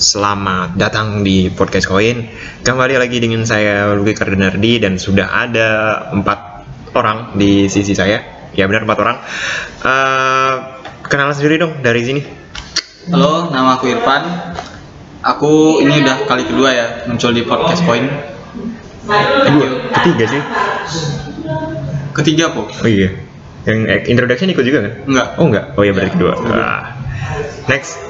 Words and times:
selamat 0.00 0.80
datang 0.80 1.20
di 1.20 1.52
podcast 1.52 1.84
koin. 1.84 2.24
Kembali 2.64 2.96
lagi 2.96 3.20
dengan 3.20 3.44
saya 3.44 3.92
Luki 3.92 4.16
Kardenardi 4.16 4.80
dan 4.80 4.96
sudah 4.96 5.28
ada 5.28 5.68
empat 6.16 6.64
orang 6.96 7.36
di 7.36 7.68
sisi 7.68 7.92
saya. 7.92 8.48
Ya 8.56 8.64
benar 8.64 8.88
empat 8.88 8.98
orang. 8.98 9.16
Eh, 9.84 10.54
kenalan 11.04 11.36
sendiri 11.36 11.60
dong 11.60 11.84
dari 11.84 12.00
sini. 12.00 12.20
Halo, 13.12 13.52
nama 13.52 13.76
aku 13.76 13.92
Irfan. 13.92 14.24
Aku 15.20 15.84
ini 15.84 16.00
udah 16.00 16.24
kali 16.24 16.48
kedua 16.48 16.72
ya 16.72 16.86
muncul 17.04 17.36
di 17.36 17.44
podcast 17.44 17.84
Point. 17.84 18.08
Kedua, 19.44 19.68
ketiga 20.00 20.24
sih. 20.32 20.42
Ketiga 22.16 22.56
po? 22.56 22.72
Oh 22.72 22.88
iya. 22.88 23.12
Yang 23.68 23.78
eh, 23.84 24.00
introduction 24.08 24.48
ikut 24.48 24.64
juga 24.64 24.78
kan? 24.80 24.92
Enggak. 25.04 25.26
Oh 25.36 25.44
enggak. 25.44 25.64
Oh 25.76 25.84
iya 25.84 25.92
berarti 25.92 26.16
kedua. 26.16 26.32
Ah. 26.48 26.96
Next. 27.68 28.09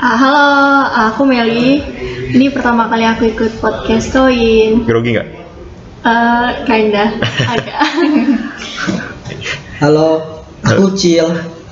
Ah, 0.00 0.16
halo, 0.16 0.48
aku 1.08 1.22
Meli. 1.22 1.84
Ini 2.32 2.48
pertama 2.48 2.88
kali 2.88 3.04
aku 3.04 3.28
ikut 3.28 3.52
podcast 3.60 4.08
Koin. 4.08 4.88
Grogi 4.88 5.12
nggak? 5.12 5.28
Eh, 6.00 6.48
kinda, 6.64 7.04
agak. 7.52 7.80
Halo, 9.76 10.10
aku 10.64 10.96
Cil. 10.96 11.28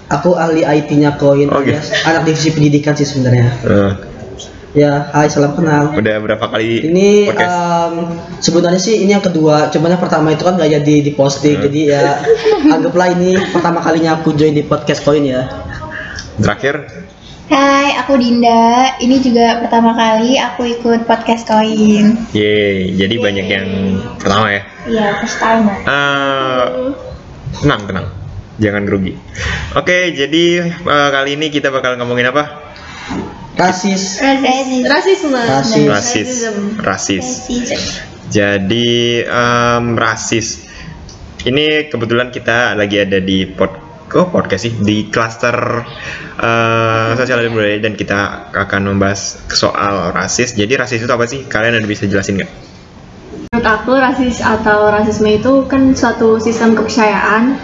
Aku 0.08 0.36
ahli 0.36 0.60
IT-nya 0.60 1.16
Koin. 1.16 1.48
Oh, 1.48 1.60
alias 1.60 1.88
Anak 2.04 2.24
divisi 2.24 2.52
pendidikan 2.52 2.92
sih 2.92 3.04
sebenarnya. 3.04 3.48
Eh, 3.64 3.92
Ya, 4.76 5.08
hai, 5.10 5.32
salam 5.32 5.56
kenal. 5.56 5.96
udah 5.96 6.16
berapa 6.20 6.44
kali 6.44 6.84
Ini 6.84 7.32
podcast? 7.32 7.56
em, 7.56 7.94
sebenarnya 8.38 8.76
sih 8.78 9.00
ini 9.00 9.10
yang 9.10 9.24
kedua. 9.24 9.72
Cuman 9.72 9.96
yang 9.96 9.98
pertama 9.98 10.28
itu 10.28 10.44
kan 10.44 10.54
nggak 10.54 10.70
jadi 10.78 10.94
di 11.02 11.12
posting. 11.16 11.56
Hmm. 11.56 11.64
Jadi 11.66 11.80
ya 11.88 12.20
anggaplah 12.76 13.08
ini 13.10 13.32
pertama 13.48 13.80
kalinya 13.80 14.20
aku 14.20 14.36
join 14.36 14.52
di 14.52 14.60
podcast 14.62 15.00
Koin 15.02 15.24
ya. 15.24 15.48
Terakhir 16.36 16.84
Hai, 17.48 17.96
aku 17.96 18.20
Dinda. 18.20 19.00
Ini 19.00 19.24
juga 19.24 19.64
pertama 19.64 19.96
kali 19.96 20.36
aku 20.36 20.68
ikut 20.68 21.08
podcast 21.08 21.48
Koin. 21.48 22.28
Yeay, 22.36 22.92
jadi 22.92 23.14
banyak 23.16 23.46
yang 23.48 23.68
pertama 24.20 24.52
ya. 24.52 24.62
Iya, 24.84 25.08
first 25.24 25.40
time. 25.40 25.64
Eh, 25.88 26.64
tenang, 27.64 27.88
tenang. 27.88 28.06
Jangan 28.60 28.84
grogi. 28.84 29.16
Oke, 29.72 30.12
jadi 30.12 30.44
eh, 30.76 31.08
kali 31.08 31.40
ini 31.40 31.48
kita 31.48 31.72
bakal 31.72 31.96
ngomongin 31.96 32.28
apa? 32.36 32.68
Rasis. 33.56 34.20
Rasis. 34.20 34.84
Rasisme. 34.84 35.40
Rasis. 35.40 35.88
Rasis. 35.88 36.30
Rasis. 36.84 37.28
Jadi 38.28 39.24
em, 39.24 39.96
rasis. 39.96 40.68
Ini 41.48 41.88
kebetulan 41.88 42.28
kita 42.28 42.76
lagi 42.76 43.00
ada 43.00 43.24
di 43.24 43.48
oh, 44.14 44.26
podcast 44.32 44.68
sih 44.68 44.74
di 44.78 45.12
cluster 45.12 45.84
eh, 46.40 47.10
sosial 47.18 47.44
dan 47.44 47.52
budaya 47.52 47.78
dan 47.82 47.94
kita 47.98 48.52
akan 48.54 48.94
membahas 48.94 49.42
soal 49.52 50.14
rasis. 50.14 50.56
Jadi 50.56 50.78
rasis 50.78 51.04
itu 51.04 51.12
apa 51.12 51.28
sih? 51.28 51.44
Kalian 51.44 51.80
ada 51.80 51.88
bisa 51.88 52.08
jelasin 52.08 52.40
nggak? 52.40 52.50
Menurut 53.52 53.66
aku 53.66 53.92
rasis 53.96 54.40
atau 54.40 54.88
rasisme 54.88 55.28
itu 55.28 55.68
kan 55.68 55.92
suatu 55.92 56.40
sistem 56.40 56.76
kepercayaan 56.76 57.58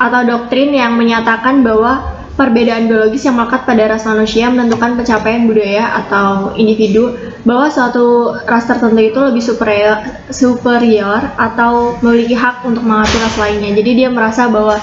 atau 0.00 0.20
doktrin 0.24 0.72
yang 0.72 0.96
menyatakan 0.96 1.60
bahwa 1.60 2.20
perbedaan 2.40 2.88
biologis 2.88 3.28
yang 3.28 3.36
melekat 3.36 3.68
pada 3.68 3.84
ras 3.84 4.08
manusia 4.08 4.48
menentukan 4.48 4.96
pencapaian 4.96 5.44
budaya 5.44 5.92
atau 6.00 6.56
individu 6.56 7.12
bahwa 7.44 7.68
suatu 7.68 8.32
ras 8.48 8.64
tertentu 8.64 8.96
itu 8.96 9.20
lebih 9.20 9.44
superior, 9.44 10.00
superior 10.32 11.20
atau 11.36 12.00
memiliki 12.00 12.32
hak 12.32 12.64
untuk 12.64 12.80
mengatur 12.80 13.20
ras 13.20 13.36
lainnya. 13.36 13.76
Jadi 13.76 13.90
dia 13.92 14.08
merasa 14.08 14.48
bahwa 14.48 14.80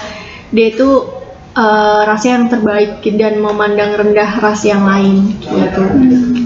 dia 0.54 0.68
itu 0.72 0.90
eh, 1.58 2.02
ras 2.06 2.24
yang 2.24 2.48
terbaik 2.48 3.04
dan 3.18 3.40
memandang 3.42 3.98
rendah 3.98 4.32
ras 4.40 4.62
yang 4.64 4.86
lain 4.86 5.36
gitu. 5.42 5.84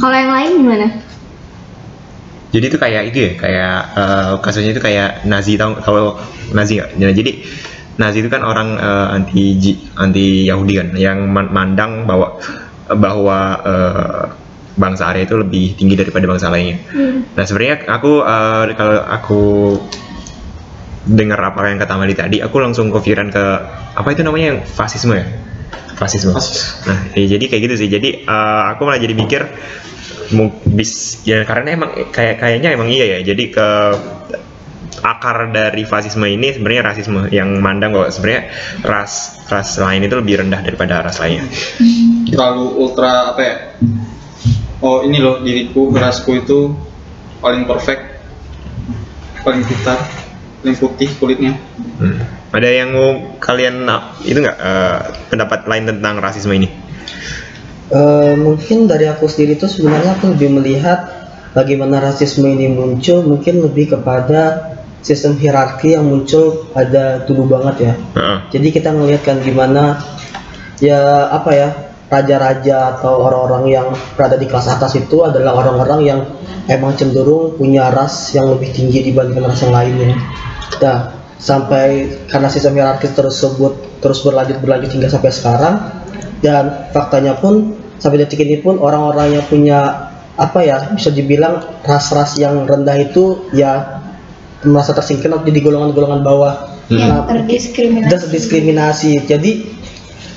Kalau 0.01 0.15
yang 0.15 0.33
lain 0.33 0.51
gimana? 0.61 0.87
Jadi 2.51 2.65
itu 2.67 2.77
kayak 2.79 3.03
itu 3.15 3.17
ya, 3.23 3.31
kayak 3.39 3.75
eh, 3.95 4.31
kasusnya 4.43 4.71
itu 4.75 4.83
kayak 4.83 5.23
Nazi 5.23 5.55
tahu 5.55 5.79
tahu 5.79 6.19
Nazi 6.51 6.79
nggak? 6.79 6.89
Nah, 6.99 7.15
jadi 7.15 7.31
Nazi 7.95 8.17
itu 8.23 8.29
kan 8.31 8.43
orang 8.43 8.75
eh, 8.75 9.07
anti 9.15 9.43
anti 9.95 10.47
Yahudi 10.51 10.73
kan, 10.79 10.87
yang 10.99 11.31
man- 11.31 11.51
mandang 11.51 12.03
bahwa 12.03 12.35
bahwa 12.91 13.39
eh, 13.63 14.23
bangsa 14.75 15.11
Arya 15.11 15.27
itu 15.27 15.35
lebih 15.39 15.75
tinggi 15.79 15.95
daripada 15.95 16.27
bangsa 16.27 16.51
lainnya. 16.51 16.79
Nah 17.35 17.43
sebenarnya 17.47 17.87
aku 17.87 18.11
eh, 18.23 18.63
kalau 18.75 18.99
aku 18.99 19.41
dengar 21.05 21.39
apa 21.41 21.65
yang 21.69 21.81
kata 21.81 21.93
Mali 21.97 22.13
tadi, 22.13 22.37
aku 22.43 22.61
langsung 22.61 22.93
kepikiran 22.93 23.33
ke 23.33 23.45
apa 23.97 24.07
itu 24.13 24.21
namanya 24.21 24.45
yang 24.55 24.59
fasisme 24.65 25.17
ya? 25.17 25.25
Fasisme. 25.97 26.33
Fasis. 26.33 26.85
Nah, 26.85 27.13
ya, 27.13 27.37
jadi 27.37 27.45
kayak 27.45 27.61
gitu 27.69 27.75
sih. 27.85 27.89
Jadi 27.89 28.25
eh, 28.25 28.63
aku 28.73 28.85
malah 28.85 29.01
jadi 29.01 29.13
mikir 29.13 29.41
bis 30.71 31.21
ya 31.27 31.43
karena 31.43 31.75
emang 31.75 31.91
kayak 32.09 32.39
kayaknya 32.39 32.69
emang 32.73 32.89
iya 32.89 33.17
ya. 33.17 33.33
Jadi 33.33 33.43
ke 33.51 33.67
akar 35.01 35.49
dari 35.49 35.83
fasisme 35.83 36.27
ini 36.29 36.53
sebenarnya 36.53 36.83
rasisme 36.93 37.21
yang 37.33 37.57
mandang 37.57 37.95
bahwa 37.95 38.07
sebenarnya 38.13 38.53
ras 38.85 39.41
ras 39.49 39.81
lain 39.81 40.05
itu 40.05 40.15
lebih 40.17 40.45
rendah 40.45 40.61
daripada 40.61 41.01
ras 41.01 41.17
lainnya. 41.17 41.49
Terlalu 42.29 42.65
ultra 42.77 43.33
apa 43.33 43.41
ya? 43.41 43.55
Oh 44.81 45.05
ini 45.05 45.21
loh 45.21 45.45
diriku, 45.45 45.93
rasku 45.93 46.41
itu 46.41 46.73
paling 47.37 47.69
perfect, 47.69 48.01
paling 49.45 49.61
pintar, 49.61 50.20
paling 50.61 50.77
putih 50.77 51.09
kulitnya. 51.17 51.57
Hmm. 51.97 52.21
Ada 52.53 52.69
yang 52.69 52.89
mau 52.93 53.09
kalian 53.41 53.83
nah, 53.83 54.13
itu 54.21 54.37
nggak 54.37 54.57
eh, 54.57 54.99
pendapat 55.33 55.65
lain 55.65 55.89
tentang 55.89 56.21
rasisme 56.21 56.53
ini? 56.53 56.69
Eh, 57.91 58.33
mungkin 58.39 58.87
dari 58.87 59.09
aku 59.11 59.27
sendiri 59.27 59.59
tuh 59.59 59.67
sebenarnya 59.67 60.15
aku 60.15 60.31
lebih 60.31 60.53
melihat 60.55 61.11
bagaimana 61.51 61.99
rasisme 61.99 62.47
ini 62.47 62.71
muncul 62.71 63.19
mungkin 63.27 63.59
lebih 63.59 63.99
kepada 63.99 64.71
sistem 65.03 65.35
hierarki 65.35 65.97
yang 65.97 66.07
muncul 66.07 66.71
pada 66.71 67.25
dulu 67.27 67.51
banget 67.51 67.91
ya. 67.91 67.93
Heeh. 68.15 68.37
Jadi 68.55 68.67
kita 68.71 68.95
ngelihat 68.95 69.27
kan 69.27 69.37
gimana 69.43 69.99
ya 70.79 71.27
apa 71.33 71.51
ya 71.51 71.69
raja-raja 72.11 72.99
atau 72.99 73.23
orang-orang 73.23 73.63
yang 73.71 73.87
berada 74.19 74.35
di 74.35 74.43
kelas 74.43 74.67
atas 74.67 74.99
itu 74.99 75.23
adalah 75.23 75.55
orang-orang 75.55 75.99
yang 76.03 76.19
emang 76.67 76.91
cenderung 76.99 77.55
punya 77.55 77.87
ras 77.87 78.35
yang 78.35 78.51
lebih 78.51 78.75
tinggi 78.75 79.07
dibandingkan 79.07 79.47
ras 79.47 79.63
yang 79.63 79.71
lainnya. 79.71 80.19
Nah, 80.83 80.97
sampai 81.39 82.11
karena 82.27 82.51
sistem 82.51 82.75
hierarkis 82.77 83.15
tersebut 83.15 84.03
terus 84.03 84.19
berlanjut 84.27 84.59
berlanjut 84.59 84.91
hingga 84.91 85.07
sampai 85.07 85.31
sekarang 85.31 85.75
dan 86.43 86.91
faktanya 86.91 87.39
pun 87.39 87.79
sampai 87.97 88.27
detik 88.27 88.43
ini 88.43 88.59
pun 88.59 88.77
orang-orang 88.77 89.39
yang 89.39 89.45
punya 89.47 90.11
apa 90.35 90.59
ya 90.61 90.91
bisa 90.91 91.09
dibilang 91.15 91.63
ras-ras 91.85 92.35
yang 92.35 92.67
rendah 92.67 92.97
itu 92.99 93.47
ya 93.55 94.03
merasa 94.67 94.93
tersingkir 94.93 95.31
atau 95.31 95.41
jadi 95.41 95.59
golongan-golongan 95.63 96.21
bawah. 96.21 96.53
Yang 96.91 97.07
Nah, 97.07 97.23
terdiskriminasi. 97.23 98.11
dan 98.11 98.21
diskriminasi. 98.29 99.11
Jadi 99.23 99.51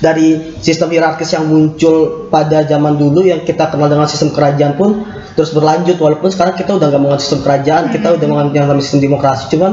dari 0.03 0.57
sistem 0.59 0.91
hierarkis 0.91 1.31
yang 1.31 1.47
muncul 1.47 2.27
pada 2.27 2.67
zaman 2.67 2.99
dulu 2.99 3.23
yang 3.23 3.43
kita 3.47 3.71
kenal 3.71 3.87
dengan 3.87 4.07
sistem 4.09 4.35
kerajaan 4.35 4.75
pun 4.75 5.07
terus 5.35 5.51
berlanjut 5.51 5.99
walaupun 5.99 6.31
sekarang 6.31 6.55
kita 6.55 6.79
udah 6.79 6.87
nggak 6.91 7.01
menganut 7.03 7.21
sistem 7.23 7.43
kerajaan, 7.43 7.83
kita 7.91 8.07
udah 8.15 8.27
menganut 8.27 8.51
yang 8.55 8.65
namanya 8.67 8.83
sistem 8.83 9.03
demokrasi. 9.03 9.51
Cuman 9.51 9.71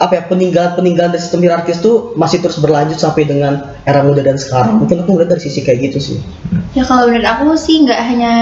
apa 0.00 0.16
ya 0.16 0.22
peninggalan-peninggalan 0.32 1.12
dari 1.12 1.20
sistem 1.20 1.44
hierarkis 1.44 1.84
itu 1.84 2.16
masih 2.16 2.40
terus 2.40 2.56
berlanjut 2.56 2.96
sampai 2.96 3.28
dengan 3.28 3.76
era 3.84 4.00
muda 4.00 4.24
dan 4.24 4.40
sekarang. 4.40 4.80
Mungkin 4.80 5.04
aku 5.04 5.12
ngeliat 5.12 5.28
dari 5.36 5.42
sisi 5.44 5.60
kayak 5.60 5.92
gitu 5.92 5.98
sih. 6.00 6.16
Ya 6.72 6.86
kalau 6.88 7.10
menurut 7.10 7.28
aku 7.28 7.52
sih 7.58 7.84
nggak 7.84 8.00
hanya 8.00 8.34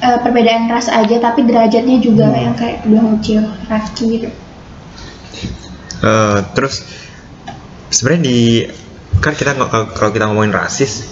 eh, 0.00 0.18
perbedaan 0.24 0.70
ras 0.72 0.88
aja, 0.88 1.16
tapi 1.20 1.44
derajatnya 1.44 2.00
juga 2.00 2.32
yang 2.32 2.56
kayak 2.56 2.88
kedua 2.88 3.02
muncul 3.04 3.44
Rafki 3.68 4.04
gitu. 4.16 4.28
Eh, 6.04 6.38
terus 6.56 6.88
sebenarnya 7.92 8.22
di 8.24 8.38
kan 9.24 9.32
kita 9.32 9.56
kalau- 9.56 10.12
kita 10.12 10.28
ngomongin 10.28 10.52
rasis 10.52 11.08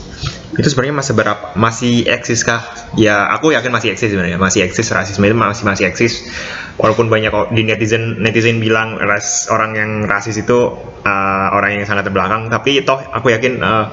itu 0.53 0.69
sebenarnya 0.69 1.01
masih 1.01 1.13
berapa 1.17 1.45
masih 1.57 1.95
eksis 2.05 2.45
kah? 2.45 2.61
Ya 2.93 3.25
aku 3.33 3.57
yakin 3.57 3.73
masih 3.73 3.97
eksis 3.97 4.13
sebenarnya 4.13 4.37
masih 4.37 4.69
eksis 4.69 4.93
rasisme 4.93 5.25
itu 5.25 5.33
masih 5.33 5.65
masih 5.65 5.89
eksis 5.89 6.29
walaupun 6.77 7.09
banyak 7.09 7.33
di 7.57 7.65
netizen 7.65 8.21
netizen 8.21 8.61
bilang 8.61 9.01
ras 9.01 9.49
orang 9.49 9.73
yang 9.73 9.91
rasis 10.05 10.37
itu 10.45 10.77
eh, 11.09 11.49
orang 11.57 11.81
yang 11.81 11.89
sangat 11.89 12.05
terbelakang 12.05 12.53
tapi 12.53 12.85
toh 12.85 13.01
aku 13.01 13.33
yakin 13.33 13.65
eh, 13.65 13.87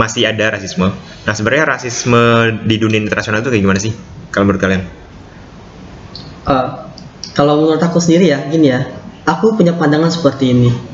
masih 0.00 0.32
ada 0.32 0.56
rasisme. 0.56 0.88
Nah 1.28 1.34
sebenarnya 1.36 1.76
rasisme 1.76 2.24
di 2.64 2.80
dunia 2.80 3.04
internasional 3.04 3.44
itu 3.44 3.52
kayak 3.52 3.62
gimana 3.68 3.80
sih 3.84 3.92
kalau 4.32 4.48
menurut 4.48 4.64
kalian? 4.64 4.82
Eh, 6.48 6.68
kalau 7.36 7.60
menurut 7.60 7.80
aku 7.84 8.00
sendiri 8.00 8.32
ya, 8.32 8.44
gini 8.48 8.72
ya, 8.72 8.80
aku 9.28 9.56
punya 9.56 9.76
pandangan 9.76 10.08
seperti 10.08 10.52
ini. 10.56 10.91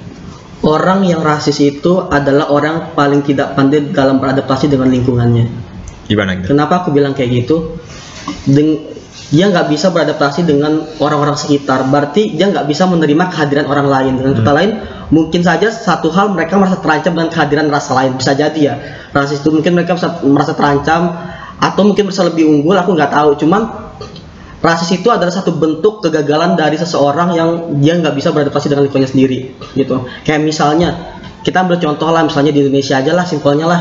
Orang 0.58 1.06
yang 1.06 1.22
rasis 1.22 1.62
itu 1.62 2.10
adalah 2.10 2.50
orang 2.50 2.92
paling 2.98 3.22
tidak 3.22 3.54
pandai 3.54 3.94
dalam 3.94 4.18
beradaptasi 4.18 4.66
dengan 4.66 4.90
lingkungannya. 4.90 5.46
Gimana 6.10 6.42
gitu? 6.42 6.50
Kenapa 6.50 6.82
aku 6.82 6.90
bilang 6.90 7.14
kayak 7.14 7.46
gitu? 7.46 7.78
Deng- 8.50 8.98
dia 9.28 9.44
nggak 9.52 9.68
bisa 9.68 9.92
beradaptasi 9.92 10.48
dengan 10.48 10.88
orang-orang 11.04 11.36
sekitar. 11.36 11.84
Berarti 11.84 12.32
dia 12.32 12.48
nggak 12.48 12.64
bisa 12.64 12.88
menerima 12.88 13.28
kehadiran 13.28 13.66
orang 13.68 13.86
lain. 13.86 14.12
Dengan 14.16 14.32
kata 14.40 14.52
lain, 14.56 14.70
mungkin 15.12 15.44
saja 15.44 15.68
satu 15.68 16.08
hal 16.08 16.32
mereka 16.32 16.56
merasa 16.56 16.80
terancam 16.80 17.12
dengan 17.12 17.28
kehadiran 17.28 17.68
ras 17.68 17.92
lain. 17.92 18.16
Bisa 18.16 18.32
jadi 18.32 18.60
ya, 18.60 18.74
rasis 19.12 19.44
itu 19.44 19.52
mungkin 19.52 19.76
mereka 19.76 20.00
merasa 20.24 20.56
terancam 20.56 21.12
atau 21.60 21.82
mungkin 21.84 22.08
merasa 22.08 22.24
lebih 22.24 22.48
unggul. 22.48 22.72
Aku 22.80 22.96
nggak 22.96 23.12
tahu. 23.12 23.36
Cuman 23.36 23.68
rasis 24.58 24.98
itu 24.98 25.08
adalah 25.08 25.30
satu 25.30 25.54
bentuk 25.54 26.02
kegagalan 26.02 26.58
dari 26.58 26.74
seseorang 26.74 27.34
yang 27.34 27.48
dia 27.78 27.94
nggak 27.94 28.14
bisa 28.18 28.34
beradaptasi 28.34 28.70
dengan 28.70 28.86
lingkungannya 28.86 29.10
sendiri 29.10 29.38
gitu. 29.78 30.06
Kayak 30.26 30.42
misalnya 30.42 30.88
kita 31.46 31.62
ambil 31.62 31.78
contoh 31.78 32.10
lah 32.10 32.26
misalnya 32.26 32.50
di 32.50 32.66
Indonesia 32.66 32.98
aja 32.98 33.12
lah 33.14 33.24
simpelnya 33.24 33.66
lah. 33.70 33.80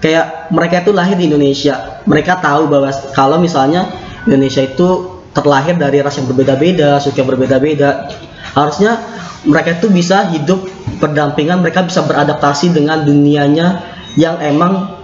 Kayak 0.00 0.48
mereka 0.52 0.80
itu 0.80 0.92
lahir 0.96 1.16
di 1.16 1.28
Indonesia. 1.28 2.00
Mereka 2.08 2.40
tahu 2.40 2.72
bahwa 2.72 2.88
kalau 3.12 3.36
misalnya 3.36 3.88
Indonesia 4.24 4.64
itu 4.64 5.20
terlahir 5.30 5.78
dari 5.78 6.02
ras 6.02 6.18
yang 6.18 6.26
berbeda-beda 6.26 6.98
suku 6.98 7.22
yang 7.22 7.30
berbeda-beda 7.30 8.10
harusnya 8.50 8.98
mereka 9.46 9.78
itu 9.78 9.86
bisa 9.88 10.26
hidup 10.34 10.66
berdampingan 10.98 11.62
mereka 11.62 11.86
bisa 11.86 12.02
beradaptasi 12.02 12.74
dengan 12.74 13.06
dunianya 13.06 13.80
yang 14.18 14.42
emang 14.42 15.00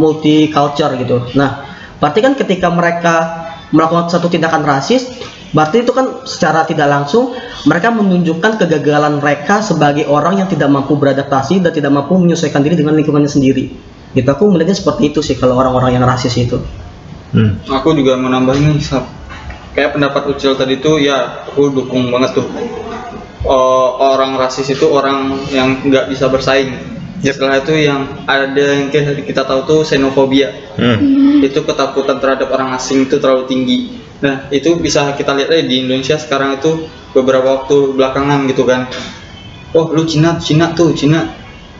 multi 0.00 0.48
culture 0.48 0.96
gitu. 0.96 1.30
Nah 1.36 1.68
berarti 2.00 2.20
kan 2.24 2.32
ketika 2.32 2.72
mereka 2.72 3.39
melakukan 3.70 4.10
satu 4.10 4.30
tindakan 4.30 4.62
rasis 4.62 5.06
berarti 5.50 5.82
itu 5.82 5.90
kan 5.90 6.22
secara 6.22 6.62
tidak 6.62 6.86
langsung 6.86 7.34
mereka 7.66 7.90
menunjukkan 7.90 8.62
kegagalan 8.62 9.18
mereka 9.18 9.58
sebagai 9.62 10.06
orang 10.06 10.38
yang 10.38 10.48
tidak 10.50 10.70
mampu 10.70 10.94
beradaptasi 10.94 11.58
dan 11.58 11.74
tidak 11.74 11.90
mampu 11.90 12.14
menyesuaikan 12.14 12.62
diri 12.62 12.78
dengan 12.78 12.94
lingkungannya 12.94 13.30
sendiri 13.30 13.74
gitu 14.14 14.28
aku 14.30 14.46
melihatnya 14.50 14.78
seperti 14.78 15.10
itu 15.10 15.20
sih 15.22 15.34
kalau 15.34 15.58
orang-orang 15.58 15.98
yang 15.98 16.04
rasis 16.06 16.34
itu 16.38 16.58
Hmm. 17.30 17.62
aku 17.70 17.94
juga 17.94 18.18
mau 18.18 18.26
nambahin 18.26 18.74
nih 18.74 18.82
Sab. 18.82 19.06
kayak 19.70 19.94
pendapat 19.94 20.34
Ucil 20.34 20.58
tadi 20.58 20.82
tuh 20.82 20.98
ya 20.98 21.46
aku 21.46 21.70
dukung 21.70 22.10
banget 22.10 22.42
tuh 22.42 22.46
Oh, 23.40 23.96
orang 23.96 24.36
rasis 24.36 24.68
itu 24.68 24.84
orang 24.84 25.32
yang 25.48 25.80
nggak 25.80 26.12
bisa 26.12 26.28
bersaing 26.28 26.76
setelah 27.20 27.60
itu 27.60 27.72
yang 27.76 28.24
ada 28.24 28.64
yang 28.80 28.88
kita, 28.88 29.44
tahu 29.44 29.60
tuh 29.68 29.80
xenofobia 29.84 30.48
Hmm. 30.80 31.44
itu 31.44 31.60
ketakutan 31.60 32.16
terhadap 32.16 32.48
orang 32.48 32.72
asing 32.72 33.04
itu 33.04 33.20
terlalu 33.20 33.44
tinggi. 33.44 33.78
Nah 34.24 34.48
itu 34.48 34.76
bisa 34.80 35.12
kita 35.12 35.36
lihat 35.36 35.52
aja 35.52 35.64
di 35.64 35.84
Indonesia 35.84 36.16
sekarang 36.16 36.56
itu 36.56 36.88
beberapa 37.12 37.64
waktu 37.64 37.92
belakangan 37.96 38.48
gitu 38.48 38.64
kan. 38.64 38.88
Oh 39.76 39.92
lu 39.92 40.08
Cina 40.08 40.40
Cina 40.40 40.72
tuh 40.72 40.96
Cina 40.96 41.28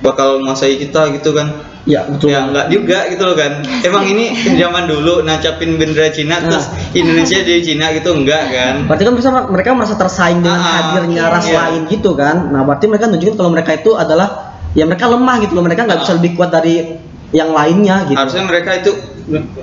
bakal 0.04 0.40
menguasai 0.44 0.76
kita 0.76 1.12
gitu 1.16 1.32
kan. 1.32 1.70
Ya 1.88 2.04
betul. 2.04 2.28
Ya 2.28 2.44
enggak 2.44 2.68
juga 2.68 3.08
gitu 3.08 3.22
loh 3.24 3.36
kan. 3.36 3.64
Emang 3.80 4.04
ini 4.04 4.36
zaman 4.60 4.84
dulu 4.84 5.24
nancapin 5.24 5.80
bendera 5.80 6.12
Cina 6.12 6.36
terus 6.44 6.68
Indonesia 6.92 7.40
jadi 7.40 7.64
Cina 7.64 7.88
gitu 7.96 8.12
enggak 8.12 8.52
kan? 8.52 8.74
Berarti 8.84 9.02
kan 9.08 9.12
mereka, 9.16 9.30
mereka 9.48 9.68
merasa 9.72 9.94
tersaing 9.96 10.44
dengan 10.44 10.60
Ah, 10.60 10.72
hadirnya 10.92 11.32
ras 11.32 11.48
iya. 11.48 11.56
lain 11.72 11.88
gitu 11.88 12.12
kan. 12.12 12.52
Nah, 12.52 12.68
berarti 12.68 12.84
mereka 12.84 13.08
nunjukin 13.08 13.32
kalau 13.32 13.48
mereka 13.48 13.72
itu 13.80 13.96
adalah 13.96 14.49
ya 14.74 14.84
mereka 14.86 15.10
lemah 15.10 15.36
gitu 15.42 15.52
loh. 15.58 15.64
Mereka 15.66 15.86
nggak 15.86 16.00
bisa 16.04 16.12
lebih 16.18 16.38
kuat 16.38 16.50
dari 16.54 17.00
yang 17.30 17.54
lainnya 17.54 18.10
gitu. 18.10 18.18
harusnya 18.18 18.42
mereka 18.42 18.70
itu 18.82 18.90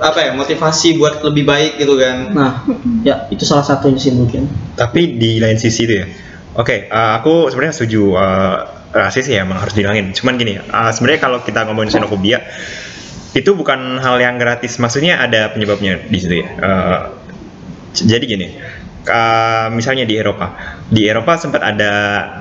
apa 0.00 0.18
ya 0.24 0.30
motivasi 0.32 0.96
buat 0.96 1.20
lebih 1.20 1.44
baik 1.44 1.72
gitu 1.76 2.00
kan 2.00 2.32
Nah, 2.32 2.64
ya 3.04 3.28
itu 3.28 3.44
salah 3.44 3.64
satunya 3.64 4.00
sih 4.00 4.16
mungkin. 4.16 4.48
Tapi 4.72 5.20
di 5.20 5.36
lain 5.36 5.60
sisi 5.60 5.84
itu 5.84 5.94
ya. 6.00 6.06
Oke, 6.56 6.88
eh, 6.88 7.12
aku 7.20 7.52
sebenarnya 7.52 7.76
setuju 7.76 8.16
eh, 8.16 8.56
rasis 8.96 9.28
ya 9.28 9.44
emang 9.44 9.60
harus 9.60 9.76
dihilangin. 9.76 10.16
Cuman 10.16 10.40
gini, 10.40 10.56
eh, 10.56 10.90
sebenarnya 10.96 11.20
kalau 11.20 11.38
kita 11.44 11.68
ngomongin 11.68 11.92
xenofobia 11.92 12.40
itu 13.36 13.50
bukan 13.52 14.00
hal 14.00 14.16
yang 14.16 14.40
gratis. 14.40 14.80
Maksudnya 14.80 15.20
ada 15.20 15.52
penyebabnya 15.52 16.00
di 16.08 16.18
situ 16.18 16.40
ya. 16.40 16.48
Eh, 16.48 17.00
jadi 17.92 18.24
gini, 18.24 18.48
eh, 19.08 19.66
misalnya 19.72 20.04
di 20.04 20.14
Eropa, 20.14 20.54
di 20.86 21.08
Eropa 21.08 21.34
sempat 21.40 21.64
ada 21.64 21.92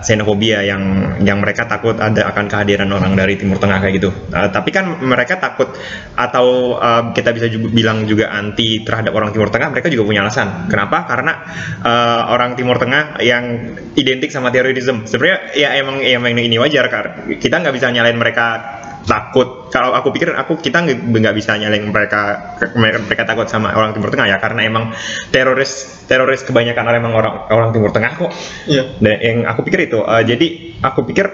xenofobia 0.03 0.61
yang 0.67 0.83
yang 1.23 1.39
mereka 1.39 1.65
takut 1.65 1.97
ada 1.97 2.27
akan 2.29 2.45
kehadiran 2.51 2.91
orang 2.91 3.15
dari 3.15 3.39
Timur 3.39 3.57
Tengah 3.57 3.81
kayak 3.81 3.95
gitu. 3.97 4.11
Eh, 4.11 4.49
tapi 4.51 4.69
kan 4.75 4.99
mereka 5.01 5.41
takut 5.41 5.71
atau 6.13 6.77
eh, 6.77 7.03
kita 7.15 7.33
bisa 7.33 7.47
juga 7.47 7.67
bilang 7.71 8.05
juga 8.05 8.29
anti 8.29 8.83
terhadap 8.83 9.15
orang 9.15 9.33
Timur 9.33 9.49
Tengah, 9.49 9.73
mereka 9.73 9.87
juga 9.87 10.03
punya 10.05 10.21
alasan. 10.21 10.69
Kenapa? 10.69 11.07
Karena 11.09 11.33
eh, 11.81 12.21
orang 12.29 12.53
Timur 12.53 12.77
Tengah 12.77 13.17
yang 13.23 13.73
identik 13.97 14.29
sama 14.29 14.53
terorisme. 14.53 15.09
Sebenarnya 15.09 15.57
ya 15.57 15.69
emang 15.79 16.03
ya 16.05 16.21
emang 16.21 16.37
ini 16.37 16.59
wajar 16.61 16.85
kan. 16.91 17.25
Kita 17.39 17.63
nggak 17.63 17.73
bisa 17.73 17.89
nyalain 17.89 18.19
mereka 18.19 18.76
takut. 19.07 19.71
Kalau 19.71 19.95
aku 19.95 20.12
pikir 20.12 20.36
aku 20.36 20.59
kita 20.59 20.83
nggak 20.83 21.33
bisa 21.33 21.56
nyalain 21.56 21.88
mereka 21.88 22.54
mereka, 22.75 23.24
takut 23.24 23.48
sama 23.48 23.71
orang 23.74 23.95
Timur 23.95 24.12
Tengah 24.12 24.27
ya 24.27 24.38
karena 24.38 24.68
emang 24.68 24.92
teroris 25.31 26.04
teroris 26.06 26.44
kebanyakan 26.44 26.83
orang 26.83 27.00
emang 27.00 27.13
orang 27.15 27.33
orang 27.50 27.69
Timur 27.71 27.89
Tengah 27.95 28.12
kok. 28.19 28.31
Iya. 28.68 28.83
Dan 29.00 29.15
yang 29.24 29.38
aku 29.48 29.63
pikir 29.63 29.88
itu 29.88 30.04
eh, 30.04 30.24
jadi 30.27 30.48
aku 30.83 31.07
pikir 31.07 31.25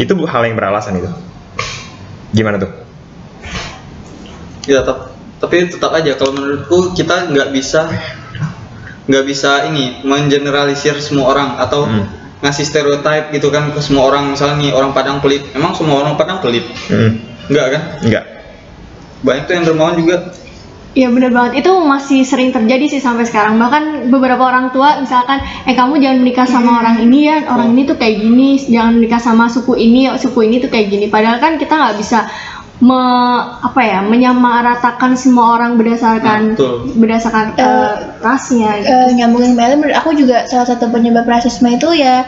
itu 0.00 0.12
hal 0.24 0.42
yang 0.48 0.56
beralasan 0.56 0.98
itu. 0.98 1.10
Gimana 2.32 2.56
tuh? 2.56 2.72
Ya 4.64 4.80
tep- 4.84 5.12
tapi 5.38 5.70
tetap 5.70 5.92
aja 5.94 6.18
kalau 6.18 6.34
menurutku 6.34 6.96
kita 6.98 7.30
nggak 7.30 7.54
bisa 7.54 7.88
nggak 9.08 9.24
bisa 9.24 9.64
ini 9.70 10.04
mengeneralisir 10.04 10.98
semua 11.00 11.32
orang 11.32 11.48
atau 11.56 11.88
Hmm. 11.88 12.17
Ngasih 12.38 12.64
stereotype 12.64 13.34
gitu 13.34 13.50
kan 13.50 13.74
ke 13.74 13.80
semua 13.82 14.14
orang 14.14 14.34
misalnya 14.34 14.56
nih 14.62 14.70
orang 14.74 14.94
Padang 14.94 15.18
pelit. 15.18 15.42
Emang 15.54 15.74
semua 15.74 16.02
orang 16.02 16.14
Padang 16.14 16.38
pelit? 16.38 16.64
Hmm, 16.86 17.18
enggak 17.50 17.66
kan? 17.74 17.82
Enggak. 18.02 18.24
Banyak 19.26 19.42
tuh 19.50 19.54
yang 19.58 19.64
dermawan 19.66 19.96
juga. 19.98 20.16
Iya 20.96 21.14
bener 21.14 21.30
banget, 21.30 21.62
itu 21.62 21.70
masih 21.84 22.26
sering 22.26 22.50
terjadi 22.50 22.90
sih 22.90 22.98
sampai 22.98 23.22
sekarang. 23.22 23.60
Bahkan 23.60 24.08
beberapa 24.08 24.40
orang 24.40 24.74
tua 24.74 24.98
misalkan 24.98 25.38
Eh 25.68 25.76
kamu 25.76 26.00
jangan 26.00 26.18
menikah 26.24 26.48
sama 26.48 26.80
orang 26.80 27.04
ini 27.04 27.28
ya, 27.28 27.44
orang 27.44 27.76
ini 27.76 27.86
tuh 27.86 27.94
kayak 28.00 28.18
gini. 28.18 28.56
Jangan 28.56 28.98
menikah 28.98 29.20
sama 29.20 29.46
suku 29.52 29.78
ini, 29.78 30.10
suku 30.16 30.48
ini 30.48 30.58
tuh 30.58 30.72
kayak 30.72 30.88
gini. 30.90 31.06
Padahal 31.12 31.38
kan 31.38 31.60
kita 31.60 31.70
nggak 31.76 31.96
bisa 32.00 32.26
me, 32.78 33.02
apa 33.58 33.80
ya, 33.82 33.98
menyamaratakan 34.02 35.18
semua 35.18 35.58
orang 35.58 35.74
berdasarkan 35.74 36.40
Nah, 36.42 36.54
betul. 36.54 36.74
berdasarkan 36.94 37.46
Eh, 37.54 37.62
eh, 37.62 37.92
rasnya 38.22 38.70
gitu. 38.78 38.94
Eh, 38.94 39.08
nyambungin 39.14 39.52
Mel, 39.52 39.74
menurut 39.76 39.96
aku 39.96 40.14
juga 40.14 40.46
salah 40.46 40.66
satu 40.66 40.86
penyebab 40.86 41.26
rasisme 41.26 41.66
itu 41.68 41.90
ya 41.92 42.22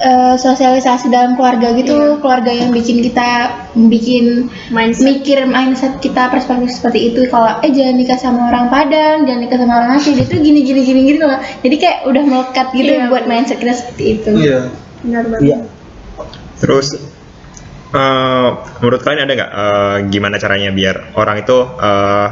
eh, 0.00 0.34
sosialisasi 0.34 1.12
dalam 1.12 1.36
keluarga 1.36 1.76
gitu, 1.76 2.16
keluarga 2.24 2.48
yang 2.48 2.72
bikin 2.72 3.04
kita 3.04 3.52
bikin 3.76 4.48
Mindset. 4.72 5.04
mikir 5.04 5.44
mindset 5.44 6.00
kita 6.00 6.32
perspektif 6.32 6.72
seperti 6.72 7.12
itu. 7.12 7.28
Kalau 7.28 7.60
eh 7.60 7.68
jangan 7.68 8.00
nikah 8.00 8.16
sama 8.16 8.48
orang 8.48 8.72
Padang, 8.72 9.28
jangan 9.28 9.40
nikah 9.44 9.60
sama 9.60 9.72
orang 9.76 10.00
Aceh, 10.00 10.16
dia 10.16 10.24
tuh 10.24 10.40
gini 10.40 10.64
gini 10.64 10.80
gini 10.80 11.00
gitu 11.04 11.28
loh. 11.28 11.36
Jadi 11.60 11.76
kayak 11.76 12.08
udah 12.08 12.22
melekat 12.24 12.66
gitu 12.72 12.88
Iya. 12.96 13.12
buat 13.12 13.24
mindset 13.28 13.60
kita 13.60 13.76
seperti 13.76 14.04
itu. 14.16 14.30
iya 14.40 14.72
Benar 15.04 15.24
banget. 15.28 15.44
Iya. 15.44 15.58
terus 16.56 16.96
eh, 17.90 18.48
menurut 18.82 19.00
kalian 19.02 19.26
ada 19.26 19.34
nggak 19.34 19.52
eh, 19.52 19.96
gimana 20.10 20.36
caranya 20.38 20.70
biar 20.70 21.14
orang 21.18 21.42
itu 21.42 21.56
eh, 21.78 22.28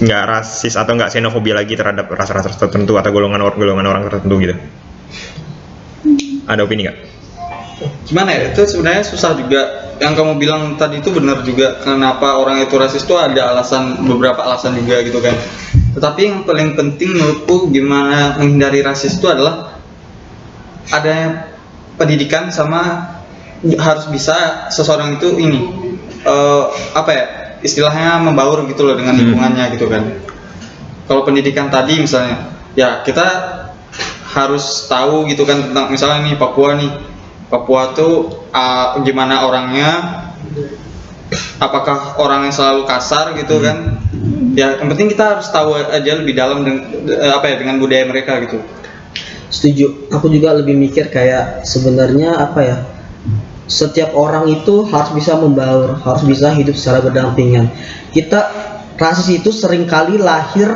nggak 0.00 0.22
rasis 0.24 0.74
atau 0.80 0.96
nggak 0.96 1.12
xenofobia 1.12 1.52
lagi 1.52 1.76
terhadap 1.76 2.08
ras-ras 2.08 2.56
tertentu 2.56 2.96
atau 2.96 3.12
golongan 3.12 3.44
golongan 3.52 3.86
orang 3.86 4.02
tertentu 4.08 4.34
gitu? 4.40 4.54
Ada 6.48 6.64
opini 6.64 6.88
nggak? 6.88 6.98
Gimana 8.08 8.32
ya? 8.32 8.40
Itu 8.52 8.64
sebenarnya 8.64 9.04
susah 9.04 9.36
juga. 9.36 9.62
Yang 10.00 10.16
kamu 10.16 10.32
bilang 10.40 10.62
tadi 10.80 11.04
itu 11.04 11.12
benar 11.12 11.44
juga. 11.44 11.76
Kenapa 11.84 12.40
orang 12.40 12.64
itu 12.64 12.72
rasis 12.80 13.04
itu 13.04 13.16
ada 13.20 13.52
alasan 13.52 14.00
beberapa 14.08 14.40
alasan 14.40 14.76
juga 14.80 15.04
gitu 15.04 15.20
kan. 15.20 15.36
Tetapi 15.96 16.20
yang 16.24 16.36
paling 16.48 16.72
penting 16.72 17.20
menurutku 17.20 17.68
gimana 17.68 18.40
menghindari 18.40 18.80
rasis 18.80 19.20
itu 19.20 19.28
adalah 19.28 19.76
adanya 20.88 21.52
pendidikan 22.00 22.48
sama 22.48 23.19
harus 23.76 24.08
bisa 24.08 24.68
seseorang 24.72 25.20
itu 25.20 25.36
ini 25.36 25.60
eh, 26.24 26.64
apa 26.96 27.10
ya 27.12 27.24
istilahnya 27.60 28.24
membaur 28.24 28.64
gitu 28.68 28.88
loh 28.88 28.96
dengan 28.96 29.12
Hmm. 29.16 29.20
lingkungannya 29.24 29.64
gitu 29.76 29.86
kan 29.88 30.02
kalau 31.04 31.22
pendidikan 31.28 31.68
tadi 31.68 32.00
misalnya 32.00 32.56
ya 32.72 33.04
kita 33.04 33.26
harus 34.30 34.86
tahu 34.86 35.26
gitu 35.28 35.42
kan 35.44 35.58
tentang 35.68 35.90
misalnya 35.90 36.24
nih 36.24 36.34
Papua 36.38 36.78
nih 36.78 36.90
Papua 37.50 37.92
tuh 37.92 38.46
ah, 38.54 38.96
gimana 39.02 39.44
orangnya 39.44 39.90
apakah 41.60 42.16
orang 42.18 42.48
yang 42.48 42.54
selalu 42.54 42.86
kasar 42.86 43.34
gitu 43.36 43.60
kan 43.60 44.00
ya 44.56 44.80
yang 44.80 44.88
penting 44.90 45.10
kita 45.12 45.38
harus 45.38 45.46
tahu 45.52 45.76
aja 45.76 46.12
lebih 46.18 46.34
dalam 46.34 46.64
dengan 46.64 46.82
apa 47.30 47.44
ya 47.50 47.54
dengan 47.60 47.76
budaya 47.78 48.06
mereka 48.08 48.40
gitu 48.46 48.58
Setuju. 49.50 50.14
Aku 50.14 50.30
juga 50.30 50.54
lebih 50.54 50.78
mikir 50.78 51.10
kayak 51.10 51.66
sebenarnya 51.66 52.38
apa 52.38 52.60
ya? 52.62 52.76
Setiap 53.70 54.18
orang 54.18 54.50
itu 54.50 54.82
harus 54.90 55.14
bisa 55.14 55.38
membaur, 55.38 55.94
harus 56.02 56.26
bisa 56.26 56.50
hidup 56.50 56.74
secara 56.74 57.06
berdampingan. 57.06 57.70
Kita 58.10 58.50
rasis 58.98 59.30
itu 59.30 59.54
sering 59.54 59.86
kali 59.86 60.18
lahir 60.18 60.74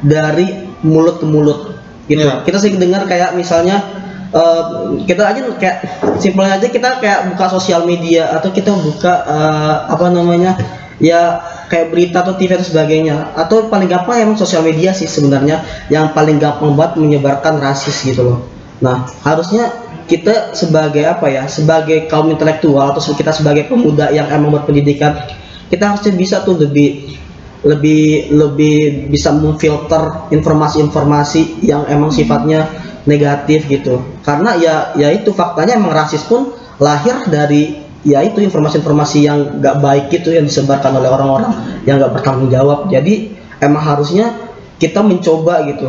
dari 0.00 0.70
mulut 0.86 1.18
ke 1.18 1.26
mulut. 1.26 1.74
Gitu. 2.06 2.22
Iya. 2.22 2.46
Kita 2.46 2.62
sering 2.62 2.78
dengar 2.78 3.10
kayak 3.10 3.34
misalnya 3.34 3.82
eh, 4.30 4.62
kita 5.10 5.22
aja 5.26 5.40
kayak 5.58 5.76
simpelnya 6.22 6.62
aja 6.62 6.70
kita 6.70 7.02
kayak 7.02 7.34
buka 7.34 7.50
sosial 7.50 7.82
media 7.82 8.30
atau 8.30 8.54
kita 8.54 8.70
buka 8.70 9.12
eh, 9.26 9.74
apa 9.90 10.06
namanya 10.14 10.54
ya 11.02 11.42
kayak 11.68 11.92
berita 11.92 12.24
atau 12.24 12.38
TV 12.38 12.56
atau 12.56 12.66
sebagainya 12.66 13.36
atau 13.36 13.68
paling 13.68 13.90
gampang 13.90 14.22
emang 14.22 14.38
sosial 14.38 14.64
media 14.64 14.96
sih 14.96 15.04
sebenarnya 15.04 15.60
yang 15.92 16.14
paling 16.16 16.40
gampang 16.40 16.72
buat 16.72 16.96
menyebarkan 16.96 17.60
rasis 17.60 18.06
gitu 18.06 18.22
loh 18.24 18.38
nah 18.80 19.08
harusnya 19.24 19.72
kita 20.06 20.54
sebagai 20.54 21.02
apa 21.02 21.26
ya 21.26 21.44
sebagai 21.50 22.06
kaum 22.06 22.30
intelektual 22.30 22.94
atau 22.94 23.02
kita 23.12 23.34
sebagai 23.34 23.66
pemuda 23.66 24.14
yang 24.14 24.30
emang 24.30 24.54
berpendidikan 24.62 25.18
kita 25.66 25.94
harusnya 25.94 26.14
bisa 26.14 26.46
tuh 26.46 26.62
lebih 26.62 27.18
lebih 27.66 28.30
lebih 28.30 29.10
bisa 29.10 29.34
memfilter 29.34 30.30
informasi-informasi 30.30 31.66
yang 31.66 31.90
emang 31.90 32.14
sifatnya 32.14 32.70
negatif 33.08 33.66
gitu. 33.66 34.02
Karena 34.22 34.54
ya 34.54 34.94
ya 34.94 35.10
itu 35.10 35.34
faktanya 35.34 35.74
emang 35.74 35.94
rasis 35.94 36.22
pun 36.26 36.54
lahir 36.78 37.26
dari 37.26 37.82
ya 38.06 38.22
itu 38.22 38.38
informasi-informasi 38.38 39.18
yang 39.26 39.38
nggak 39.58 39.76
baik 39.82 40.06
itu 40.14 40.30
yang 40.30 40.46
disebarkan 40.46 40.94
oleh 41.02 41.10
orang-orang 41.10 41.82
yang 41.82 41.98
nggak 41.98 42.14
bertanggung 42.14 42.50
jawab. 42.54 42.86
Jadi 42.86 43.34
emang 43.58 43.82
harusnya 43.82 44.45
kita 44.76 45.00
mencoba 45.00 45.64
gitu 45.64 45.88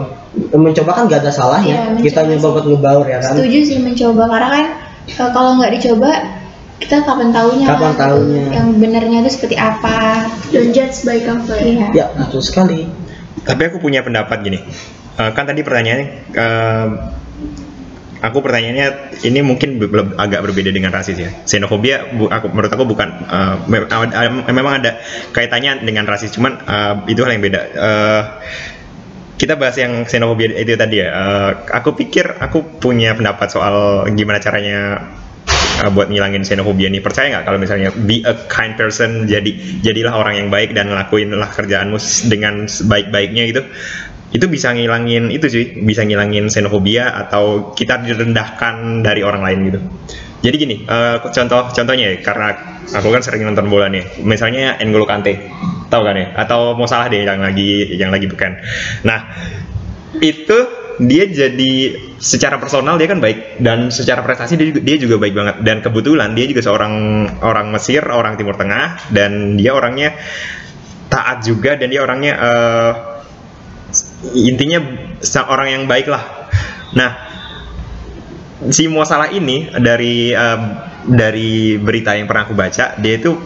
mencoba 0.53 0.91
kan 0.93 1.03
gak 1.05 1.21
ada 1.21 1.31
salahnya 1.31 1.75
Iya, 1.97 1.99
kita 1.99 2.19
mencoba 2.23 2.29
nyoba 2.29 2.39
sih. 2.39 2.53
buat 2.53 2.65
ngebaur 2.69 3.05
ya 3.05 3.17
kan 3.19 3.31
Setuju 3.35 3.59
sih 3.61 3.77
mencoba 3.79 4.23
karena 4.27 4.47
kan 4.49 4.65
eh, 5.07 5.29
kalau 5.31 5.51
nggak 5.57 5.71
dicoba 5.75 6.11
kita 6.77 6.95
kapan 7.01 7.29
tahunya 7.31 7.65
Kapan 7.65 7.91
kan, 7.91 7.99
tahunya. 7.99 8.41
yang 8.53 8.67
benarnya 8.77 9.17
itu 9.25 9.31
seperti 9.33 9.57
apa. 9.57 10.29
Don't 10.53 10.69
judge 10.71 11.01
by 11.03 11.17
cover. 11.19 11.57
Iya. 11.57 11.89
ya 11.91 12.05
betul 12.13 12.37
sekali 12.39 12.85
Tapi 13.41 13.61
aku 13.65 13.77
punya 13.77 13.99
pendapat 14.01 14.37
gini. 14.39 14.59
Eh, 15.15 15.31
kan 15.33 15.43
tadi 15.43 15.65
pertanyaannya, 15.65 16.07
eh, 16.31 16.87
aku 18.21 18.37
pertanyaannya 18.41 19.17
ini 19.25 19.39
mungkin 19.45 19.77
agak 20.17 20.41
berbeda 20.45 20.73
dengan 20.73 20.89
rasis 20.93 21.17
ya. 21.17 21.29
Xenofobia, 21.45 22.09
bu- 22.13 22.31
aku 22.31 22.49
menurut 22.49 22.71
aku 22.73 22.85
bukan, 22.85 23.09
eh, 23.29 23.55
me- 23.69 24.47
memang 24.51 24.73
ada 24.81 24.97
kaitannya 25.33 25.85
dengan 25.85 26.05
rasis, 26.09 26.33
cuman 26.33 26.57
eh, 26.65 26.93
itu 27.13 27.19
hal 27.21 27.31
yang 27.37 27.43
beda. 27.43 27.61
Eh, 27.61 28.21
kita 29.37 29.53
bahas 29.53 29.77
yang 29.77 30.01
xenofobia 30.09 30.49
itu 30.57 30.73
tadi 30.73 30.97
ya. 30.97 31.07
Eh, 31.13 31.51
aku 31.69 31.93
pikir 31.93 32.41
aku 32.41 32.81
punya 32.81 33.13
pendapat 33.13 33.53
soal 33.53 34.05
gimana 34.17 34.41
caranya 34.41 34.97
uh, 35.83 35.91
buat 35.93 36.09
ngilangin 36.09 36.41
xenofobia 36.41 36.89
nih. 36.89 37.01
Percaya 37.03 37.29
nggak 37.29 37.45
kalau 37.45 37.59
misalnya 37.61 37.93
be 37.93 38.25
a 38.25 38.33
kind 38.49 38.73
person, 38.73 39.29
jadi 39.29 39.81
jadilah 39.85 40.13
orang 40.17 40.41
yang 40.41 40.47
baik 40.49 40.73
dan 40.73 40.89
ngelakuinlah 40.89 41.49
kerjaanmu 41.53 41.97
dengan 42.29 42.65
baik-baiknya 42.65 43.43
gitu. 43.49 43.61
Itu 44.31 44.51
bisa 44.51 44.75
ngilangin 44.75 45.31
itu 45.31 45.47
sih, 45.47 45.65
bisa 45.79 46.03
ngilangin 46.03 46.51
xenofobia 46.51 47.15
atau 47.15 47.71
kita 47.71 48.03
direndahkan 48.03 49.01
dari 49.01 49.23
orang 49.23 49.41
lain 49.43 49.59
gitu. 49.71 49.79
Jadi 50.37 50.55
gini, 50.55 50.75
eh, 50.85 51.17
contoh 51.23 51.73
contohnya 51.73 52.13
ya, 52.13 52.21
karena 52.21 52.53
aku 52.93 53.07
kan 53.09 53.21
sering 53.25 53.47
nonton 53.47 53.71
bola 53.71 53.89
nih. 53.89 54.21
Misalnya 54.21 54.77
N'Golo 54.83 55.09
Kante, 55.09 55.33
tahu 55.89 56.01
kan 56.05 56.15
ya? 56.15 56.27
Atau 56.37 56.77
mau 56.77 56.85
salah 56.85 57.09
deh 57.09 57.25
yang 57.25 57.41
lagi 57.41 57.97
yang 57.97 58.13
lagi 58.13 58.29
bukan. 58.29 58.61
Nah, 59.01 59.19
itu 60.21 60.57
dia 60.97 61.29
jadi 61.29 61.73
secara 62.17 62.57
personal 62.57 62.97
dia 62.97 63.05
kan 63.05 63.21
baik 63.21 63.61
dan 63.61 63.93
secara 63.93 64.25
prestasi 64.25 64.57
dia 64.57 64.67
juga, 64.73 64.81
dia 64.81 64.97
juga 64.97 65.15
baik 65.21 65.33
banget 65.37 65.55
dan 65.61 65.77
kebetulan 65.85 66.33
dia 66.33 66.49
juga 66.49 66.61
seorang 66.65 66.93
orang 67.45 67.69
Mesir 67.69 68.01
orang 68.09 68.33
Timur 68.33 68.57
Tengah 68.57 69.13
dan 69.13 69.61
dia 69.61 69.77
orangnya 69.77 70.17
taat 71.13 71.45
juga 71.45 71.77
dan 71.77 71.93
dia 71.93 72.01
orangnya 72.01 72.33
eh, 72.33 72.91
intinya 74.33 74.81
orang 75.49 75.67
yang 75.73 75.83
baik 75.85 76.09
lah. 76.09 76.49
Nah 76.97 77.11
si 78.73 78.89
Mo 78.89 79.05
Salah 79.05 79.29
ini 79.29 79.69
dari 79.77 80.33
eh, 80.33 80.59
dari 81.07 81.77
berita 81.77 82.17
yang 82.17 82.25
pernah 82.25 82.49
aku 82.49 82.57
baca 82.57 82.97
dia 82.97 83.15
itu 83.21 83.37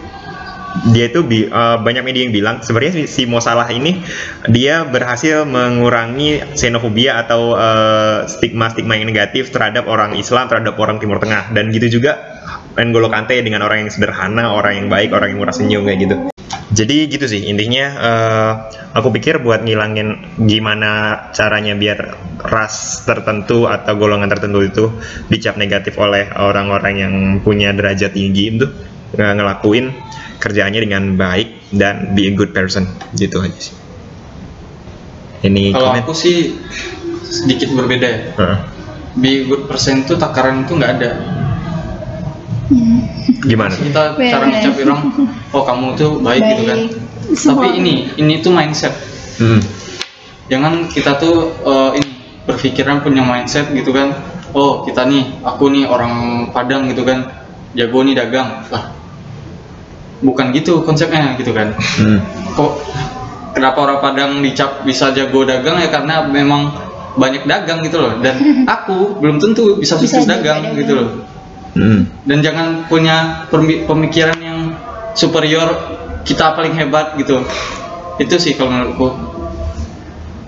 dia 0.95 1.11
itu 1.11 1.19
eh, 1.27 1.77
banyak 1.83 2.03
media 2.07 2.23
yang 2.23 2.33
bilang 2.33 2.55
sebenarnya 2.63 3.03
si, 3.03 3.03
si 3.11 3.23
Mo 3.27 3.43
ini 3.67 3.99
dia 4.47 4.87
berhasil 4.87 5.43
mengurangi 5.43 6.55
xenofobia 6.55 7.19
atau 7.27 7.59
eh, 7.59 8.31
stigma-stigma 8.31 8.95
yang 8.95 9.11
negatif 9.11 9.51
terhadap 9.51 9.91
orang 9.91 10.15
Islam 10.15 10.47
terhadap 10.47 10.79
orang 10.79 10.97
Timur 11.03 11.19
Tengah. 11.19 11.51
Dan 11.51 11.75
gitu 11.75 11.99
juga 11.99 12.39
N'Golo 12.79 13.11
Kante 13.11 13.35
dengan 13.43 13.67
orang 13.67 13.83
yang 13.83 13.91
sederhana 13.91 14.55
orang 14.55 14.79
yang 14.79 14.87
baik 14.87 15.11
orang 15.11 15.35
yang 15.35 15.39
murah 15.43 15.55
senyum 15.55 15.83
kayak 15.83 15.99
gitu 16.07 16.15
jadi 16.71 17.11
gitu 17.11 17.25
sih 17.27 17.51
intinya 17.51 17.85
eh, 17.99 18.51
aku 18.95 19.11
pikir 19.11 19.43
buat 19.43 19.63
ngilangin 19.63 20.39
gimana 20.47 21.23
caranya 21.35 21.75
biar 21.75 22.15
ras 22.47 23.03
tertentu 23.03 23.67
atau 23.67 23.93
golongan 23.99 24.31
tertentu 24.31 24.59
itu 24.63 24.85
dicap 25.27 25.59
negatif 25.59 25.99
oleh 25.99 26.31
orang-orang 26.31 26.95
yang 26.95 27.13
punya 27.43 27.75
derajat 27.75 28.15
tinggi 28.15 28.55
itu 28.55 28.67
nge- 29.19 29.35
ngelakuin 29.35 29.91
kerjaannya 30.39 30.81
dengan 30.81 31.03
baik 31.19 31.75
dan 31.75 32.15
be 32.15 32.31
a 32.31 32.33
good 32.33 32.55
person 32.55 32.87
gitu 33.19 33.43
aja 33.43 33.59
sih 33.59 33.75
ini 35.41 35.73
Kalau 35.73 35.91
komen 35.91 36.01
aku 36.05 36.13
sih 36.13 36.53
sedikit 37.25 37.73
berbeda 37.73 38.07
ya. 38.07 38.19
Heeh. 38.37 38.57
Be 39.17 39.31
good 39.49 39.65
person 39.67 40.05
itu 40.05 40.15
takaran 40.15 40.63
itu 40.63 40.77
nggak 40.77 40.91
ada. 41.01 41.09
Gimana? 43.45 43.73
Kita 43.73 44.17
Beda. 44.17 44.31
cara 44.33 44.45
ngecap 44.49 44.73
orang, 44.85 45.01
oh 45.53 45.63
kamu 45.63 45.87
tuh 45.97 46.11
baik, 46.21 46.41
gitu 46.43 46.63
kan. 46.67 46.77
Baik. 46.77 46.91
Tapi 47.31 47.67
ini, 47.79 47.93
ini 48.19 48.33
tuh 48.43 48.51
mindset. 48.51 48.93
Hmm. 49.39 49.61
Jangan 50.51 50.89
kita 50.91 51.15
tuh 51.21 51.53
eh, 51.63 51.89
ini 52.01 52.09
berpikiran 52.45 53.05
punya 53.05 53.23
mindset 53.23 53.69
gitu 53.71 53.93
kan. 53.93 54.11
Oh 54.51 54.83
kita 54.83 55.07
nih, 55.07 55.41
aku 55.47 55.71
nih 55.71 55.87
orang 55.87 56.47
Padang 56.51 56.91
gitu 56.91 57.07
kan, 57.07 57.23
jago 57.71 58.03
nih 58.03 58.15
dagang. 58.19 58.67
Lah, 58.67 58.91
bukan 60.21 60.51
gitu 60.53 60.83
konsepnya 60.85 61.33
gitu 61.39 61.51
kan. 61.55 61.73
Hmm. 61.97 62.19
kok 62.51 62.71
kenapa 63.55 63.77
orang 63.83 63.99
Padang 64.03 64.31
dicap 64.43 64.83
bisa 64.83 65.11
jago 65.15 65.43
dagang 65.47 65.79
ya 65.79 65.87
karena 65.87 66.27
memang 66.27 66.71
banyak 67.15 67.43
dagang 67.43 67.83
gitu 67.83 67.99
loh 67.99 68.13
dan 68.23 68.39
aku 68.79 69.19
belum 69.19 69.39
tentu 69.39 69.75
bisa 69.75 69.99
Bisa 69.99 70.19
bisnis 70.19 70.25
dagang 70.27 70.63
dagang. 70.63 70.79
gitu 70.79 70.93
loh 70.95 71.07
Hmm. 71.71 72.03
dan 72.27 72.43
jangan 72.43 72.67
punya 72.91 73.47
pemikiran 73.87 74.35
yang 74.43 74.75
superior 75.15 75.71
kita 76.27 76.53
paling 76.53 76.75
hebat 76.75 77.15
gitu. 77.15 77.41
Itu 78.19 78.35
sih 78.37 78.59
kalau 78.59 78.75
menurutku. 78.75 79.07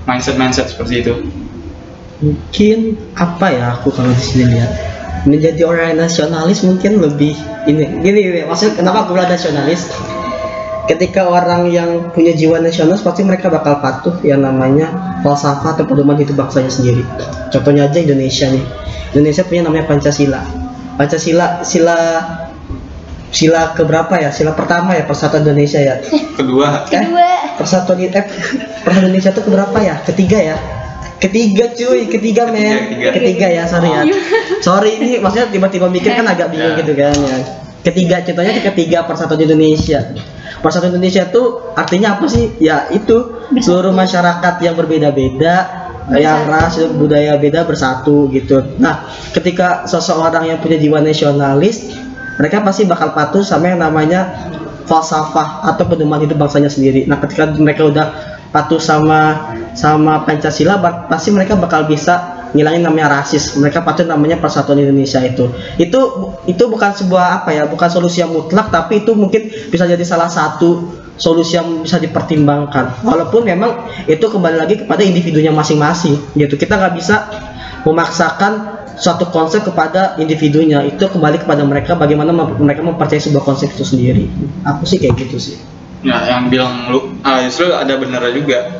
Mindset 0.03 0.35
mindset 0.35 0.67
seperti 0.67 0.99
itu. 0.99 1.13
Mungkin 2.19 2.99
apa 3.15 3.55
ya 3.55 3.65
aku 3.79 3.91
kalau 3.95 4.11
di 4.11 4.19
sini 4.19 4.51
lihat? 4.51 4.71
Menjadi 5.23 5.63
orang 5.63 5.95
nasionalis 5.95 6.67
mungkin 6.67 6.99
lebih 6.99 7.39
ini. 7.71 8.03
Gini, 8.03 8.19
gini 8.19 8.41
maksud 8.43 8.75
kenapa 8.75 9.07
aku 9.07 9.15
bilang 9.15 9.31
nasionalis? 9.31 9.87
Ketika 10.83 11.31
orang 11.31 11.71
yang 11.71 12.11
punya 12.11 12.35
jiwa 12.35 12.59
nasionalis 12.59 12.99
pasti 12.99 13.23
mereka 13.23 13.47
bakal 13.47 13.79
patuh 13.79 14.19
yang 14.27 14.43
namanya 14.43 15.15
falsafah 15.23 15.79
atau 15.79 15.87
pedoman 15.87 16.19
hidup 16.19 16.35
bangsanya 16.35 16.67
sendiri. 16.67 17.07
Contohnya 17.47 17.87
aja 17.87 18.03
Indonesia 18.03 18.51
nih. 18.51 18.63
Indonesia 19.15 19.47
punya 19.47 19.63
namanya 19.63 19.87
Pancasila 19.87 20.62
Pancasila 20.93 21.61
sila 21.61 21.97
sila 23.33 23.73
keberapa 23.73 24.13
ya 24.21 24.29
sila 24.29 24.53
pertama 24.53 24.93
ya 24.93 25.03
persatuan 25.03 25.41
Indonesia 25.41 25.81
ya 25.81 25.95
kedua 26.37 26.85
Eh, 26.85 27.01
Kedua. 27.01 27.29
persatuan 27.57 27.97
eh, 27.99 28.09
persatuan 28.83 29.09
Indonesia 29.09 29.29
itu 29.33 29.41
keberapa 29.41 29.77
ya? 29.81 29.95
Ketiga 30.05 30.37
ya? 30.37 30.57
Ketiga 31.17 31.71
cuy, 31.71 32.11
ketiga 32.11 32.51
men. 32.51 32.99
ketiga. 32.99 33.09
Ketiga 33.15 33.47
ya, 33.47 33.63
sorry 33.63 33.87
ya. 33.87 34.03
Sorry 34.59 34.99
ini 34.99 35.23
maksudnya 35.23 35.47
tiba-tiba 35.47 35.87
mikir 35.87 36.11
kan 36.13 36.27
agak 36.27 36.51
bingung 36.51 36.75
Ya. 36.75 36.79
gitu 36.83 36.93
kan 36.93 37.15
ya. 37.15 37.37
Ketiga 37.79 38.15
contohnya 38.21 38.53
di 38.53 38.63
ketiga 38.63 39.07
persatuan 39.07 39.39
Indonesia. 39.39 40.03
Persatuan 40.59 40.91
Indonesia 40.91 41.23
itu 41.25 41.43
artinya 41.73 42.19
apa 42.19 42.25
sih? 42.27 42.51
Ya 42.59 42.91
itu 42.91 43.39
seluruh 43.55 43.91
masyarakat 43.91 44.55
yang 44.61 44.75
berbeda-beda 44.75 45.82
yang 46.11 46.49
ras 46.51 46.75
budaya 46.99 47.39
beda 47.39 47.63
bersatu 47.63 48.27
gitu. 48.35 48.75
Nah, 48.81 49.07
ketika 49.31 49.87
seseorang 49.87 50.51
yang 50.51 50.59
punya 50.59 50.75
jiwa 50.75 50.99
nasionalis, 50.99 51.95
mereka 52.35 52.59
pasti 52.65 52.83
bakal 52.83 53.15
patuh 53.15 53.45
sama 53.45 53.71
yang 53.71 53.79
namanya 53.79 54.51
falsafah 54.83 55.63
atau 55.63 55.87
pedoman 55.87 56.19
hidup 56.19 56.35
bangsanya 56.35 56.67
sendiri. 56.67 57.07
Nah, 57.07 57.23
ketika 57.23 57.47
mereka 57.55 57.87
udah 57.87 58.07
patuh 58.51 58.81
sama 58.81 59.53
sama 59.73 60.27
Pancasila, 60.27 60.77
pasti 61.07 61.31
mereka 61.31 61.55
bakal 61.55 61.87
bisa 61.87 62.45
ngilangin 62.53 62.85
namanya 62.85 63.21
rasis. 63.21 63.57
Mereka 63.57 63.81
patuh 63.81 64.05
namanya 64.05 64.37
Persatuan 64.37 64.77
Indonesia 64.77 65.23
itu. 65.25 65.49
Itu 65.81 66.01
itu 66.45 66.63
bukan 66.69 66.93
sebuah 66.93 67.41
apa 67.43 67.49
ya, 67.55 67.63
bukan 67.65 67.89
solusi 67.89 68.21
yang 68.21 68.29
mutlak, 68.29 68.69
tapi 68.69 69.01
itu 69.01 69.15
mungkin 69.17 69.49
bisa 69.71 69.89
jadi 69.89 70.03
salah 70.05 70.29
satu 70.29 71.02
solusi 71.15 71.55
yang 71.55 71.83
bisa 71.83 71.97
dipertimbangkan. 71.97 73.05
Walaupun 73.05 73.45
memang 73.45 73.85
itu 74.05 74.23
kembali 74.23 74.57
lagi 74.57 74.75
kepada 74.85 75.01
individunya 75.01 75.51
masing-masing, 75.51 76.17
gitu. 76.33 76.55
Kita 76.55 76.75
nggak 76.75 76.93
bisa 76.97 77.15
memaksakan 77.83 78.53
suatu 78.95 79.27
konsep 79.29 79.61
kepada 79.63 80.15
individunya. 80.17 80.81
Itu 80.83 81.09
kembali 81.09 81.43
kepada 81.43 81.63
mereka 81.63 81.93
bagaimana 81.93 82.31
mem- 82.31 82.57
mereka 82.59 82.81
mempercayai 82.81 83.21
sebuah 83.21 83.43
konsep 83.43 83.69
itu 83.73 83.83
sendiri. 83.83 84.25
Aku 84.63 84.85
sih 84.85 84.97
kayak 84.97 85.17
gitu 85.19 85.37
sih. 85.39 85.57
ya 86.03 86.19
yang 86.27 86.51
bilang 86.51 86.91
lu 86.91 87.15
ah 87.23 87.39
justru 87.39 87.71
ada 87.71 87.95
benernya 87.95 88.35
juga 88.35 88.75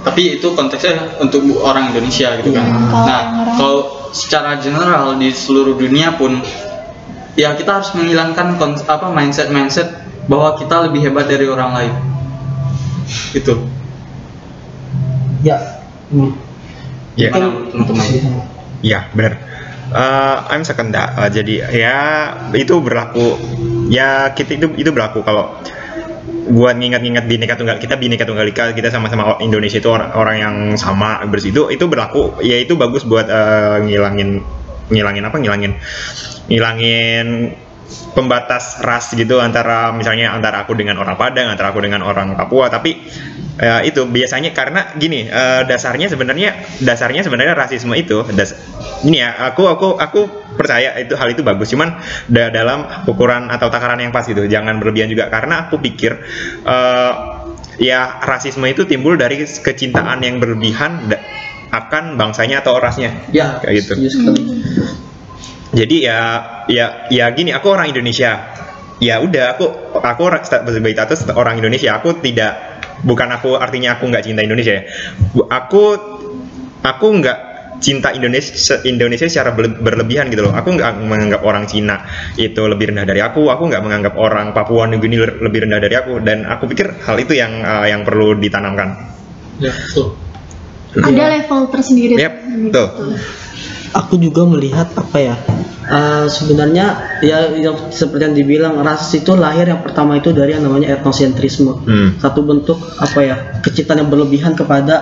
tapi 0.00 0.40
itu 0.40 0.56
konteksnya 0.56 1.20
untuk 1.20 1.44
orang 1.60 1.92
Indonesia 1.92 2.40
gitu 2.40 2.56
kan 2.56 2.64
Iya, 2.64 2.76
kalau 2.88 3.04
nah 3.04 3.20
kalau 3.52 3.78
secara 4.16 4.56
general 4.56 5.12
di 5.20 5.28
seluruh 5.28 5.76
dunia 5.76 6.16
pun 6.16 6.40
ya 7.36 7.52
kita 7.52 7.68
harus 7.68 7.92
menghilangkan 7.92 8.56
apa 8.88 9.12
mindset 9.12 9.52
mindset 9.52 9.92
bahwa 10.30 10.56
kita 10.56 10.88
lebih 10.88 11.00
hebat 11.04 11.28
dari 11.28 11.46
orang 11.48 11.70
lain 11.76 11.94
itu 13.36 13.54
Ya. 15.44 15.60
Hmm. 16.08 16.32
Ya. 17.20 17.28
Teman-teman 17.30 18.06
Ya, 18.80 19.08
benar. 19.12 19.36
Eh, 19.92 20.36
I'm 20.48 20.64
second 20.64 20.96
that. 20.96 21.12
Eh, 21.20 21.30
jadi 21.30 21.54
ya 21.68 21.98
itu 22.56 22.80
berlaku. 22.80 23.36
Ya 23.92 24.32
kita 24.32 24.56
itu 24.56 24.72
itu 24.80 24.90
berlaku 24.90 25.20
kalau 25.20 25.60
buat 26.44 26.76
ngingat-ngingat 26.76 27.24
bineka 27.24 27.56
tunggal 27.56 27.80
kita 27.80 27.96
bineka 27.96 28.28
tunggal 28.28 28.44
ika 28.44 28.76
kita 28.76 28.92
sama-sama 28.92 29.40
Indonesia 29.40 29.80
itu 29.80 29.88
orang, 29.88 30.12
orang 30.12 30.36
yang 30.36 30.56
sama 30.76 31.24
bersih 31.24 31.56
itu 31.56 31.72
itu 31.72 31.88
berlaku 31.88 32.36
ya 32.44 32.60
itu 32.60 32.76
bagus 32.76 33.08
buat 33.08 33.24
eh, 33.32 33.80
ngilangin 33.80 34.44
ngilangin 34.92 35.24
apa 35.24 35.36
ngilangin 35.40 35.72
ngilangin 36.52 37.56
pembatas 38.14 38.80
ras 38.80 39.12
gitu 39.12 39.42
antara 39.42 39.90
misalnya 39.92 40.32
antara 40.32 40.62
aku 40.62 40.72
dengan 40.78 40.96
orang 41.02 41.18
Padang 41.18 41.50
antara 41.50 41.74
aku 41.74 41.82
dengan 41.82 42.00
orang 42.06 42.38
Papua. 42.38 42.70
Tapi 42.70 43.04
eh, 43.58 43.80
itu 43.88 44.06
biasanya 44.06 44.54
karena 44.54 44.94
gini 44.96 45.26
eh, 45.28 45.62
dasarnya 45.66 46.08
sebenarnya 46.08 46.80
dasarnya 46.82 47.22
sebenarnya 47.26 47.54
rasisme 47.54 47.92
itu 47.94 48.22
das, 48.34 48.54
ini 49.04 49.20
ya 49.20 49.34
aku 49.52 49.66
aku 49.68 49.98
aku 49.98 50.20
percaya 50.54 50.94
itu 51.02 51.14
hal 51.18 51.28
itu 51.34 51.42
bagus. 51.42 51.70
Cuman 51.70 51.98
da- 52.30 52.50
dalam 52.50 52.86
ukuran 53.10 53.50
atau 53.50 53.68
takaran 53.68 54.00
yang 54.00 54.14
pas 54.14 54.24
gitu 54.24 54.46
jangan 54.46 54.78
berlebihan 54.78 55.10
juga. 55.10 55.28
Karena 55.28 55.68
aku 55.68 55.82
pikir 55.82 56.12
eh, 56.64 57.12
ya 57.82 58.22
rasisme 58.22 58.64
itu 58.70 58.86
timbul 58.86 59.18
dari 59.18 59.42
kecintaan 59.42 60.22
yang 60.22 60.38
berlebihan 60.38 61.10
akan 61.74 62.14
bangsanya 62.14 62.62
atau 62.62 62.78
rasnya. 62.78 63.10
Ya, 63.34 63.58
kayak 63.58 63.82
gitu. 63.82 63.92
setuju 63.98 64.08
sekali. 64.14 64.42
Jadi 65.74 65.96
ya 65.98 66.18
ya 66.70 66.86
ya 67.10 67.26
gini 67.34 67.50
aku 67.50 67.74
orang 67.74 67.90
Indonesia. 67.90 68.54
Ya 69.02 69.18
udah 69.18 69.58
aku 69.58 69.66
aku 70.00 70.20
orang 70.22 70.46
sebagai 70.46 70.94
status 70.94 71.26
orang 71.34 71.58
Indonesia. 71.58 71.98
Aku 71.98 72.14
tidak 72.22 72.80
bukan 73.02 73.26
aku 73.34 73.58
artinya 73.58 73.98
aku 73.98 74.06
nggak 74.06 74.24
cinta 74.24 74.40
Indonesia 74.46 74.80
ya. 74.80 74.82
Aku 75.50 75.98
aku 76.80 77.06
nggak 77.20 77.38
cinta 77.82 78.14
Indonesia 78.14 78.80
Indonesia 78.86 79.26
secara 79.26 79.50
berle- 79.52 79.82
berlebihan 79.82 80.30
gitu 80.30 80.46
loh. 80.46 80.54
Aku 80.54 80.78
nggak 80.78 81.04
menganggap 81.04 81.42
orang 81.42 81.66
Cina 81.66 82.06
itu 82.38 82.62
lebih 82.64 82.94
rendah 82.94 83.04
dari 83.04 83.20
aku. 83.20 83.50
Aku 83.50 83.66
nggak 83.66 83.82
menganggap 83.82 84.14
orang 84.14 84.54
Papua 84.54 84.86
Nugini 84.86 85.18
le- 85.18 85.42
lebih 85.42 85.66
rendah 85.66 85.82
dari 85.82 85.98
aku. 85.98 86.22
Dan 86.22 86.46
aku 86.46 86.70
pikir 86.70 86.94
hal 87.02 87.18
itu 87.18 87.34
yang 87.34 87.60
eh, 87.60 87.90
yang 87.90 88.06
perlu 88.06 88.38
ditanamkan. 88.38 88.94
Ya, 89.58 89.74
betul. 89.74 90.14
Ada 90.94 91.24
level 91.42 91.60
tersendiri. 91.74 92.14
Yep, 92.14 92.34
tuh. 92.70 92.88
Aku 93.94 94.18
juga 94.18 94.42
melihat 94.44 94.90
apa 94.98 95.18
ya 95.22 95.34
eh, 95.86 96.26
sebenarnya 96.26 97.18
ya 97.22 97.54
yang 97.54 97.94
seperti 97.94 98.22
yang 98.26 98.36
dibilang 98.36 98.74
ras 98.82 99.14
itu 99.14 99.32
lahir 99.38 99.70
yang 99.70 99.80
pertama 99.80 100.18
itu 100.18 100.34
dari 100.34 100.58
yang 100.58 100.66
namanya 100.66 100.98
etnosentrisme. 100.98 101.86
Hmm. 101.86 102.08
satu 102.18 102.42
bentuk 102.42 102.76
apa 102.98 103.20
ya 103.22 103.36
kecintaan 103.62 104.04
yang 104.04 104.10
berlebihan 104.10 104.52
kepada 104.58 104.96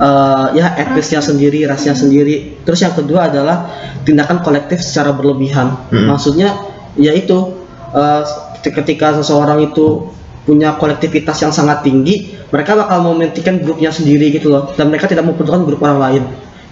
eh, 0.00 0.46
ya 0.56 0.74
etnisnya 0.80 1.20
sendiri 1.20 1.68
rasnya 1.68 1.92
sendiri. 1.92 2.64
Terus 2.64 2.80
yang 2.80 2.96
kedua 2.96 3.28
adalah 3.28 3.68
tindakan 4.02 4.40
kolektif 4.40 4.80
secara 4.80 5.12
berlebihan. 5.12 5.76
Hmm. 5.92 6.08
maksudnya 6.08 6.56
yaitu 6.96 7.54
eh, 7.92 8.22
ketika 8.64 9.20
seseorang 9.20 9.70
itu 9.70 10.10
punya 10.48 10.74
kolektivitas 10.80 11.36
yang 11.44 11.52
sangat 11.52 11.84
tinggi 11.84 12.40
mereka 12.50 12.74
bakal 12.74 13.06
mementingkan 13.06 13.62
grupnya 13.62 13.94
sendiri 13.94 14.34
gitu 14.34 14.50
loh. 14.50 14.74
Dan 14.74 14.90
mereka 14.90 15.06
tidak 15.06 15.22
membutuhkan 15.22 15.62
grup 15.62 15.80
orang 15.86 16.00
lain. 16.02 16.22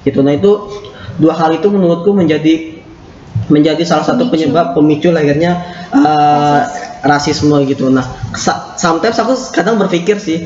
Gitu. 0.02 0.18
Nah 0.26 0.34
itu 0.34 0.50
dua 1.18 1.34
hal 1.34 1.50
itu 1.58 1.68
menurutku 1.68 2.14
menjadi 2.14 2.78
menjadi 3.48 3.82
salah 3.82 4.04
satu 4.04 4.28
penyebab 4.28 4.76
pemicu 4.76 5.08
lahirnya 5.10 5.62
uh, 5.92 6.62
rasisme. 7.04 7.54
gitu. 7.64 7.88
Nah, 7.88 8.04
sometimes 8.76 9.16
aku 9.18 9.34
kadang 9.54 9.80
berpikir 9.80 10.20
sih 10.20 10.44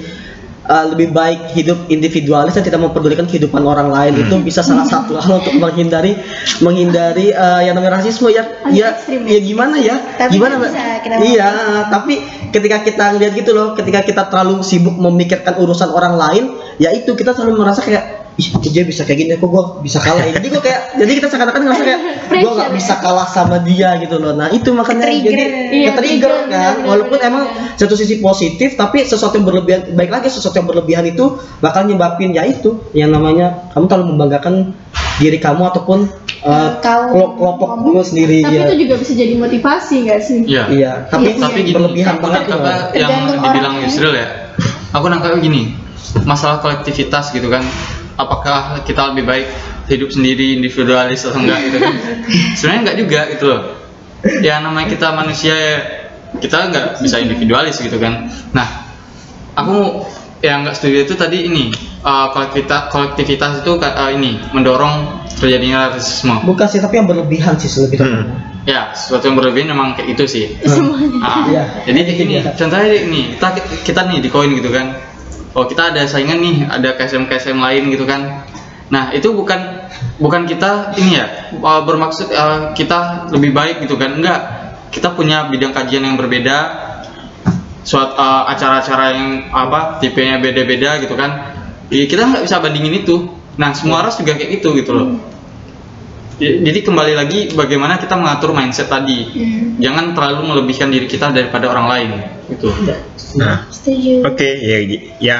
uh, 0.71 0.87
lebih 0.93 1.11
baik 1.11 1.51
hidup 1.57 1.91
individualis 1.91 2.55
dan 2.55 2.63
tidak 2.63 2.79
mempedulikan 2.85 3.27
kehidupan 3.27 3.63
orang 3.67 3.91
lain. 3.91 4.23
Itu 4.23 4.39
bisa 4.39 4.63
salah 4.63 4.87
satu 4.87 5.19
hal 5.19 5.43
untuk 5.43 5.57
menghindari 5.59 6.15
menghindari 6.63 7.35
uh, 7.35 7.61
yang 7.65 7.75
namanya 7.75 7.99
rasisme. 7.99 8.31
Ya 8.31 8.47
Agak 8.63 8.71
ya 8.71 8.87
ekstrim 8.95 9.23
ya. 9.27 9.35
ya 9.35 9.41
gimana 9.43 9.77
ya? 9.83 9.97
Tapi 10.17 10.33
gimana 10.39 10.55
kita 11.03 11.15
iya 11.27 11.51
tapi 11.91 12.23
ketika 12.55 12.87
kita 12.87 13.05
lihat 13.19 13.33
gitu 13.35 13.51
loh 13.51 13.75
ketika 13.75 14.07
kita 14.07 14.23
terlalu 14.31 14.63
sibuk 14.63 14.95
memikirkan 14.95 15.59
urusan 15.59 15.91
orang 15.91 16.15
lain 16.15 16.45
ya 16.79 16.95
itu 16.95 17.13
kita 17.19 17.35
selalu 17.35 17.59
merasa 17.59 17.83
kayak 17.83 18.22
ih 18.41 18.49
dia 18.73 18.83
bisa 18.89 19.05
kayak 19.05 19.19
gini 19.19 19.31
kok 19.37 19.49
gua 19.49 19.81
bisa 19.85 20.01
kalah 20.01 20.25
ya 20.25 20.41
jadi 20.41 20.47
gua 20.49 20.63
kayak 20.65 20.81
jadi 20.97 21.11
kita 21.21 21.27
seakan-akan 21.29 21.61
ngerasa 21.69 21.85
kayak 21.85 21.99
gua 22.41 22.53
nggak 22.57 22.73
bisa 22.73 22.95
kalah 23.01 23.29
sama 23.29 23.57
dia 23.61 23.97
gitu 24.01 24.17
loh 24.17 24.33
nah 24.33 24.49
itu 24.49 24.73
makanya 24.73 25.09
Ke-trigger. 25.09 25.31
jadi 25.31 25.45
Iya, 25.73 25.91
ke-trigger 25.93 26.01
trigger, 26.01 26.33
kan 26.33 26.49
benar-benar, 26.49 26.89
walaupun 26.89 27.19
benar. 27.21 27.29
emang 27.29 27.45
satu 27.77 27.95
sisi 27.97 28.15
positif 28.21 28.77
tapi 28.77 29.05
sesuatu 29.05 29.37
yang 29.37 29.47
berlebihan 29.49 29.81
baik 29.93 30.11
lagi 30.11 30.29
sesuatu 30.33 30.57
yang 30.57 30.69
berlebihan 30.69 31.05
itu 31.05 31.25
bakal 31.61 31.85
nyebabin 31.85 32.33
ya 32.33 32.45
itu 32.45 32.81
yang 32.97 33.13
namanya 33.13 33.69
kamu 33.77 33.85
terlalu 33.89 34.07
membanggakan 34.17 34.55
diri 35.21 35.37
kamu 35.37 35.63
ataupun 35.69 36.09
uh, 36.43 36.71
kelompok 36.81 37.69
kamu 37.79 38.01
sendiri 38.03 38.39
Tapi 38.43 38.57
ya 38.57 38.63
itu 38.67 38.77
juga 38.89 38.95
bisa 38.99 39.13
jadi 39.15 39.35
motivasi 39.39 39.95
nggak 40.09 40.21
sih? 40.25 40.39
Iya. 40.49 40.65
iya 40.73 40.93
tapi, 41.07 41.37
Iya, 41.37 41.45
Tapi 41.45 41.59
gini, 41.63 41.73
berlebihan 41.77 42.15
aku 42.17 42.23
banget 42.27 42.43
nangkapnya 42.49 42.97
yang 42.97 43.13
dibilang. 43.39 43.75
Yusril 43.87 44.15
ya. 44.17 44.27
Aku 44.93 45.07
nangkapnya 45.09 45.39
gini, 45.41 45.63
masalah 46.25 46.61
kolektivitas 46.61 47.33
gitu 47.33 47.49
kan. 47.49 47.63
Apakah 48.23 48.87
kita 48.87 49.11
lebih 49.13 49.25
baik 49.27 49.47
hidup 49.91 50.15
sendiri 50.15 50.57
individualis 50.63 51.27
atau 51.27 51.43
enggak 51.43 51.59
gitu 51.67 51.79
kan? 51.83 51.95
Sebenarnya 52.57 52.81
enggak 52.87 52.99
juga 53.03 53.21
gitu 53.35 53.45
loh. 53.51 53.61
Ya 54.39 54.63
namanya 54.63 54.87
kita 54.87 55.11
manusia 55.11 55.55
ya, 55.55 55.77
kita 56.39 56.71
nggak 56.71 56.87
bisa 57.03 57.19
individualis 57.19 57.83
gitu 57.83 57.99
kan. 57.99 58.31
Nah, 58.55 58.69
aku 59.59 60.07
yang 60.43 60.67
nggak 60.67 60.75
setuju 60.79 61.07
itu 61.07 61.15
tadi 61.15 61.47
ini 61.47 61.71
uh, 62.03 62.35
kolektivitas 62.35 62.91
kolektivitas 62.91 63.63
itu 63.63 63.73
uh, 63.79 64.11
ini 64.11 64.43
mendorong 64.51 65.23
terjadinya 65.39 65.95
rasisme. 65.95 66.35
bukan 66.43 66.67
sih 66.67 66.83
tapi 66.83 66.99
yang 66.99 67.07
berlebihan 67.07 67.55
sih 67.59 67.71
lebih 67.83 67.99
Hmm. 68.03 68.25
Ya, 68.63 68.95
sesuatu 68.95 69.27
yang 69.27 69.35
berlebihan 69.35 69.75
memang 69.75 69.99
kayak 69.99 70.15
itu 70.15 70.25
sih. 70.31 70.45
Ah, 71.19 71.51
Iya. 71.51 71.83
Jadi 71.83 72.01
ini 72.15 72.35
contohnya 72.47 72.87
nih 73.11 73.25
kita 73.35 73.49
kita 73.83 74.01
nih 74.07 74.23
di 74.23 74.31
koin 74.31 74.55
gitu 74.55 74.71
kan. 74.71 74.95
Oh 75.53 75.69
kita 75.69 75.93
ada 75.93 76.09
saingan 76.09 76.41
nih, 76.41 76.57
ada 76.65 76.97
KSM 76.97 77.29
KSM 77.29 77.61
lain 77.61 77.93
gitu 77.93 78.09
kan. 78.09 78.49
Nah 78.89 79.13
itu 79.13 79.33
bukan 79.37 79.85
bukan 80.17 80.49
kita 80.49 80.97
ini 80.97 81.21
ya 81.21 81.53
uh, 81.61 81.85
bermaksud 81.85 82.33
uh, 82.33 82.73
kita 82.73 83.29
lebih 83.29 83.53
baik 83.53 83.85
gitu 83.85 84.01
kan? 84.01 84.17
Enggak. 84.17 84.41
Kita 84.93 85.17
punya 85.17 85.49
bidang 85.49 85.73
kajian 85.73 86.05
yang 86.05 86.21
berbeda, 86.21 86.57
suatu 87.81 88.13
uh, 88.13 88.45
acara-acara 88.49 89.05
yang 89.17 89.29
apa 89.53 90.01
tipenya 90.01 90.37
beda-beda 90.37 91.01
gitu 91.01 91.17
kan. 91.17 91.57
Ya, 91.93 92.05
kita 92.09 92.29
nggak 92.29 92.45
bisa 92.49 92.61
bandingin 92.61 93.05
itu. 93.05 93.29
Nah 93.61 93.77
semua 93.77 94.01
ras 94.01 94.17
juga 94.17 94.37
kayak 94.37 94.61
gitu 94.61 94.73
gitu 94.77 94.93
loh. 94.97 95.21
Jadi 96.43 96.79
kembali 96.83 97.15
lagi 97.15 97.41
bagaimana 97.55 98.03
kita 98.03 98.19
mengatur 98.19 98.51
mindset 98.51 98.91
tadi. 98.91 99.31
Jangan 99.79 100.11
terlalu 100.11 100.51
melebihkan 100.51 100.91
diri 100.91 101.07
kita 101.07 101.31
daripada 101.31 101.71
orang 101.71 101.87
lain. 101.87 102.11
Gitu. 102.51 102.69
nah 103.39 103.65
Setuju. 103.71 104.27
Oke, 104.27 104.51
ya, 104.59 104.79
ya, 105.23 105.39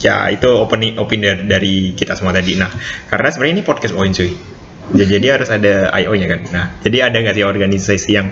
ya 0.00 0.16
itu 0.32 0.48
opini 0.48 0.96
opini 0.96 1.28
dari, 1.44 1.92
kita 1.92 2.16
semua 2.16 2.32
tadi. 2.32 2.56
Nah, 2.56 2.72
karena 3.12 3.28
sebenarnya 3.28 3.54
ini 3.60 3.64
podcast 3.64 3.94
Oin 3.94 4.16
cuy. 4.16 4.32
Jadi, 4.92 5.08
jadi 5.20 5.26
harus 5.38 5.48
ada 5.52 5.94
IO-nya 6.00 6.26
kan. 6.26 6.40
Nah, 6.50 6.66
jadi 6.82 7.12
ada 7.12 7.16
nggak 7.22 7.36
sih 7.38 7.44
organisasi 7.46 8.10
yang 8.10 8.28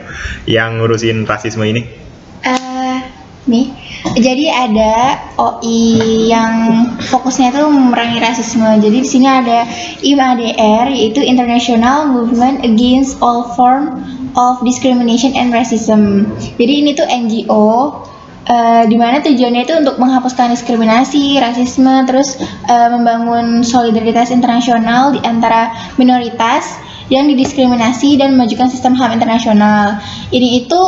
yang 0.48 0.80
ngurusin 0.80 1.28
rasisme 1.28 1.62
ini? 1.62 1.87
Eh, 2.42 3.00
nih, 3.46 3.66
jadi 4.00 4.46
ada 4.48 5.20
OI 5.36 6.28
yang 6.32 6.54
fokusnya 6.98 7.52
itu 7.52 7.62
memerangi 7.68 8.18
rasisme. 8.18 8.68
Jadi 8.80 8.96
di 9.04 9.08
sini 9.08 9.28
ada 9.28 9.68
IMADR 10.00 10.88
yaitu 10.90 11.20
International 11.20 12.08
Movement 12.08 12.64
Against 12.64 13.20
All 13.20 13.52
Form 13.54 14.00
of 14.34 14.64
Discrimination 14.64 15.36
and 15.36 15.52
Racism. 15.52 16.32
Jadi 16.56 16.72
ini 16.80 16.90
tuh 16.96 17.06
NGO 17.06 18.02
eh, 18.48 18.84
di 18.88 18.96
mana 18.96 19.20
tujuannya 19.20 19.62
itu 19.68 19.74
untuk 19.78 20.00
menghapuskan 20.00 20.54
diskriminasi, 20.54 21.38
rasisme, 21.38 22.08
terus 22.08 22.40
eh, 22.66 22.88
membangun 22.88 23.60
solidaritas 23.60 24.32
internasional 24.32 25.12
di 25.12 25.20
antara 25.22 25.76
minoritas 26.00 26.80
yang 27.10 27.26
didiskriminasi 27.26 28.16
dan 28.16 28.38
memajukan 28.38 28.70
sistem 28.70 28.94
HAM 28.94 29.18
internasional. 29.18 29.98
Ini 30.30 30.64
itu 30.64 30.80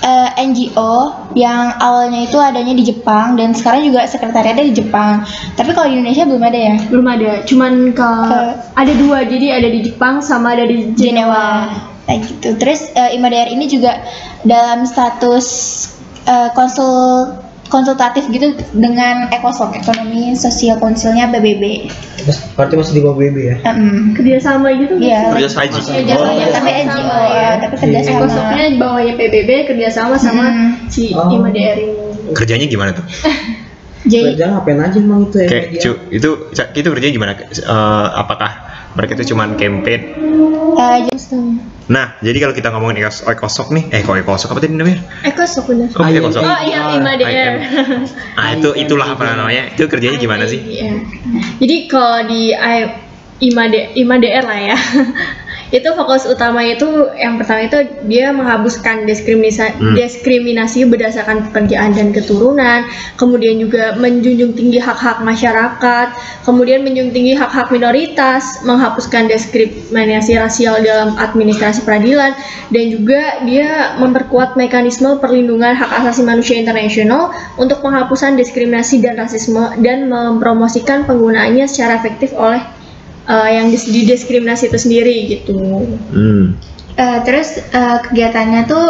eh, 0.00 0.28
NGO 0.40 1.12
yang 1.36 1.76
awalnya 1.78 2.24
itu 2.24 2.36
adanya 2.40 2.72
di 2.72 2.84
Jepang 2.84 3.36
dan 3.36 3.52
sekarang 3.52 3.84
juga 3.84 4.04
sekretariatnya 4.08 4.66
di 4.72 4.74
Jepang. 4.76 5.24
Tapi 5.54 5.70
kalau 5.76 5.88
di 5.92 6.00
Indonesia 6.00 6.24
belum 6.26 6.42
ada 6.44 6.58
ya. 6.58 6.76
Belum 6.88 7.06
ada, 7.06 7.30
cuman 7.44 7.72
ke 7.92 8.10
Ke- 8.28 8.56
ada 8.76 8.92
dua, 8.96 9.18
jadi 9.28 9.60
ada 9.60 9.68
di 9.68 9.80
Jepang 9.84 10.24
sama 10.24 10.56
ada 10.56 10.64
di 10.64 10.92
Jenewa. 10.96 11.68
Nah 12.08 12.16
gitu. 12.18 12.56
Terus 12.56 12.90
eh, 12.96 13.14
IMADR 13.16 13.52
ini 13.52 13.68
juga 13.68 14.00
dalam 14.42 14.88
status 14.88 15.46
eh, 16.26 16.48
konsul 16.56 17.28
konsultatif 17.70 18.26
gitu 18.26 18.50
dengan 18.72 19.30
ECOSOC, 19.30 19.78
Ekonomi 19.78 20.34
Sosial 20.34 20.76
Konsilnya 20.76 21.30
PBB. 21.30 21.86
berarti 22.52 22.74
masih 22.74 22.92
di 22.92 23.00
bawah 23.00 23.16
BB 23.16 23.36
ya 23.40 23.56
Em, 23.64 24.12
kerjasama 24.12 24.68
gitu 24.74 24.92
nggak 24.92 25.08
Iya. 25.08 25.20
sih? 25.22 25.32
Kerjasama. 25.32 25.62
Aji. 25.62 25.78
Kerjasama, 25.80 26.20
Oh, 26.20 26.28
tapi 26.28 26.44
kerjasama, 26.44 26.68
NGO 26.68 27.18
ya. 27.32 27.50
tapi 27.56 27.74
kerjasama. 27.78 28.18
Ekosoknya 28.18 28.64
di 28.66 28.76
bawahnya 28.76 29.14
PBB 29.14 29.50
kerjasama 29.64 30.14
sama 30.14 30.44
Hmm. 30.44 30.70
si 30.86 31.02
Oh. 31.10 31.24
IMADR 31.26 31.76
ini. 31.78 31.94
Kerjanya 32.30 32.66
gimana 32.66 32.90
tuh? 32.92 33.06
Jadi 34.02 34.32
kerja 34.32 34.44
ngapain 34.50 34.78
aja 34.78 34.96
emang 34.96 35.20
itu 35.24 35.36
ya 35.38 35.46
Kayak 35.46 35.66
cu, 35.76 35.90
itu 36.10 36.28
itu 36.72 36.88
kerjanya 36.90 37.14
gimana? 37.14 37.32
Eh, 37.36 38.06
apakah 38.14 38.50
mereka 38.92 39.12
itu 39.14 39.30
cuman 39.30 39.54
campaign? 39.54 40.00
eh, 40.74 40.96
jadi- 41.06 41.60
Nah, 41.90 42.14
jadi 42.22 42.38
kalau 42.38 42.54
kita 42.54 42.70
ngomongin 42.70 43.02
ekos- 43.02 43.26
ekosok 43.26 43.74
nih, 43.74 43.90
eh 43.90 44.00
kok 44.00 44.14
ekosok 44.14 44.54
apa 44.54 44.62
tadi 44.62 44.78
namanya? 44.78 45.02
Eko 45.26 45.42
sok 45.42 45.74
bener. 45.74 45.90
Kok 45.90 46.06
Ayam. 46.06 46.22
ekosok? 46.22 46.42
Oh 46.46 46.58
iya 46.62 46.78
IMA 46.94 47.12
DR. 47.18 47.52
Ah 48.38 48.54
itu 48.54 48.70
itulah 48.78 49.08
apa 49.10 49.26
namanya? 49.26 49.74
Itu 49.74 49.90
kerjanya 49.90 50.14
gimana 50.16 50.46
sih? 50.46 50.62
Iya. 50.62 51.02
Jadi 51.58 51.76
kalau 51.90 52.30
di 52.30 52.54
I- 52.54 52.94
IMA, 53.42 53.64
D- 53.66 53.90
IMA 53.96 54.16
DR 54.16 54.44
lah 54.46 54.60
ya. 54.62 54.76
itu 55.70 55.86
fokus 55.94 56.26
utama 56.26 56.66
itu 56.66 56.86
yang 57.14 57.38
pertama 57.38 57.66
itu 57.66 57.78
dia 58.10 58.34
menghapuskan 58.34 59.06
diskriminasi 59.06 59.78
Hmm. 59.80 59.94
diskriminasi 59.94 60.84
berdasarkan 60.90 61.50
pekerjaan 61.50 61.94
dan 61.94 62.10
keturunan, 62.10 62.84
kemudian 63.14 63.62
juga 63.62 63.94
menjunjung 63.96 64.52
tinggi 64.52 64.82
hak-hak 64.82 65.22
masyarakat, 65.22 66.08
kemudian 66.42 66.82
menjunjung 66.82 67.14
tinggi 67.14 67.34
hak-hak 67.38 67.70
minoritas, 67.70 68.60
menghapuskan 68.66 69.30
diskriminasi 69.30 70.36
rasial 70.36 70.82
dalam 70.82 71.14
administrasi 71.16 71.86
peradilan 71.86 72.34
dan 72.74 72.84
juga 72.90 73.20
dia 73.46 73.94
memperkuat 74.02 74.58
mekanisme 74.58 75.16
perlindungan 75.22 75.72
hak 75.78 75.90
asasi 76.02 76.26
manusia 76.26 76.58
internasional 76.58 77.30
untuk 77.56 77.80
penghapusan 77.80 78.34
diskriminasi 78.34 79.00
dan 79.00 79.16
rasisme 79.16 79.62
dan 79.80 80.10
mempromosikan 80.10 81.06
penggunaannya 81.06 81.64
secara 81.70 82.02
efektif 82.02 82.34
oleh 82.34 82.79
uh, 83.28 83.48
yang 83.50 83.68
dis- 83.68 83.88
didiskriminasi 83.90 84.70
itu 84.70 84.78
sendiri 84.78 85.16
gitu. 85.28 85.84
Hmm. 86.14 86.56
Eh, 87.00 87.18
terus 87.24 87.56
eh, 87.56 87.98
kegiatannya 88.04 88.68
tuh 88.68 88.86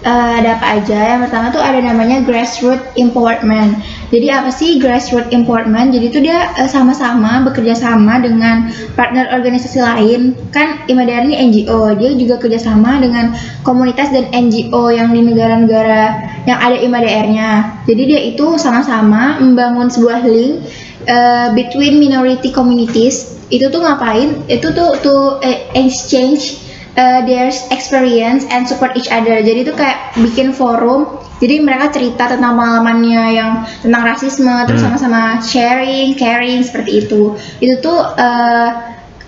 eh, 0.00 0.32
ada 0.40 0.56
apa 0.56 0.80
aja? 0.80 0.96
Yang 1.12 1.28
pertama 1.28 1.46
tuh 1.52 1.60
ada 1.60 1.76
namanya 1.76 2.24
grassroots 2.24 2.96
empowerment. 2.96 3.76
Jadi 4.08 4.26
apa 4.32 4.48
sih 4.48 4.80
grassroots 4.80 5.28
empowerment? 5.28 5.92
Jadi 5.92 6.08
itu 6.08 6.24
dia 6.24 6.56
sama-sama 6.72 7.44
bekerja 7.44 7.76
sama 7.76 8.16
dengan 8.16 8.72
partner 8.96 9.28
organisasi 9.36 9.76
lain. 9.76 10.32
Kan 10.56 10.88
IMADR 10.88 11.28
ini 11.28 11.36
NGO, 11.52 11.92
dia 12.00 12.16
juga 12.16 12.40
kerjasama 12.40 12.96
dengan 13.04 13.36
komunitas 13.60 14.08
dan 14.08 14.32
NGO 14.32 14.88
yang 14.88 15.12
di 15.12 15.20
negara-negara 15.20 16.16
yang 16.48 16.56
ada 16.64 16.80
IMADR-nya. 16.80 17.50
Jadi 17.84 18.02
dia 18.08 18.20
itu 18.24 18.56
sama-sama 18.56 19.36
membangun 19.36 19.92
sebuah 19.92 20.24
link 20.24 20.64
eh, 21.04 21.52
between 21.52 22.00
minority 22.00 22.48
communities. 22.48 23.39
Itu 23.50 23.68
tuh 23.68 23.82
ngapain? 23.82 24.46
Itu 24.46 24.72
tuh 24.72 24.96
to 25.02 25.42
eh, 25.42 25.68
exchange 25.74 26.62
uh, 26.96 27.20
their 27.26 27.50
experience 27.70 28.46
and 28.48 28.66
support 28.66 28.96
each 28.96 29.10
other. 29.10 29.42
Jadi 29.42 29.66
itu 29.66 29.74
kayak 29.74 30.14
bikin 30.18 30.54
forum. 30.54 31.18
Jadi 31.40 31.56
mereka 31.64 31.88
cerita 31.88 32.28
tentang 32.28 32.52
pengalamannya 32.52 33.24
yang 33.32 33.50
tentang 33.80 34.04
rasisme, 34.04 34.52
terus 34.68 34.84
Hmm. 34.84 34.92
sama-sama 34.92 35.40
sharing, 35.40 36.12
caring 36.14 36.60
seperti 36.60 37.04
itu. 37.06 37.32
Itu 37.64 37.80
tuh 37.80 37.96
uh, 37.96 38.68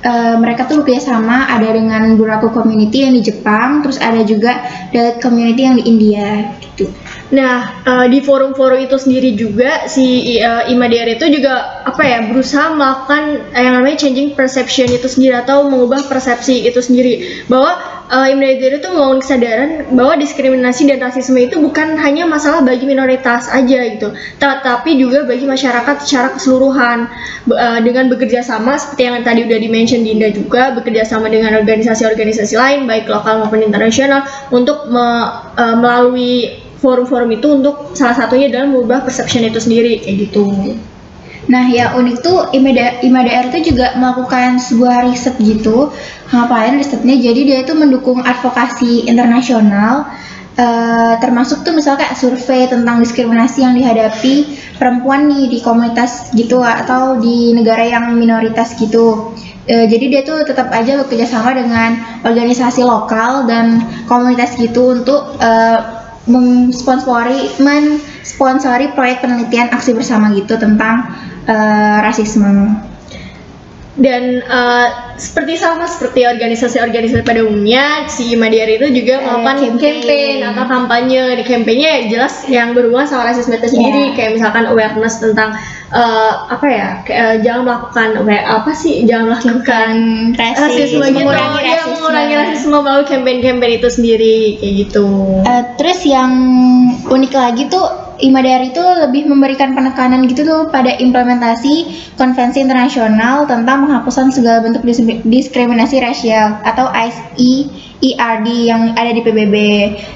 uh, 0.05 0.37
mereka 0.39 0.67
tuh 0.69 0.83
bekerja 0.83 1.15
sama 1.15 1.49
ada 1.49 1.71
dengan 1.71 2.15
beberapa 2.19 2.51
community 2.51 3.07
yang 3.07 3.15
di 3.17 3.23
Jepang, 3.23 3.83
terus 3.83 3.99
ada 4.03 4.23
juga 4.27 4.63
Dalit 4.93 5.25
community 5.25 5.63
yang 5.65 5.77
di 5.81 5.85
India 5.89 6.53
gitu. 6.61 6.89
Nah, 7.33 7.85
eh, 7.85 8.07
di 8.13 8.21
forum-forum 8.21 8.81
itu 8.85 8.97
sendiri 9.01 9.33
juga 9.33 9.89
si 9.89 10.37
uh, 10.41 10.69
IMADR 10.69 11.17
itu 11.17 11.33
juga 11.33 11.85
apa 11.85 12.05
ya 12.05 12.29
berusaha 12.29 12.77
melakukan 12.77 13.53
eh, 13.57 13.63
yang 13.65 13.81
namanya 13.81 14.05
changing 14.05 14.37
perception 14.37 14.89
itu 14.93 15.09
sendiri 15.09 15.41
atau 15.41 15.65
mengubah 15.65 16.05
persepsi 16.09 16.69
itu 16.69 16.81
sendiri 16.85 17.45
bahwa 17.49 17.77
uh, 18.13 18.29
IMADR 18.29 18.79
itu 18.79 18.89
membangun 18.93 19.19
kesadaran 19.25 19.71
bahwa 19.97 20.21
diskriminasi 20.21 20.85
dan 20.85 21.01
rasisme 21.01 21.41
itu 21.41 21.57
bukan 21.59 21.97
hanya 21.97 22.29
masalah 22.29 22.61
bagi 22.61 22.85
minoritas 22.85 23.49
aja 23.49 23.89
gitu, 23.89 24.13
tetapi 24.37 25.01
juga 25.01 25.25
bagi 25.25 25.49
masyarakat 25.49 25.97
secara 26.05 26.37
keseluruhan 26.37 27.09
eh, 27.49 27.81
dengan 27.81 28.13
bekerja 28.13 28.45
sama 28.45 28.77
seperti 28.77 29.09
yang 29.09 29.25
tadi 29.25 29.49
udah 29.49 29.59
di-mention 29.59 30.05
Dinda 30.05 30.29
juga 30.31 30.77
bekerja 30.77 31.09
sama 31.09 31.33
dengan 31.33 31.57
organisasi-organisasi 31.57 32.55
lain 32.55 32.85
baik 32.85 33.09
lokal 33.09 33.41
maupun 33.43 33.65
internasional 33.65 34.29
untuk 34.53 34.93
me- 34.93 35.29
eh, 35.57 35.77
melalui 35.81 36.35
forum-forum 36.83 37.31
itu 37.31 37.47
untuk 37.63 37.95
salah 37.95 38.19
satunya 38.19 38.51
adalah 38.51 38.67
mengubah 38.69 39.07
perception 39.07 39.47
itu 39.47 39.63
sendiri 39.63 40.03
kayak 40.03 40.29
gitu. 40.29 40.45
Nah, 41.51 41.67
yang 41.67 41.99
unik 41.99 42.17
tuh 42.23 42.39
IMADR, 42.55 43.03
IMADR 43.03 43.51
itu 43.51 43.75
juga 43.75 43.99
melakukan 43.99 44.63
sebuah 44.63 45.11
riset 45.11 45.35
gitu. 45.43 45.91
Ngapain 46.31 46.79
risetnya? 46.79 47.19
Jadi 47.19 47.41
dia 47.51 47.59
itu 47.67 47.75
mendukung 47.75 48.23
advokasi 48.23 49.11
internasional, 49.11 50.07
eh, 50.55 51.15
termasuk 51.19 51.67
tuh 51.67 51.75
misalnya 51.75 52.07
kayak 52.07 52.15
survei 52.15 52.71
tentang 52.71 53.03
diskriminasi 53.03 53.67
yang 53.67 53.75
dihadapi 53.75 54.35
perempuan 54.79 55.27
nih 55.27 55.51
di 55.51 55.59
komunitas 55.59 56.31
gitu 56.37 56.63
atau 56.63 57.19
di 57.19 57.51
negara 57.59 57.83
yang 57.91 58.15
minoritas 58.15 58.79
gitu. 58.79 59.35
Eh, 59.67 59.87
jadi 59.91 60.05
dia 60.11 60.23
tuh 60.23 60.47
tetap 60.47 60.71
aja 60.71 61.03
bekerja 61.03 61.27
sama 61.27 61.55
dengan 61.59 62.23
organisasi 62.23 62.83
lokal 62.87 63.51
dan 63.51 63.83
komunitas 64.07 64.55
gitu 64.59 64.95
untuk 64.95 65.39
eh, 65.43 65.79
mensponsori 66.23 67.59
mensponsori 67.59 68.95
proyek 68.95 69.27
penelitian 69.27 69.75
aksi 69.75 69.91
bersama 69.91 70.31
gitu 70.39 70.55
tentang 70.55 71.11
eh, 71.45 71.97
rasisme. 72.01 72.91
Dan 73.93 74.41
eh, 74.41 74.89
seperti 75.21 75.61
sama 75.61 75.85
seperti 75.85 76.25
organisasi-organisasi 76.25 77.29
pada 77.29 77.45
umumnya, 77.45 78.09
si 78.09 78.33
IMADR 78.33 78.81
itu 78.81 78.89
juga 78.89 79.21
Eh, 79.21 79.23
melakukan 79.23 79.57
campaign. 79.61 80.01
campaign 80.01 80.37
atau 80.49 80.65
kampanye. 80.65 81.21
Di 81.37 81.45
kampanye 81.45 82.09
jelas 82.09 82.49
yang 82.49 82.73
berhubungan 82.73 83.05
sama 83.05 83.29
rasisme 83.29 83.53
itu 83.53 83.69
sendiri, 83.69 84.03
Iya. 84.09 84.15
kayak 84.17 84.31
misalkan 84.41 84.65
awareness 84.65 85.21
tentang 85.21 85.53
eh, 85.93 86.33
apa 86.49 86.67
ya, 86.73 86.89
kayak, 87.05 87.21
eh, 87.21 87.37
jangan 87.45 87.63
melakukan 87.69 88.09
apa 88.33 88.73
sih, 88.73 89.05
jangan 89.05 89.37
melakukan 89.37 89.93
rasisme 90.41 91.05
gitu, 91.05 91.21
mengurangi 91.21 91.61
ya 91.61 91.77
rasisme. 91.77 91.93
mengurangi 91.93 92.35
rasisme 92.41 92.77
melalui 92.81 93.05
campaign-campaign 93.05 93.73
itu 93.77 93.89
sendiri 93.93 94.37
kayak 94.57 94.75
gitu. 94.89 95.07
Eh, 95.45 95.63
terus 95.77 96.01
yang 96.09 96.33
unik 97.05 97.33
lagi 97.37 97.69
tuh 97.69 97.85
IMADR 98.23 98.71
itu 98.71 98.79
lebih 98.79 99.27
memberikan 99.27 99.75
penekanan 99.75 100.23
gitu 100.31 100.47
tuh 100.47 100.61
pada 100.71 100.95
implementasi 100.95 101.91
konvensi 102.15 102.63
internasional 102.63 103.51
tentang 103.51 103.85
penghapusan 103.85 104.31
segala 104.31 104.63
bentuk 104.63 104.87
dis- 104.87 105.03
diskriminasi 105.27 105.99
rasial 105.99 106.63
atau 106.63 106.87
ICERD 106.89 108.47
yang 108.47 108.95
ada 108.95 109.11
di 109.11 109.21
PBB. 109.27 109.57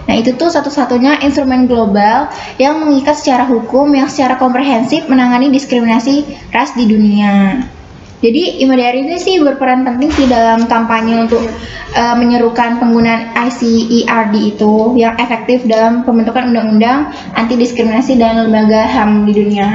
Nah 0.06 0.14
itu 0.14 0.38
tuh 0.38 0.48
satu-satunya 0.48 1.20
instrumen 1.26 1.66
global 1.66 2.30
yang 2.62 2.78
mengikat 2.78 3.18
secara 3.18 3.42
hukum 3.44 3.90
yang 3.90 4.06
secara 4.06 4.38
komprehensif 4.38 5.10
menangani 5.10 5.50
diskriminasi 5.50 6.22
ras 6.54 6.72
di 6.78 6.86
dunia. 6.86 7.75
Jadi 8.24 8.64
IMADR 8.64 8.96
ini 8.96 9.20
sih 9.20 9.36
berperan 9.44 9.84
penting 9.84 10.08
sih 10.08 10.24
dalam 10.24 10.64
kampanye 10.64 11.28
untuk 11.28 11.44
uh, 11.92 12.16
menyerukan 12.16 12.80
penggunaan 12.80 13.36
ICERD 13.36 14.56
itu 14.56 14.96
yang 14.96 15.20
efektif 15.20 15.68
dalam 15.68 16.00
pembentukan 16.00 16.48
undang-undang 16.48 17.12
anti 17.36 17.60
diskriminasi 17.60 18.16
dan 18.16 18.48
lembaga 18.48 18.88
HAM 18.88 19.28
di 19.28 19.32
dunia. 19.36 19.68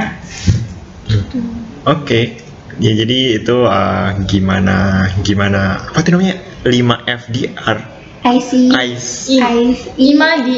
Oke. 1.86 2.42
Ya 2.82 2.90
jadi 2.98 3.38
itu 3.38 3.56
uh, 3.62 4.10
gimana 4.26 5.06
gimana 5.22 5.78
apa 5.92 6.02
tuh 6.02 6.18
namanya 6.18 6.40
5 6.66 6.72
FDR 7.04 7.78
IC 8.26 8.50
ICE 8.74 9.38
I- 9.38 9.42
IC 9.70 9.80
IMA 10.00 10.30
di 10.42 10.56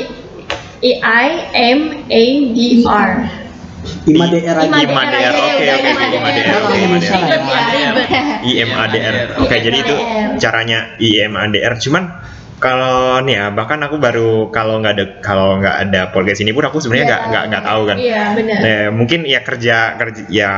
I 0.85 1.29
M 1.53 1.81
A 2.09 2.25
D 2.55 2.59
R. 2.87 3.44
IMADR 4.05 4.57
aja. 4.57 4.79
IMADR 4.85 5.33
oke, 5.35 5.65
oke, 5.65 5.89
IMADR. 5.89 6.15
IMADR, 6.15 6.55
oke, 6.61 6.79
IMADR. 6.79 7.95
IMADR. 8.45 9.15
Oke, 9.41 9.57
jadi 9.61 9.77
itu 9.81 9.95
caranya 10.41 10.79
IMADR. 11.01 11.75
Cuman 11.81 12.05
kalau 12.63 13.21
nih 13.21 13.37
ya, 13.37 13.45
bahkan 13.53 13.77
aku 13.85 14.01
baru 14.01 14.49
kalau 14.49 14.81
nggak 14.81 14.95
ada 14.97 15.07
kalau 15.21 15.61
nggak 15.61 15.77
ada 15.85 16.01
podcast 16.17 16.41
ini 16.41 16.57
pun 16.57 16.65
aku 16.65 16.81
sebenarnya 16.81 17.07
nggak 17.13 17.23
nggak 17.29 17.45
nggak 17.53 17.65
tahu 17.69 17.83
kan. 17.85 17.97
Iya 18.01 18.23
benar. 18.33 18.59
Nah, 18.65 18.85
mungkin 18.97 19.21
ya 19.29 19.41
kerja 19.45 19.77
kerja 20.01 20.23
ya 20.33 20.51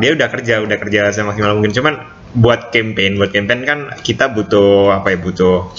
dia 0.00 0.10
udah 0.16 0.28
kerja 0.32 0.54
udah 0.64 0.76
kerja 0.80 1.00
semaksimal 1.12 1.60
mungkin 1.60 1.76
cuman 1.76 1.94
buat 2.30 2.70
campaign 2.70 3.18
buat 3.18 3.34
campaign 3.34 3.66
kan 3.66 3.78
kita 4.06 4.30
butuh 4.30 4.94
apa 5.02 5.12
ya 5.12 5.18
butuh 5.18 5.74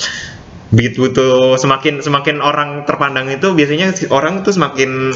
begitu 0.71 1.11
butuh 1.11 1.59
semakin 1.59 1.99
semakin 1.99 2.39
orang 2.39 2.87
terpandang 2.87 3.27
itu 3.27 3.51
biasanya 3.51 3.91
orang 4.07 4.39
tuh 4.39 4.55
semakin 4.55 5.11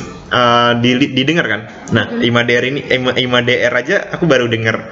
di- 0.83 1.11
didengar 1.15 1.47
kan. 1.47 1.61
Nah, 1.95 2.05
IMADR 2.19 2.63
ini 2.67 2.79
IMA- 2.91 3.15
IMADR 3.15 3.71
aja 3.71 3.97
aku 4.11 4.27
baru 4.27 4.51
dengar 4.51 4.91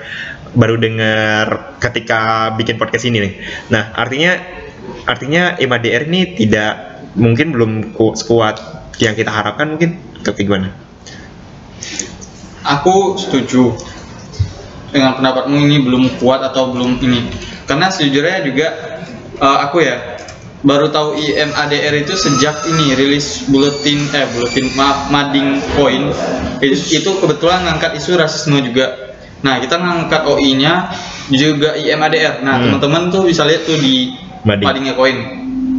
baru 0.55 0.79
dengar 0.79 1.75
ketika 1.83 2.53
bikin 2.55 2.79
podcast 2.79 3.03
ini 3.09 3.19
nih. 3.19 3.33
Nah, 3.75 3.91
artinya 3.91 4.39
artinya 5.03 5.59
IMADR 5.59 6.07
ini 6.07 6.39
tidak 6.39 6.71
mungkin 7.19 7.51
belum 7.51 7.71
ku- 7.91 8.15
sekuat 8.15 8.55
yang 9.03 9.19
kita 9.19 9.29
harapkan 9.29 9.67
mungkin 9.75 9.99
atau 10.23 10.31
kayak 10.31 10.47
gimana? 10.47 10.67
Aku 12.63 13.19
setuju 13.19 13.75
dengan 14.95 15.19
pendapatmu 15.19 15.57
ini 15.59 15.83
belum 15.83 16.21
kuat 16.23 16.39
atau 16.39 16.71
belum 16.71 17.03
ini. 17.03 17.27
Karena 17.67 17.91
sejujurnya 17.91 18.47
juga 18.47 18.67
eh, 19.33 19.57
aku 19.67 19.83
ya 19.83 20.12
baru 20.63 20.87
tahu 20.89 21.19
IMADR 21.19 22.07
itu 22.07 22.15
sejak 22.15 22.63
ini 22.71 22.95
rilis 22.95 23.45
buletin 23.51 24.07
eh 24.15 24.25
buletin 24.31 24.71
maaf 24.79 25.11
mading 25.11 25.59
point 25.75 26.07
itu, 26.63 27.03
itu 27.03 27.09
kebetulan 27.19 27.67
ngangkat 27.67 27.99
isu 27.99 28.15
rasisme 28.15 28.63
juga. 28.63 29.11
Nah 29.43 29.59
kita 29.59 29.75
ngangkat 29.75 30.23
OI-nya 30.23 30.95
juga 31.29 31.75
IMADR. 31.75 32.41
Nah 32.47 32.55
Hmm. 32.57 32.79
teman-teman 32.79 33.11
tuh 33.11 33.27
bisa 33.27 33.43
lihat 33.43 33.67
tuh 33.67 33.75
di 33.75 34.15
Mading. 34.43 34.67
madingnya 34.67 34.95
koin. 34.95 35.17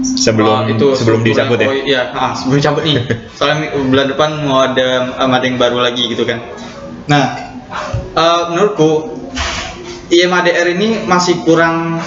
sebelum 0.05 0.69
Oh, 0.69 0.93
sebelum 0.93 1.25
struktur 1.25 1.25
dicabut 1.25 1.59
ya. 1.65 1.69
iya 1.81 2.03
ah, 2.13 2.37
sebelum 2.37 2.61
cabut 2.61 2.85
nih 2.85 3.01
soalnya 3.41 3.73
bulan 3.73 4.13
depan 4.13 4.31
mau 4.45 4.61
ada 4.61 5.17
ada 5.17 5.41
yang 5.49 5.57
baru 5.57 5.81
lagi 5.81 6.13
gitu 6.13 6.29
kan 6.29 6.45
nah 7.09 7.33
eh, 8.13 8.43
menurutku 8.53 9.17
IMADR 10.13 10.77
ini 10.77 11.09
masih 11.09 11.41
kurang 11.49 12.05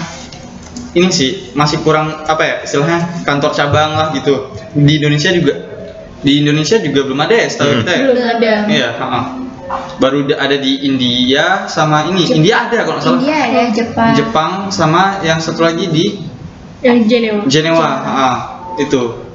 ini 0.97 1.09
sih 1.09 1.53
masih 1.53 1.85
kurang 1.85 2.25
apa 2.25 2.41
ya 2.41 2.55
istilahnya 2.65 3.21
kantor 3.21 3.53
cabang 3.53 3.93
lah 3.93 4.09
gitu. 4.11 4.49
Di 4.73 4.97
Indonesia 4.97 5.29
juga 5.29 5.53
di 6.17 6.41
Indonesia 6.41 6.81
juga 6.81 7.05
belum 7.05 7.19
ada 7.21 7.35
ya 7.37 7.45
setahu 7.45 7.69
Hmm. 7.69 7.79
kita 7.85 7.91
ya? 7.93 8.01
Belum 8.03 8.25
ada. 8.25 8.51
Iya 8.65 8.89
ha-ha. 8.97 9.21
baru 9.99 10.23
da- 10.23 10.39
ada 10.39 10.55
di 10.55 10.79
India 10.81 11.67
sama 11.67 12.07
ini. 12.07 12.23
India 12.31 12.65
ada 12.65 12.87
kalau 12.87 12.97
nggak 12.97 13.03
salah. 13.03 13.19
India 13.19 13.35
ada 13.35 13.61
Jepang. 13.69 14.11
Jepang 14.15 14.51
sama 14.71 15.19
yang 15.21 15.37
satu 15.37 15.59
lagi 15.61 15.91
di 15.91 16.23
yang 16.79 17.03
Jenewa 17.03 17.43
Jenewa 17.45 17.89
ha, 17.99 18.29
itu. 18.79 19.27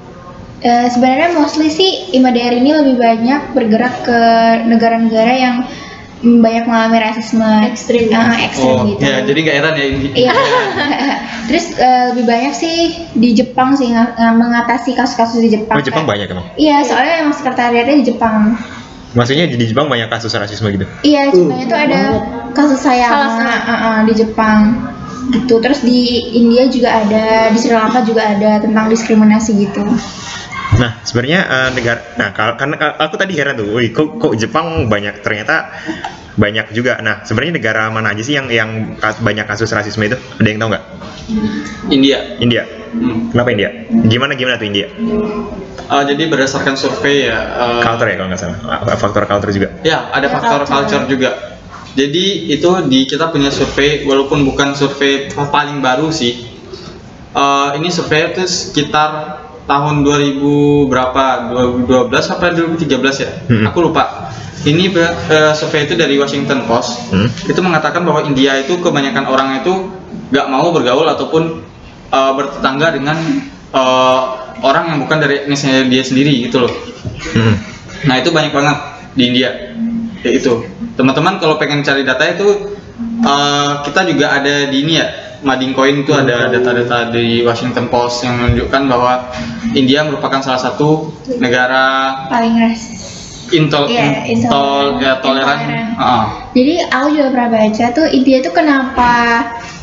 Eh, 0.63 0.87
sebenarnya 0.89 1.37
mostly 1.37 1.69
sih 1.69 2.15
IMADR 2.15 2.55
ini 2.55 2.71
lebih 2.73 2.97
banyak 2.97 3.53
bergerak 3.53 4.07
ke 4.07 4.19
negara-negara 4.65 5.35
yang 5.37 5.57
banyak 6.23 6.65
mengalami 6.65 6.99
rasisme 6.99 7.43
Ekstrim. 7.67 8.09
Ah, 8.11 8.39
ekstrim 8.41 8.71
Oh, 8.73 8.87
gitu. 8.87 9.03
ya 9.03 9.23
jadi 9.23 9.39
nggak 9.41 9.57
heran 9.57 9.75
ya 9.75 9.87
ini. 9.87 10.09
Iya. 10.17 10.33
Terus 11.51 11.75
eh, 11.75 12.03
lebih 12.11 12.25
banyak 12.25 12.53
sih 12.53 12.77
di 13.13 13.29
Jepang 13.33 13.75
sih 13.75 13.91
nga- 13.91 14.15
nga- 14.15 14.31
mengatasi 14.33 14.95
kasus-kasus 14.95 15.43
di 15.43 15.51
Jepang. 15.53 15.75
Oh 15.75 15.83
Jepang 15.83 16.07
banyak 16.07 16.27
emang. 16.27 16.47
Iya, 16.55 16.83
soalnya 16.83 17.15
emang 17.21 17.35
sekretariatnya 17.35 17.97
di 17.99 18.07
Jepang. 18.07 18.55
Maksudnya 19.13 19.45
di 19.45 19.61
Jepang 19.61 19.87
banyak 19.87 20.09
kasus 20.09 20.33
rasisme 20.33 20.71
gitu. 20.71 20.87
Iya, 21.03 21.29
Uh, 21.29 21.35
Jepangnya 21.37 21.67
tuh 21.67 21.79
ada 21.81 22.01
kasus 22.53 22.79
Salah 22.79 22.97
sayang 22.97 23.13
satu. 23.37 24.07
di 24.07 24.15
Jepang 24.17 24.59
gitu. 25.33 25.55
Terus 25.59 25.81
di 25.83 26.01
India 26.33 26.65
juga 26.67 26.89
ada, 26.97 27.25
di 27.49 27.59
Sri 27.59 27.71
Lanka 27.71 28.01
juga 28.03 28.25
ada 28.25 28.59
tentang 28.59 28.87
diskriminasi 28.87 29.59
gitu. 29.61 29.83
Nah, 30.73 31.05
sebenarnya 31.05 31.41
eh, 31.45 31.71
negara 31.77 32.01
nah 32.17 32.33
kalau 32.33 32.57
karena 32.57 32.77
ka- 32.77 32.97
aku 32.97 33.15
tadi 33.17 33.37
heran 33.37 33.55
tuh, 33.55 33.77
wih 33.77 33.93
kok 33.93 34.17
kok 34.17 34.33
Jepang 34.35 34.89
banyak 34.89 35.21
ternyata 35.21 35.69
banyak 36.33 36.73
juga. 36.73 36.97
Nah, 36.99 37.21
sebenarnya 37.23 37.61
negara 37.61 37.93
mana 37.93 38.17
aja 38.17 38.25
sih 38.25 38.33
yang 38.33 38.49
yang 38.49 38.97
kas- 38.97 39.21
banyak 39.21 39.45
kasus 39.45 39.69
rasisme 39.69 40.01
itu? 40.03 40.17
Ada 40.41 40.49
yang 40.49 40.59
tahu 40.59 40.69
nggak? 40.73 40.85
India. 41.93 42.19
India. 42.41 42.63
Hmm. 42.93 43.29
Kenapa 43.29 43.49
India? 43.53 43.69
Gimana 44.09 44.33
gimana 44.33 44.57
tuh 44.57 44.69
India? 44.69 44.89
Uh, 45.93 46.03
jadi 46.09 46.25
berdasarkan 46.29 46.73
survei 46.73 47.29
ya. 47.29 47.37
uh, 47.53 47.81
Culture 47.85 48.09
ya 48.09 48.17
kalau 48.17 48.29
nggak 48.33 48.41
salah. 48.41 48.59
Ah, 48.65 48.97
Faktor 48.97 49.29
culture 49.29 49.53
juga. 49.53 49.69
Ya, 49.85 50.09
ada 50.09 50.25
Ada 50.25 50.29
faktor 50.31 50.61
culture. 50.65 50.73
culture 50.73 51.05
juga. 51.07 51.31
Jadi 51.93 52.25
itu 52.49 52.71
di 52.89 53.05
kita 53.05 53.29
punya 53.29 53.53
survei 53.53 54.09
walaupun 54.09 54.49
bukan 54.49 54.73
survei 54.73 55.29
paling 55.29 55.85
baru 55.85 56.09
sih. 56.09 56.49
Uh, 57.33 57.77
ini 57.77 57.93
survei 57.93 58.33
itu 58.33 58.45
sekitar 58.45 59.42
tahun 59.67 60.03
2000 60.03 60.91
berapa? 60.91 61.25
2012 61.87 62.35
apa 62.35 62.45
2013 62.55 63.25
ya? 63.25 63.31
Hmm. 63.49 63.65
Aku 63.71 63.79
lupa. 63.85 64.31
Ini 64.63 64.95
uh, 64.95 65.53
survei 65.59 65.91
itu 65.91 65.99
dari 65.99 66.15
Washington 66.19 66.71
Post. 66.71 67.11
Hmm? 67.11 67.27
itu 67.27 67.59
mengatakan 67.59 68.07
bahwa 68.07 68.23
India 68.23 68.55
itu 68.63 68.79
kebanyakan 68.79 69.27
orang 69.27 69.59
itu 69.59 69.91
nggak 70.31 70.47
mau 70.47 70.71
bergaul 70.71 71.07
ataupun 71.11 71.67
uh, 72.15 72.33
bertetangga 72.39 72.95
dengan 72.95 73.19
uh, 73.75 74.55
orang 74.63 74.95
yang 74.95 74.99
bukan 75.03 75.19
dari 75.19 75.45
etnisnya 75.45 75.83
dia 75.91 76.05
sendiri 76.07 76.47
gitu 76.47 76.63
loh. 76.63 76.73
Hmm. 77.35 77.59
Nah 78.07 78.15
itu 78.23 78.31
banyak 78.31 78.55
banget 78.55 78.79
di 79.19 79.23
India. 79.35 79.51
Ya 80.23 80.31
itu. 80.31 80.63
Teman-teman 80.95 81.43
kalau 81.43 81.59
pengen 81.59 81.83
cari 81.83 82.07
data 82.07 82.23
itu 82.31 82.79
uh, 83.27 83.83
kita 83.83 84.07
juga 84.07 84.39
ada 84.39 84.71
di 84.71 84.77
ini 84.87 84.95
ya. 85.03 85.32
Mading 85.43 85.75
Coin 85.75 86.07
itu 86.07 86.15
ada 86.15 86.47
data-data 86.49 87.11
di 87.11 87.43
Washington 87.43 87.91
Post 87.91 88.23
yang 88.23 88.39
menunjukkan 88.39 88.83
bahwa 88.87 89.35
India 89.75 90.07
merupakan 90.07 90.39
salah 90.39 90.63
satu 90.63 91.11
negara 91.43 92.15
Paling 92.31 92.55
rasis. 92.63 93.03
intol, 93.53 93.85
Iya, 93.91 94.25
intol, 94.33 95.03
ya, 95.03 95.21
toleran. 95.21 95.59
intoleran. 95.61 95.89
Ah. 96.01 96.25
Jadi 96.57 96.75
aku 96.89 97.07
juga 97.13 97.29
pernah 97.37 97.51
baca 97.53 97.85
tuh 97.93 98.07
India 98.09 98.39
tuh 98.41 98.53
kenapa 98.57 99.13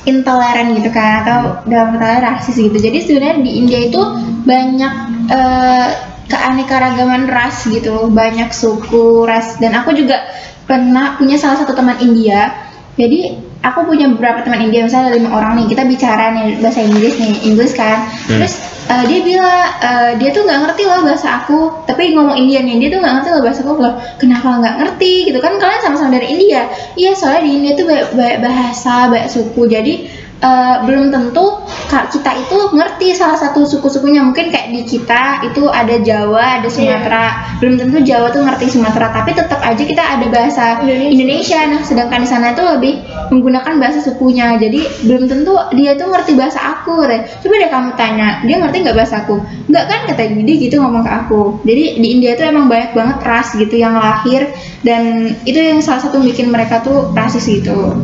intoleran 0.10 0.74
gitu 0.74 0.90
kan 0.90 1.22
atau 1.22 1.40
dalam 1.70 1.94
kata 2.00 2.18
rasis 2.24 2.58
gitu. 2.58 2.74
Jadi 2.80 2.98
sebenarnya 3.04 3.38
di 3.46 3.52
India 3.62 3.80
itu 3.84 4.02
banyak 4.48 4.94
eh, 5.30 5.88
keanekaragaman 6.30 7.30
ras 7.30 7.66
gitu, 7.68 8.10
banyak 8.10 8.50
suku 8.54 9.26
ras 9.26 9.58
dan 9.62 9.76
aku 9.78 9.94
juga 9.94 10.24
pernah 10.66 11.18
punya 11.18 11.36
salah 11.38 11.62
satu 11.62 11.74
teman 11.78 11.98
India. 12.02 12.69
Jadi 13.00 13.32
aku 13.64 13.88
punya 13.88 14.12
beberapa 14.12 14.44
teman 14.44 14.68
India 14.68 14.84
misalnya 14.84 15.16
lima 15.16 15.32
orang 15.32 15.64
nih 15.64 15.72
kita 15.72 15.88
bicara 15.88 16.36
nih 16.36 16.60
bahasa 16.60 16.84
Inggris 16.84 17.16
nih 17.16 17.34
Inggris 17.48 17.72
kan. 17.72 18.12
Terus 18.28 18.60
eh, 18.92 19.04
dia 19.08 19.20
bilang 19.24 19.64
eh, 19.80 20.12
dia 20.20 20.30
tuh 20.36 20.44
nggak 20.44 20.60
ngerti 20.68 20.84
loh 20.84 21.00
bahasa 21.08 21.28
aku 21.44 21.88
tapi 21.88 22.12
ngomong 22.12 22.36
India 22.36 22.60
nih 22.60 22.76
dia 22.76 22.90
tuh 22.92 23.00
nggak 23.00 23.14
ngerti 23.24 23.30
loh 23.32 23.42
bahasa 23.48 23.60
aku. 23.64 23.74
Loh 23.80 23.94
kenapa 24.20 24.48
nggak 24.60 24.76
ngerti 24.84 25.14
gitu 25.32 25.40
kan? 25.40 25.56
Kalian 25.56 25.80
sama-sama 25.80 26.12
dari 26.20 26.28
India. 26.28 26.68
Iya 27.00 27.16
soalnya 27.16 27.42
di 27.48 27.52
India 27.56 27.72
tuh 27.80 27.86
banyak, 27.88 28.08
banyak 28.20 28.40
bahasa 28.44 29.08
banyak 29.08 29.30
suku. 29.32 29.62
Jadi 29.72 29.94
eh, 30.40 30.76
belum 30.88 31.12
tentu 31.12 31.60
kita 31.90 32.32
itu 32.38 32.58
ngerti 32.70 33.18
salah 33.18 33.38
satu 33.38 33.66
suku-sukunya. 33.66 34.22
Mungkin 34.22 34.54
kayak 34.54 34.70
di 34.70 34.82
kita 34.86 35.42
itu 35.50 35.66
ada 35.70 35.98
Jawa 35.98 36.62
ada 36.62 36.70
Sumatera. 36.70 37.58
Belum 37.58 37.82
tentu 37.82 37.98
Jawa 38.06 38.30
tuh 38.30 38.46
ngerti 38.46 38.78
Sumatera 38.78 39.10
tapi 39.10 39.34
tetap 39.34 39.58
aja 39.66 39.82
kita 39.82 40.02
ada 40.02 40.26
bahasa 40.30 40.86
Indonesia. 40.86 41.10
Indonesia. 41.10 41.60
Nah 41.66 41.82
sedangkan 41.82 42.20
di 42.22 42.30
sana 42.30 42.54
itu 42.54 42.62
lebih 42.62 42.94
menggunakan 43.34 43.74
bahasa 43.82 44.00
sukunya. 44.06 44.54
Jadi 44.62 44.86
belum 45.10 45.26
tentu 45.26 45.54
dia 45.74 45.98
tuh 45.98 46.14
ngerti 46.14 46.38
bahasa 46.38 46.60
aku 46.62 47.10
deh 47.10 47.22
coba 47.42 47.56
deh 47.58 47.70
kamu 47.70 47.90
tanya 47.98 48.28
dia 48.46 48.56
ngerti 48.62 48.78
nggak 48.86 48.98
bahasa 48.98 49.16
aku? 49.26 49.42
Nggak 49.70 49.84
kan 49.90 50.00
kata 50.14 50.22
dia 50.46 50.56
gitu 50.62 50.76
ngomong 50.78 51.04
ke 51.06 51.12
aku. 51.26 51.42
Jadi 51.66 51.86
di 51.98 52.08
India 52.20 52.38
tuh 52.38 52.46
emang 52.46 52.70
banyak 52.70 52.94
banget 52.94 53.18
ras 53.26 53.58
gitu 53.58 53.76
yang 53.82 53.98
lahir. 53.98 54.46
Dan 54.86 55.34
itu 55.44 55.58
yang 55.58 55.82
salah 55.82 56.06
satu 56.06 56.22
bikin 56.22 56.54
mereka 56.54 56.86
tuh 56.86 57.12
rasis 57.18 57.50
gitu 57.50 57.98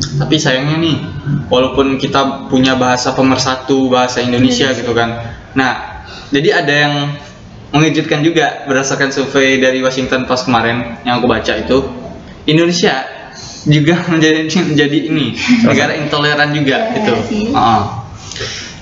Tapi 0.00 0.36
sayangnya 0.36 0.76
nih, 0.76 0.96
walaupun 1.46 1.96
kita 1.96 2.48
punya 2.48 2.74
bahasa 2.74 3.12
pemersatu 3.12 3.88
bahasa 3.88 4.20
Indonesia 4.20 4.72
gitu 4.72 4.90
kan. 4.90 5.20
Nah, 5.52 5.72
jadi 6.28 6.64
ada 6.64 6.74
yang 6.74 6.94
mengejutkan 7.70 8.20
juga 8.20 8.64
berdasarkan 8.64 9.10
survei 9.10 9.60
dari 9.60 9.78
Washington 9.78 10.24
Post 10.24 10.46
kemarin 10.46 10.98
yang 11.04 11.20
aku 11.20 11.26
baca 11.26 11.52
itu, 11.54 11.84
Indonesia 12.44 13.04
juga 13.62 14.00
menjadi 14.12 14.48
menjadi 14.64 14.98
ini 15.06 15.36
negara 15.68 15.92
intoleran 15.94 16.50
juga 16.50 16.90
Iya 16.90 16.96
itu. 16.98 17.14
sih. 17.28 17.44
Heeh. 17.52 17.82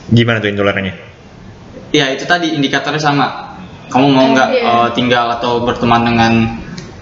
Gimana 0.09 0.39
tuh 0.39 0.49
intolerannya? 0.49 0.95
Ya 1.91 2.13
itu 2.13 2.25
tadi 2.25 2.53
indikatornya 2.53 3.01
sama. 3.01 3.59
Kamu 3.89 4.07
mau 4.13 4.29
nggak 4.31 4.49
Iya. 4.53 4.65
eh, 4.69 4.89
tinggal 4.93 5.33
atau 5.35 5.65
berteman 5.65 6.05
dengan 6.05 6.33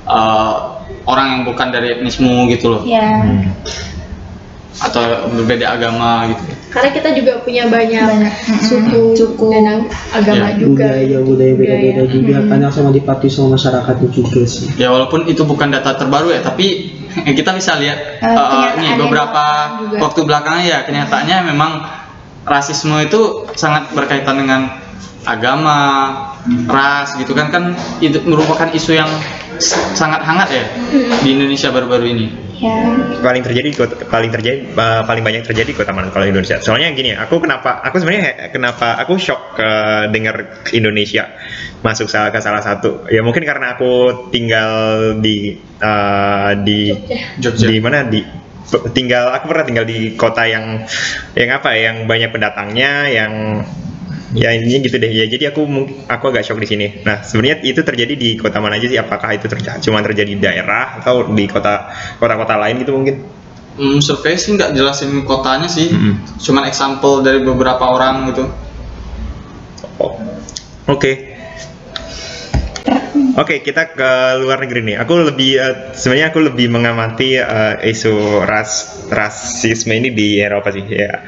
eh, 0.07 0.55
orang 1.07 1.27
yang 1.31 1.43
bukan 1.45 1.71
dari 1.71 1.95
etnismu 1.95 2.47
gitu 2.49 2.67
loh, 2.71 2.83
ya 2.83 3.23
Hmm. 3.23 3.51
Atau 4.77 5.01
berbeda 5.33 5.73
agama 5.73 6.29
gitu. 6.29 6.43
karena 6.69 6.91
kita 6.93 7.09
juga 7.13 7.33
punya 7.41 7.65
banyak, 7.67 8.05
Banyak, 8.05 8.33
suku, 8.61 9.17
suku. 9.17 9.49
dan 9.49 9.65
ag- 9.67 9.89
agama 10.13 10.53
Ya. 10.53 10.61
juga 10.61 10.89
budaya 10.93 11.19
budaya 11.23 11.55
beda-beda 11.55 12.03
Budaya. 12.03 12.13
juga 12.13 12.37
Hmm. 12.37 12.49
kadang 12.51 12.71
sama 12.71 12.91
dipatuhi 12.91 13.31
sama 13.31 13.49
masyarakatnya 13.57 14.09
juga 14.11 14.41
sih 14.45 14.67
Ya 14.77 14.89
walaupun 14.89 15.25
itu 15.25 15.43
bukan 15.43 15.69
data 15.71 15.97
terbaru 15.97 16.29
ya, 16.29 16.41
tapi 16.41 16.93
kita 17.39 17.51
bisa 17.53 17.77
lihat 17.77 18.21
Eh, 18.21 18.29
uh, 18.29 18.37
kenyataan 18.37 18.77
nih 18.79 18.93
beberapa 18.99 19.45
juga. 19.81 19.99
waktu 20.03 20.21
belakangan 20.23 20.63
ya 20.63 20.79
kenyataannya 20.83 21.39
memang 21.47 21.73
rasisme 22.45 22.95
itu 23.01 23.21
sangat 23.53 23.91
berkaitan 23.91 24.37
dengan 24.37 24.61
agama, 25.27 25.81
ras 26.65 27.17
gitu 27.17 27.33
kan 27.33 27.49
kan 27.49 27.65
itu 27.99 28.23
merupakan 28.23 28.71
isu 28.71 28.95
yang 28.95 29.11
sangat 29.91 30.23
hangat 30.23 30.49
ya 30.53 30.65
di 31.19 31.33
Indonesia 31.33 31.69
baru-baru 31.69 32.07
ini. 32.09 32.27
Ya. 32.61 32.77
Paling 33.21 33.43
terjadi 33.45 33.69
kota, 33.77 33.95
paling 34.09 34.31
terjadi 34.33 34.73
uh, 34.73 35.03
paling 35.05 35.23
banyak 35.23 35.45
terjadi 35.45 35.69
di 35.73 35.77
kota 35.77 35.93
mana 35.93 36.09
kalau 36.11 36.27
Indonesia? 36.29 36.61
Soalnya 36.61 36.93
gini 36.97 37.13
aku 37.13 37.41
kenapa 37.41 37.81
aku 37.85 38.01
sebenarnya 38.01 38.51
kenapa 38.51 38.97
aku 39.01 39.21
shock 39.21 39.61
uh, 39.61 40.09
dengar 40.09 40.65
Indonesia 40.73 41.33
masuk 41.85 42.09
salah 42.09 42.33
ke 42.33 42.41
salah 42.41 42.63
satu. 42.65 43.07
Ya 43.13 43.21
mungkin 43.21 43.45
karena 43.45 43.77
aku 43.77 44.27
tinggal 44.33 44.71
di 45.21 45.57
uh, 45.81 46.53
di 46.65 46.93
Jogja. 47.39 47.69
di 47.69 47.79
mana? 47.79 48.05
Di 48.09 48.21
tinggal 48.91 49.31
aku 49.31 49.47
pernah 49.47 49.65
tinggal 49.65 49.87
di 49.87 50.19
kota 50.19 50.43
yang 50.45 50.83
yang 51.39 51.51
apa 51.55 51.69
ya 51.79 51.95
yang 51.95 52.11
banyak 52.11 52.31
pendatangnya 52.35 52.93
yang 53.15 53.33
ya 54.37 54.53
ini 54.53 54.85
gitu 54.85 55.01
deh 55.01 55.09
ya 55.09 55.25
jadi 55.27 55.51
aku 55.51 55.65
aku 56.07 56.25
agak 56.29 56.45
shock 56.45 56.61
di 56.61 56.69
sini 56.69 56.87
nah 57.03 57.25
sebenarnya 57.25 57.65
itu 57.65 57.81
terjadi 57.81 58.15
di 58.15 58.37
kota 58.37 58.61
mana 58.61 58.77
aja 58.77 58.87
sih 58.87 59.01
apakah 59.01 59.33
itu 59.33 59.49
terjadi 59.49 59.81
cuma 59.81 60.05
terjadi 60.05 60.31
di 60.37 60.41
daerah 60.41 61.01
atau 61.01 61.33
di 61.33 61.49
kota 61.49 61.91
kota-kota 62.21 62.55
lain 62.61 62.85
gitu 62.85 62.93
mungkin 62.95 63.17
Hmm, 63.77 64.01
survei 64.01 64.41
sih 64.41 64.57
nggak 64.57 64.73
jelasin 64.73 65.21
kotanya 65.29 65.69
sih, 65.69 65.93
Mm-mm. 65.93 66.41
cuman 66.41 66.65
example 66.65 67.21
dari 67.21 67.45
beberapa 67.45 67.93
orang 67.93 68.33
gitu. 68.33 68.49
Oh, 70.01 70.17
Oke. 70.89 71.37
Oke, 73.37 73.61
kita 73.61 73.93
ke 73.93 74.11
luar 74.41 74.65
negeri 74.65 74.81
nih. 74.81 74.97
Aku 75.05 75.21
lebih 75.21 75.61
eh, 75.61 75.93
sebenarnya 75.93 76.33
aku 76.33 76.41
lebih 76.41 76.73
mengamati 76.73 77.37
eh, 77.37 77.77
isu 77.85 78.41
ras 78.49 79.05
rasisme 79.13 79.93
ini 79.93 80.09
di 80.09 80.41
Eropa 80.41 80.73
sih. 80.73 80.81
Ya. 80.89 81.21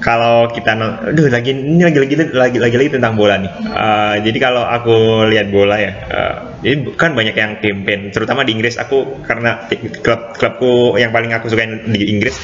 Kalau 0.00 0.48
kita 0.52 0.76
aduh 0.76 1.28
lagi 1.28 1.52
ini 1.52 1.80
lagi 1.80 1.98
lagi 2.00 2.14
lagi 2.32 2.58
lagi 2.60 2.76
lagi 2.76 2.90
tentang 2.92 3.16
bola 3.16 3.36
nih. 3.36 3.52
Eh, 3.68 4.14
jadi 4.24 4.38
kalau 4.40 4.64
aku 4.64 5.28
lihat 5.28 5.52
bola 5.52 5.76
ya, 5.76 5.92
eh, 5.92 6.34
jadi 6.64 6.74
kan 6.96 7.12
banyak 7.12 7.36
yang 7.36 7.52
campaign, 7.60 8.12
terutama 8.12 8.44
di 8.44 8.56
Inggris. 8.56 8.80
Aku 8.80 9.24
karena 9.24 9.68
klub 10.00 10.36
klubku 10.36 10.96
yang 10.96 11.12
paling 11.12 11.32
aku 11.36 11.52
suka 11.52 11.64
di 11.88 12.12
Inggris, 12.12 12.36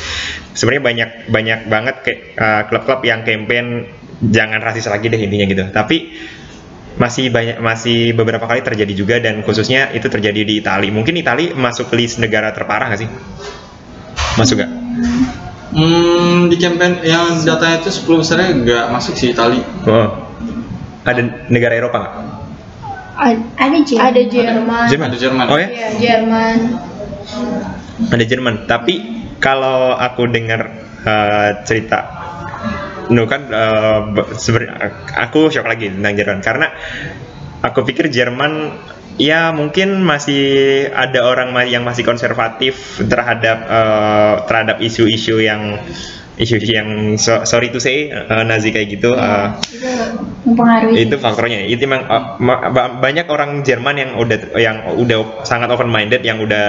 sebenarnya 0.53 0.85
banyak 0.85 1.11
banyak 1.33 1.61
banget 1.69 1.97
kayak 2.05 2.21
eh, 2.37 2.63
klub-klub 2.69 3.01
yang 3.05 3.25
campaign 3.25 3.89
jangan 4.21 4.61
rasis 4.61 4.89
lagi 4.89 5.09
deh 5.09 5.21
intinya 5.21 5.45
gitu. 5.49 5.65
Tapi 5.73 5.97
masih 6.97 7.29
banyak 7.29 7.61
masih 7.61 8.17
beberapa 8.17 8.49
kali 8.49 8.65
terjadi 8.65 8.93
juga 8.97 9.17
dan 9.21 9.45
khususnya 9.45 9.93
itu 9.93 10.09
terjadi 10.09 10.45
di 10.45 10.65
Italia. 10.65 10.89
Mungkin 10.89 11.17
Italia 11.21 11.53
masuk 11.53 11.93
list 11.93 12.17
negara 12.17 12.53
terparah 12.57 12.89
nggak 12.89 13.01
sih? 13.01 13.11
Masuk 14.37 14.61
gak? 14.61 14.71
Hmm, 15.77 16.49
di 16.49 16.57
campaign 16.57 17.05
yang 17.05 17.37
datanya 17.45 17.85
itu 17.85 17.93
10 17.93 18.23
besarnya 18.25 18.49
nggak 18.57 18.85
masuk 18.89 19.13
sih 19.13 19.37
Itali. 19.37 19.61
Oh. 19.85 20.09
Ada 21.05 21.21
negara 21.53 21.77
Eropa 21.77 21.97
nggak? 22.01 22.15
Ad- 23.17 23.45
Ada 23.57 23.79
Jerman. 23.85 24.09
ada 24.09 24.23
Jerman. 24.25 24.87
Jerman. 24.89 25.07
Ada 25.13 25.19
Jerman. 25.21 25.47
Oh 25.53 25.59
ya? 25.61 25.69
Iya, 25.69 25.89
Jerman. 26.01 26.59
Ada 28.09 28.25
Jerman. 28.25 28.55
Tapi 28.65 28.95
kalau 29.37 29.93
aku 29.93 30.25
dengar 30.33 30.73
eh, 31.05 31.51
cerita 31.69 32.25
No 33.07 33.29
kan 33.29 33.47
eh, 33.53 33.99
be- 34.11 34.35
sebenarnya 34.35 34.75
aku 35.15 35.53
shock 35.53 35.69
lagi 35.69 35.93
tentang 35.93 36.17
Jerman 36.17 36.41
karena 36.43 36.67
aku 37.63 37.85
pikir 37.85 38.11
Jerman 38.11 38.75
ya 39.17 39.53
mungkin 39.53 40.05
masih 40.05 40.45
ada 40.93 41.25
orang 41.25 41.53
yang 41.69 41.83
masih 41.85 42.05
konservatif 42.05 43.01
terhadap 43.05 43.59
eh, 43.65 44.35
terhadap 44.49 44.77
isu-isu 44.81 45.41
yang 45.41 45.81
isu 46.37 46.61
yang 46.69 47.17
so- 47.17 47.49
sorry 47.49 47.73
to 47.73 47.81
say 47.81 48.13
eh, 48.13 48.45
Nazi 48.45 48.69
kayak 48.73 48.89
gitu 49.01 49.17
eh, 49.17 49.49
mempengaruhi. 50.47 51.09
itu 51.09 51.17
faktornya. 51.19 51.67
Itu 51.67 51.85
memang 51.91 52.07
uh, 52.07 52.25
ma- 52.39 52.71
banyak 53.03 53.27
orang 53.27 53.67
Jerman 53.67 53.97
yang 53.99 54.11
udah 54.15 54.39
yang 54.57 54.77
udah 54.95 55.43
sangat 55.43 55.69
open 55.75 55.91
minded 55.91 56.23
yang 56.23 56.39
udah 56.39 56.69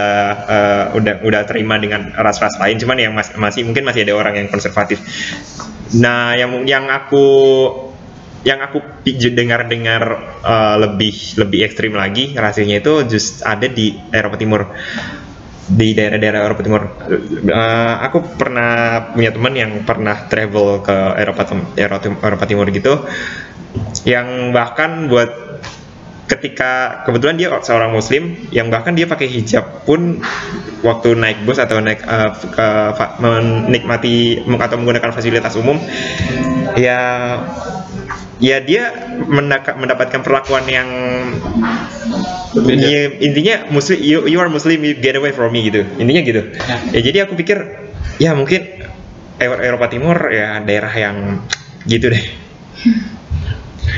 uh, 0.49 0.83
udah 0.97 1.21
udah 1.21 1.41
terima 1.45 1.77
dengan 1.77 2.09
ras-ras 2.17 2.57
lain. 2.57 2.81
Cuman 2.81 2.97
yang 2.97 3.13
mas- 3.13 3.37
masih 3.37 3.63
mungkin 3.69 3.85
masih 3.85 4.03
ada 4.09 4.17
orang 4.17 4.33
yang 4.33 4.47
konservatif. 4.49 4.97
Nah 6.01 6.33
yang 6.33 6.65
yang 6.65 6.89
aku 6.89 7.25
yang 8.47 8.63
aku 8.63 8.79
dengar-dengar 9.03 10.03
uh, 10.39 10.75
lebih 10.79 11.35
lebih 11.35 11.67
ekstrim 11.67 11.91
lagi 11.91 12.31
rasanya 12.31 12.79
itu 12.79 13.03
just 13.11 13.43
ada 13.43 13.67
di 13.67 13.99
Eropa 14.15 14.39
Timur 14.39 14.71
di 15.67 15.91
daerah-daerah 15.91 16.47
Eropa 16.47 16.63
Timur. 16.63 16.83
Eh, 17.11 17.95
aku 17.99 18.39
pernah 18.39 19.03
punya 19.11 19.35
teman 19.35 19.51
yang 19.51 19.71
pernah 19.83 20.15
travel 20.31 20.79
ke 20.79 20.97
Eropa 21.19 21.43
Eropa, 21.75 22.07
Eropa 22.23 22.45
Timur 22.47 22.71
gitu, 22.71 23.03
yang 24.07 24.55
bahkan 24.55 25.11
buat 25.11 25.59
ketika 26.27 27.03
kebetulan 27.03 27.35
dia 27.35 27.51
seorang 27.59 27.91
Muslim, 27.91 28.47
yang 28.51 28.71
bahkan 28.71 28.95
dia 28.95 29.07
pakai 29.07 29.27
hijab 29.27 29.83
pun 29.83 30.23
waktu 30.87 31.15
naik 31.19 31.43
bus 31.43 31.59
atau 31.59 31.83
naik 31.83 31.99
eh, 31.99 32.31
ke 32.47 32.67
menikmati 33.19 34.47
atau 34.47 34.75
menggunakan 34.79 35.11
fasilitas 35.11 35.59
umum, 35.59 35.75
ya 36.79 36.99
ya 38.37 38.61
dia 38.61 38.93
mendapatkan 39.75 40.21
perlakuan 40.21 40.65
yang. 40.67 40.89
Ya, 42.57 43.13
intinya 43.21 43.69
muslim 43.69 44.01
you, 44.01 44.25
you 44.25 44.39
are 44.41 44.49
muslim 44.49 44.81
you 44.81 44.97
get 44.97 45.13
away 45.13 45.29
from 45.29 45.53
me 45.53 45.61
gitu 45.69 45.85
intinya 46.01 46.21
gitu 46.25 46.41
Ya. 46.57 46.75
ya 46.89 46.99
jadi 47.05 47.17
aku 47.29 47.37
pikir 47.37 47.57
ya 48.17 48.33
mungkin 48.33 48.81
Eropa 49.37 49.85
Timur 49.93 50.17
ya 50.33 50.57
daerah 50.65 50.89
yang 50.89 51.45
gitu 51.85 52.09
deh 52.09 52.23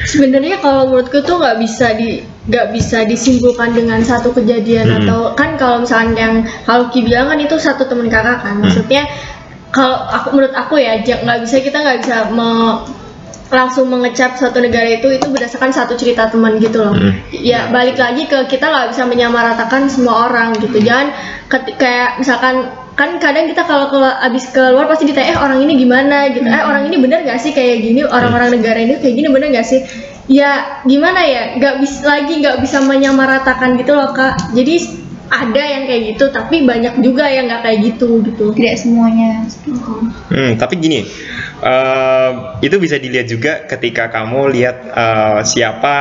Sebenarnya 0.05 0.59
kalau 0.59 0.91
menurutku 0.91 1.23
tuh 1.23 1.39
nggak 1.39 1.57
bisa 1.61 1.95
di 1.95 2.19
nggak 2.51 2.67
bisa 2.75 3.07
disimpulkan 3.07 3.71
dengan 3.71 4.03
satu 4.03 4.35
kejadian 4.35 4.85
Hmm. 4.89 4.99
atau 5.05 5.19
kan 5.39 5.55
kalau 5.55 5.85
misalnya 5.85 6.13
yang 6.19 6.35
kalau 6.65 6.91
Ki 6.91 7.05
bilang 7.05 7.31
kan 7.31 7.39
itu 7.39 7.55
satu 7.55 7.87
teman 7.87 8.11
kakak 8.11 8.43
kan 8.43 8.59
maksudnya 8.59 9.07
kalau 9.71 9.95
aku 10.09 10.35
menurut 10.35 10.51
aku 10.51 10.81
ya 10.81 10.99
nggak 10.99 11.39
bisa 11.45 11.61
kita 11.63 11.77
nggak 11.79 11.97
bisa 12.03 12.15
me- 12.33 12.98
langsung 13.49 13.89
mengecap 13.89 14.37
suatu 14.37 14.61
negara 14.61 14.85
itu 14.85 15.09
itu 15.09 15.25
berdasarkan 15.25 15.73
satu 15.73 15.97
cerita 15.97 16.29
teman 16.29 16.61
gitu 16.61 16.85
loh. 16.85 16.93
Hmm. 16.93 17.17
ya 17.33 17.69
balik 17.73 17.97
lagi 17.97 18.29
ke 18.29 18.45
kita 18.45 18.69
nggak 18.69 18.87
bisa 18.93 19.03
menyamaratakan 19.09 19.89
semua 19.89 20.29
orang 20.29 20.53
gitu. 20.61 20.77
Jangan 20.77 21.09
keti- 21.49 21.77
kayak 21.77 22.21
misalkan 22.21 22.69
kan 22.93 23.15
kadang 23.17 23.47
kita 23.47 23.63
kalau 23.63 23.87
keluar 23.89 24.19
abis 24.27 24.51
keluar 24.51 24.85
pasti 24.85 25.07
ditanya 25.07 25.33
eh 25.33 25.39
orang 25.39 25.59
ini 25.65 25.73
gimana? 25.81 26.29
gitu. 26.29 26.45
Eh 26.45 26.63
orang 26.63 26.91
ini 26.91 26.99
bener 26.99 27.23
gak 27.25 27.39
sih 27.39 27.55
kayak 27.55 27.81
gini? 27.81 28.03
Orang-orang 28.05 28.59
negara 28.59 28.75
ini 28.75 28.99
kayak 28.99 29.15
gini 29.15 29.27
bener 29.31 29.47
gak 29.55 29.67
sih? 29.67 29.81
Ya 30.29 30.83
gimana 30.85 31.25
ya? 31.25 31.57
Nggak 31.57 31.75
bisa 31.81 32.05
lagi 32.05 32.37
nggak 32.37 32.61
bisa 32.61 32.85
menyamaratakan 32.85 33.79
gitu 33.81 33.97
loh 33.97 34.13
kak. 34.13 34.53
Jadi 34.53 34.98
ada 35.29 35.63
yang 35.63 35.85
kayak 35.85 36.01
gitu 36.15 36.33
tapi 36.33 36.65
banyak 36.65 37.05
juga 37.05 37.29
yang 37.29 37.45
nggak 37.45 37.61
kayak 37.61 37.79
gitu 37.85 38.25
gitu 38.25 38.49
Tidak 38.49 38.75
semuanya. 38.75 39.45
Hmm, 40.33 40.57
tapi 40.57 40.81
gini, 40.81 41.05
eh, 41.61 42.29
itu 42.65 42.75
bisa 42.81 42.97
dilihat 42.97 43.29
juga 43.29 43.69
ketika 43.69 44.09
kamu 44.09 44.49
lihat 44.57 44.77
eh, 44.89 45.39
siapa 45.45 45.95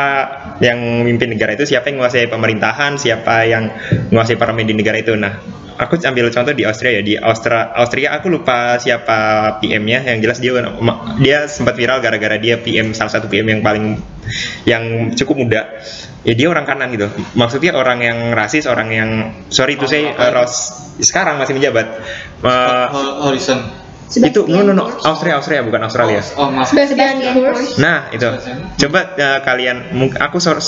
yang 0.65 1.05
memimpin 1.05 1.37
negara 1.37 1.55
itu, 1.55 1.69
siapa 1.69 1.93
yang 1.93 2.01
menguasai 2.01 2.27
pemerintahan, 2.27 2.97
siapa 2.97 3.45
yang 3.45 3.71
menguasai 4.11 4.41
parlemen 4.41 4.67
di 4.67 4.75
negara 4.75 4.97
itu. 4.99 5.13
Nah, 5.15 5.39
aku 5.79 5.95
ambil 6.03 6.29
contoh 6.35 6.53
di 6.53 6.67
Austria 6.67 6.99
ya, 6.99 7.03
di 7.07 7.15
Austria, 7.15 7.71
Austria 7.79 8.19
aku 8.19 8.27
lupa 8.29 8.77
siapa 8.83 9.57
PM-nya, 9.63 10.03
yang 10.05 10.19
jelas 10.19 10.43
dia 10.43 10.53
dia 11.23 11.47
sempat 11.47 11.79
viral 11.79 12.03
gara-gara 12.03 12.37
dia 12.37 12.59
PM 12.59 12.93
salah 12.93 13.15
satu 13.15 13.31
PM 13.31 13.47
yang 13.47 13.63
paling 13.63 13.97
yang 14.67 15.15
cukup 15.15 15.47
muda. 15.47 15.63
Ya 16.27 16.35
dia 16.35 16.51
orang 16.51 16.67
kanan 16.67 16.93
gitu. 16.93 17.09
Maksudnya 17.39 17.73
orang 17.79 18.03
yang 18.03 18.19
rasis, 18.35 18.67
orang 18.67 18.89
yang 18.91 19.11
sorry 19.49 19.79
to 19.79 19.87
say, 19.89 20.05
eh, 20.11 20.31
ros 20.35 20.75
sekarang 20.99 21.39
masih 21.39 21.55
menjabat. 21.57 21.87
Eh, 22.43 22.87
Ho- 22.91 23.31
Horizon. 24.09 24.25
itu 24.25 24.41
no 24.49 24.61
no 24.65 24.73
no. 24.73 24.85
Austria 25.05 25.37
Austria 25.37 25.61
bukan 25.61 25.85
Australia. 25.85 26.25
Oh, 26.41 26.49
maaf. 26.49 26.73
Sebastian 26.73 27.21
Kurz 27.37 27.77
nah 27.77 28.09
itu. 28.09 28.25
Coba 28.81 29.01
eh, 29.15 29.41
kalian 29.45 29.77
aku 30.17 30.41
so- 30.41 30.59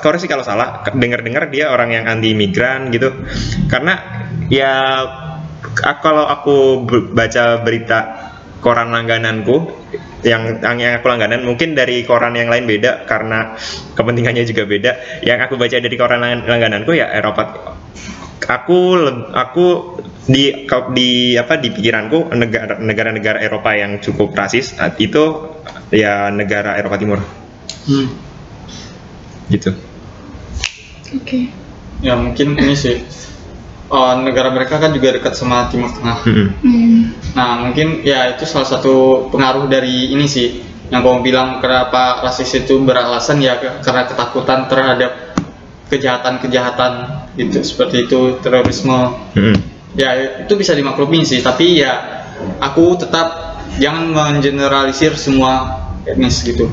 koreksi 0.00 0.26
kalau 0.26 0.42
salah. 0.42 0.80
Dengar 0.96 1.20
dengar 1.20 1.52
dia 1.52 1.68
orang 1.68 1.92
yang 1.92 2.04
anti 2.08 2.32
imigran 2.32 2.88
gitu. 2.88 3.12
Karena 3.68 4.00
ya 4.48 5.04
kalau 6.00 6.24
aku 6.24 6.88
baca 7.12 7.60
berita 7.60 8.00
koran 8.64 8.90
langgananku 8.90 9.68
yang 10.24 10.58
yang 10.58 10.76
yang 10.80 10.92
aku 10.98 11.06
langganan 11.06 11.44
mungkin 11.46 11.76
dari 11.78 12.02
koran 12.02 12.34
yang 12.34 12.50
lain 12.50 12.66
beda 12.66 13.04
karena 13.06 13.54
kepentingannya 13.94 14.42
juga 14.48 14.64
beda. 14.64 15.22
Yang 15.22 15.38
aku 15.46 15.54
baca 15.60 15.76
dari 15.78 15.96
koran 16.00 16.24
lang- 16.24 16.48
langgananku 16.48 16.96
ya 16.96 17.12
Eropa 17.12 17.76
aku 18.42 18.78
aku 19.32 19.66
di 20.26 20.66
di 20.92 21.10
apa 21.38 21.54
di 21.56 21.68
pikiranku 21.70 22.34
negara 22.34 22.76
negara-negara 22.82 23.38
Eropa 23.40 23.72
yang 23.72 24.02
cukup 24.02 24.34
rasis 24.34 24.74
eh, 24.76 24.92
itu 24.98 25.54
ya 25.94 26.28
negara 26.34 26.76
Eropa 26.76 26.98
Timur 26.98 27.20
Hmm. 27.86 28.10
gitu. 29.46 29.70
oke 31.14 31.66
Ya 32.04 32.12
mungkin 32.18 32.60
ini 32.60 32.74
sih. 32.76 33.00
Oh, 33.86 34.10
negara 34.18 34.50
mereka 34.50 34.82
kan 34.82 34.90
juga 34.90 35.14
dekat 35.14 35.38
sama 35.38 35.70
Timur 35.70 35.94
Tengah. 35.94 36.18
Mm-mm. 36.26 36.48
Hmm. 36.60 37.00
Nah, 37.38 37.62
mungkin 37.62 38.02
ya 38.02 38.34
itu 38.34 38.42
salah 38.42 38.66
satu 38.66 39.28
pengaruh 39.30 39.70
dari 39.70 40.10
ini 40.10 40.26
sih 40.26 40.58
yang 40.90 41.06
kamu 41.06 41.22
bilang 41.22 41.62
kenapa 41.62 42.22
rasis 42.26 42.66
itu 42.66 42.82
beralasan 42.82 43.38
ya 43.42 43.58
karena 43.58 44.06
ketakutan 44.06 44.66
terhadap 44.66 45.35
kejahatan-kejahatan 45.86 46.92
gitu 47.38 47.58
seperti 47.62 48.06
itu 48.08 48.38
terorisme. 48.42 49.14
Mm-mm. 49.38 49.56
Ya 49.96 50.44
itu 50.44 50.52
bisa 50.58 50.76
dimaklumi 50.76 51.24
sih, 51.24 51.40
tapi 51.40 51.80
ya 51.80 52.26
aku 52.60 53.00
tetap 53.00 53.58
jangan 53.80 54.12
mengeneralisir 54.12 55.16
semua 55.16 55.82
etnis 56.04 56.44
gitu. 56.44 56.68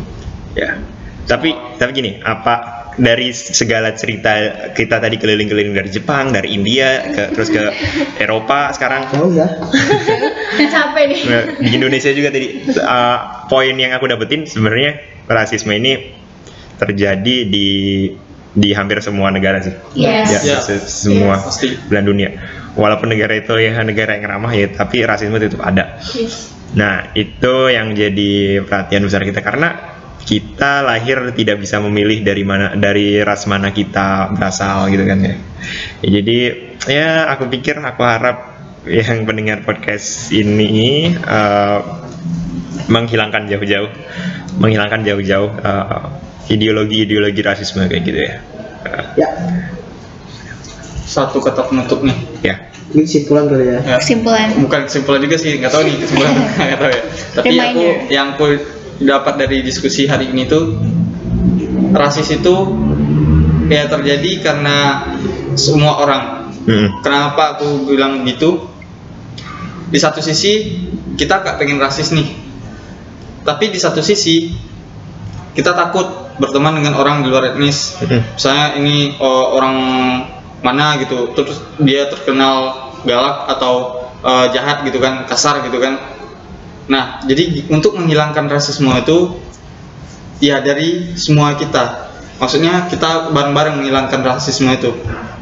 Ya. 0.58 0.80
Tapi 1.24 1.56
tapi 1.80 1.92
gini, 1.96 2.12
apa 2.20 2.84
dari 3.00 3.34
segala 3.34 3.96
cerita 3.98 4.34
kita 4.76 5.02
tadi 5.02 5.16
keliling-keliling 5.18 5.74
dari 5.74 5.90
Jepang, 5.90 6.30
dari 6.30 6.54
India, 6.54 7.02
ke, 7.10 7.24
terus 7.34 7.50
ke 7.50 7.64
Eropa 8.24 8.70
sekarang 8.76 9.10
Oh 9.18 9.32
ya, 9.34 9.48
capek 10.70 11.04
nih 11.10 11.20
Nah, 11.26 11.44
di 11.58 11.70
Indonesia 11.74 12.12
juga 12.14 12.30
tadi 12.30 12.62
uh, 12.78 13.48
poin 13.50 13.74
yang 13.74 13.96
aku 13.98 14.06
dapetin 14.06 14.46
sebenarnya 14.46 15.00
rasisme 15.26 15.74
ini 15.74 16.14
terjadi 16.78 17.36
di 17.48 17.70
di 18.54 18.70
hampir 18.74 19.02
semua 19.02 19.34
negara 19.34 19.60
sih. 19.62 19.74
Yes. 19.98 20.46
Ya, 20.46 20.62
se- 20.62 20.86
semua 20.86 21.42
Pasti. 21.42 21.74
belahan 21.90 22.06
dunia. 22.06 22.30
Walaupun 22.74 23.10
negara 23.10 23.38
itu 23.38 23.54
ya 23.58 23.82
negara 23.82 24.18
yang 24.18 24.26
ramah 24.30 24.54
ya, 24.54 24.70
tapi 24.70 25.02
rasisme 25.06 25.38
itu 25.38 25.54
tetap 25.54 25.66
ada. 25.66 25.98
Yes. 26.14 26.54
Nah, 26.74 27.14
itu 27.14 27.70
yang 27.70 27.94
jadi 27.94 28.62
perhatian 28.66 29.06
besar 29.06 29.22
kita 29.26 29.42
karena 29.46 29.94
kita 30.24 30.82
lahir 30.82 31.36
tidak 31.36 31.60
bisa 31.60 31.84
memilih 31.84 32.24
dari 32.24 32.48
mana 32.48 32.74
dari 32.80 33.20
ras 33.22 33.44
mana 33.46 33.76
kita 33.76 34.32
berasal 34.34 34.88
gitu 34.90 35.04
kan 35.04 35.20
ya. 35.20 35.36
Ya, 36.02 36.10
jadi 36.22 36.38
ya 36.88 37.10
aku 37.36 37.52
pikir 37.52 37.78
aku 37.78 38.02
harap 38.02 38.56
yang 38.88 39.28
pendengar 39.28 39.62
podcast 39.68 40.32
ini 40.32 41.14
eh, 41.14 41.80
menghilangkan 42.88 43.48
jauh-jauh 43.48 43.92
menghilangkan 44.60 45.02
jauh-jauh 45.02 45.50
uh, 45.62 46.04
ideologi-ideologi 46.48 47.42
rasisme 47.42 47.88
kayak 47.88 48.04
gitu 48.04 48.20
ya 48.20 48.34
Ya, 49.16 49.30
Satu 51.04 51.40
kata 51.40 51.70
penutup 51.70 52.04
nih. 52.04 52.18
ya 52.42 52.56
ini 52.94 53.10
kesimpulan 53.10 53.50
kali 53.50 53.66
ya. 53.66 53.80
Ya. 53.82 53.98
Kesimpulan. 53.98 54.48
Bukan 54.60 54.80
kesimpulan 54.86 55.20
juga 55.24 55.36
sih, 55.42 55.58
nggak 55.58 55.72
tahu 55.72 55.82
nih 55.82 55.96
kesimpulan 55.98 56.32
nggak 56.70 56.78
tahu 56.78 56.92
ya. 56.94 57.02
Tapi 57.34 57.48
aku 57.50 57.82
Reminder. 57.82 58.14
yang 58.14 58.28
aku 58.38 58.46
dapat 59.02 59.34
dari 59.40 59.58
diskusi 59.66 60.06
hari 60.06 60.30
ini 60.30 60.46
tuh 60.46 60.78
rasis 61.90 62.30
itu 62.30 62.54
ya 63.66 63.90
terjadi 63.90 64.32
karena 64.46 64.78
semua 65.58 66.06
orang. 66.06 66.24
Mm-mm. 66.70 67.02
Kenapa 67.02 67.58
aku 67.58 67.90
bilang 67.90 68.22
gitu? 68.24 68.70
Di 69.90 69.98
satu 69.98 70.22
sisi 70.22 70.86
kita 71.16 71.42
gak 71.42 71.58
pengen 71.58 71.78
rasis 71.78 72.14
nih, 72.14 72.30
tapi 73.42 73.70
di 73.70 73.78
satu 73.78 74.02
sisi 74.02 74.54
kita 75.54 75.74
takut 75.74 76.23
berteman 76.38 76.80
dengan 76.82 76.94
orang 76.98 77.22
di 77.22 77.30
luar 77.30 77.54
etnis. 77.54 77.98
Mm-mm. 78.02 78.22
Misalnya 78.38 78.68
ini 78.80 79.18
oh, 79.18 79.58
orang 79.58 79.76
mana 80.64 80.96
gitu, 81.02 81.36
terus 81.36 81.60
dia 81.82 82.08
terkenal 82.08 82.90
galak 83.04 83.52
atau 83.52 84.06
eh, 84.24 84.48
jahat 84.56 84.88
gitu 84.88 84.98
kan, 84.98 85.28
kasar 85.28 85.62
gitu 85.68 85.78
kan. 85.78 86.00
Nah, 86.88 87.24
jadi 87.24 87.68
untuk 87.72 87.96
menghilangkan 87.96 88.48
rasisme 88.48 88.92
itu 88.96 89.40
ya 90.40 90.60
dari 90.60 91.16
semua 91.16 91.56
kita. 91.56 92.12
Maksudnya 92.40 92.90
kita 92.92 93.32
bareng-bareng 93.32 93.80
menghilangkan 93.80 94.20
rasisme 94.26 94.68
itu 94.74 94.92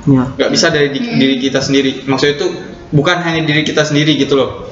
Ya. 0.01 0.25
nggak 0.33 0.49
bisa 0.49 0.73
dari 0.73 0.89
di- 0.89 1.13
diri 1.21 1.37
kita 1.37 1.61
sendiri 1.61 2.09
maksudnya 2.09 2.41
itu 2.41 2.47
bukan 2.89 3.21
hanya 3.21 3.45
diri 3.45 3.61
kita 3.61 3.85
sendiri 3.85 4.17
gitu 4.17 4.33
loh 4.33 4.65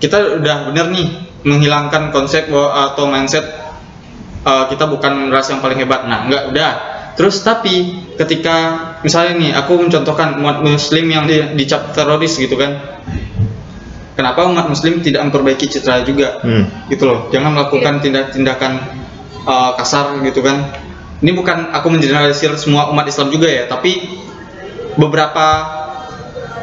kita 0.00 0.40
udah 0.40 0.72
bener 0.72 0.88
nih 0.88 1.08
menghilangkan 1.44 2.08
konsep 2.08 2.48
bahwa- 2.48 2.96
atau 2.96 3.04
mindset 3.04 3.44
uh, 4.44 4.64
kita 4.68 4.84
bukan 4.86 5.32
ras 5.32 5.48
yang 5.50 5.64
paling 5.64 5.80
hebat. 5.80 6.04
Nah 6.06 6.28
nggak 6.28 6.44
udah. 6.52 6.72
Terus 7.14 7.40
tapi 7.42 8.04
ketika 8.18 8.56
misalnya 9.02 9.32
nih 9.38 9.50
aku 9.54 9.86
mencontohkan 9.86 10.38
umat 10.38 10.62
muslim 10.62 11.06
yang 11.06 11.24
di- 11.26 11.56
dicap 11.58 11.90
teroris 11.96 12.36
gitu 12.36 12.54
kan. 12.54 13.00
Kenapa 14.14 14.46
umat 14.46 14.70
muslim 14.70 15.02
tidak 15.02 15.26
memperbaiki 15.26 15.66
citra 15.66 16.06
juga? 16.06 16.38
Hmm. 16.46 16.70
gitu 16.86 17.02
loh. 17.02 17.26
Jangan 17.34 17.50
melakukan 17.50 17.98
tindak-tindakan 17.98 18.72
uh, 19.42 19.74
kasar 19.74 20.22
gitu 20.22 20.38
kan. 20.38 20.70
Ini 21.18 21.34
bukan 21.34 21.74
aku 21.74 21.90
mengeneralisir 21.90 22.54
semua 22.60 22.92
umat 22.92 23.08
Islam 23.08 23.32
juga 23.32 23.48
ya 23.48 23.64
tapi 23.64 24.22
beberapa 24.94 25.46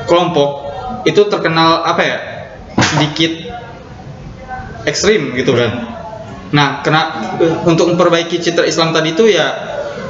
kelompok 0.07 0.71
itu 1.03 1.27
terkenal 1.27 1.83
apa 1.83 2.01
ya? 2.03 2.17
Sedikit 2.79 3.31
ekstrim 4.87 5.35
gitu 5.35 5.53
kan 5.55 6.00
nah 6.51 6.79
kena 6.79 7.31
untuk 7.63 7.87
memperbaiki 7.87 8.37
citra 8.37 8.63
Islam 8.63 8.91
tadi 8.91 9.11
itu 9.11 9.25
ya 9.25 9.47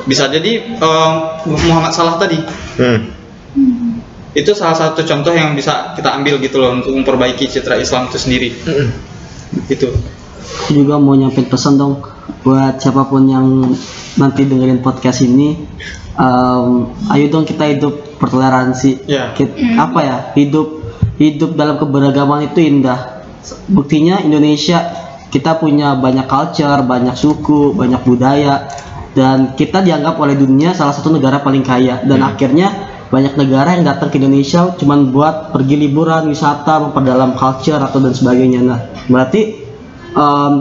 bisa 0.03 0.25
jadi 0.25 0.51
eh, 0.73 1.11
Muhammad 1.45 1.91
Salah 1.91 2.17
tadi 2.17 2.37
Hmm. 2.71 2.99
itu 4.31 4.51
salah 4.51 4.73
satu 4.73 5.03
contoh 5.03 5.29
yang 5.29 5.53
bisa 5.53 5.91
kita 5.91 6.15
ambil 6.15 6.39
gitu 6.39 6.55
loh 6.57 6.71
untuk 6.73 6.95
memperbaiki 6.95 7.45
citra 7.45 7.75
Islam 7.75 8.07
itu 8.07 8.17
sendiri 8.17 8.49
gitu 9.67 9.91
Aku 10.51 10.73
juga 10.73 10.97
mau 10.97 11.13
nyampein 11.13 11.45
pesan 11.45 11.75
dong 11.75 12.03
buat 12.41 12.75
siapa 12.75 13.05
pun 13.05 13.23
yang 13.23 13.71
nanti 14.15 14.43
dengerin 14.43 14.79
podcast 14.79 15.21
ini. 15.21 15.55
em, 16.11 16.69
ayo 17.07 17.25
dong 17.29 17.45
kita 17.45 17.71
hidup 17.71 18.19
bertoleransi. 18.19 19.07
Ya. 19.07 19.31
Kit- 19.31 19.55
apa 19.73 19.99
ya 20.01 20.17
hidup 20.35 20.83
hidup 21.15 21.55
dalam 21.55 21.77
keberagaman 21.77 22.51
itu 22.51 22.59
indah. 22.59 23.23
Buktinya 23.65 24.19
Indonesia 24.19 25.00
kita 25.31 25.57
punya 25.57 25.95
banyak 25.95 26.27
culture, 26.27 26.83
banyak 26.83 27.15
suku, 27.15 27.71
banyak 27.71 28.03
budaya 28.03 28.67
dan 29.11 29.55
kita 29.59 29.83
dianggap 29.83 30.15
oleh 30.19 30.35
dunia 30.39 30.71
salah 30.71 30.95
satu 30.95 31.11
negara 31.11 31.43
paling 31.43 31.63
kaya 31.63 31.99
dan 32.03 32.23
akhirnya 32.23 32.91
banyak 33.11 33.35
negara 33.35 33.75
yang 33.75 33.83
datang 33.83 34.07
ke 34.07 34.23
Indonesia 34.23 34.71
cuman 34.79 35.11
buat 35.11 35.51
pergi 35.51 35.75
liburan, 35.75 36.31
wisata, 36.31 36.79
memperdalam 36.79 37.35
culture 37.35 37.79
atau 37.79 37.99
dan 37.99 38.15
sebagainya. 38.15 38.59
Nah, 38.63 38.79
berarti 39.11 39.41
em, 40.15 40.53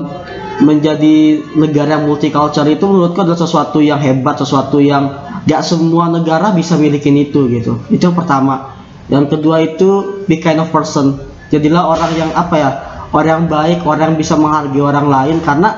menjadi 0.66 1.46
negara 1.54 2.02
yang 2.02 2.10
multicultural 2.10 2.66
itu 2.66 2.84
menurutku 2.90 3.22
adalah 3.22 3.38
sesuatu 3.38 3.78
yang 3.78 4.02
hebat, 4.02 4.42
sesuatu 4.42 4.82
yang 4.82 5.14
gak 5.46 5.62
semua 5.62 6.10
negara 6.10 6.50
bisa 6.50 6.74
milikin 6.74 7.16
itu 7.22 7.46
gitu. 7.54 7.86
Itu 7.86 8.10
yang 8.10 8.18
pertama. 8.18 8.76
Yang 9.06 9.38
kedua 9.38 9.56
itu 9.62 10.22
be 10.26 10.42
kind 10.42 10.58
of 10.58 10.74
person. 10.74 11.22
Jadilah 11.54 11.86
orang 11.86 12.12
yang 12.18 12.30
apa 12.34 12.54
ya? 12.58 12.70
Orang 13.10 13.26
yang 13.26 13.46
baik, 13.50 13.78
orang 13.82 14.14
yang 14.14 14.18
bisa 14.22 14.38
menghargai 14.38 14.82
orang 14.82 15.06
lain 15.10 15.36
karena 15.42 15.68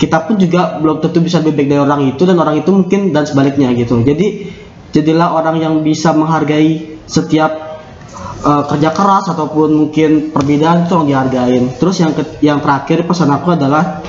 kita 0.00 0.24
pun 0.24 0.40
juga 0.40 0.80
belum 0.80 1.04
tentu 1.04 1.20
bisa 1.20 1.38
lebih 1.44 1.62
baik 1.62 1.68
dari 1.68 1.82
orang 1.84 2.02
itu 2.08 2.22
dan 2.24 2.36
orang 2.40 2.58
itu 2.58 2.70
mungkin 2.72 3.12
dan 3.12 3.28
sebaliknya 3.28 3.70
gitu. 3.76 4.00
Jadi 4.00 4.50
jadilah 4.90 5.36
orang 5.36 5.60
yang 5.60 5.74
bisa 5.84 6.16
menghargai 6.16 6.98
setiap 7.04 7.78
uh, 8.42 8.64
kerja 8.66 8.90
keras 8.90 9.30
ataupun 9.30 9.68
mungkin 9.68 10.32
perbedaan 10.32 10.88
itu 10.88 10.92
yang 10.96 11.06
dihargain. 11.06 11.64
Terus 11.76 11.96
yang 12.00 12.12
ke- 12.16 12.40
yang 12.40 12.58
terakhir 12.64 13.04
pesan 13.04 13.30
aku 13.30 13.52
adalah 13.52 14.00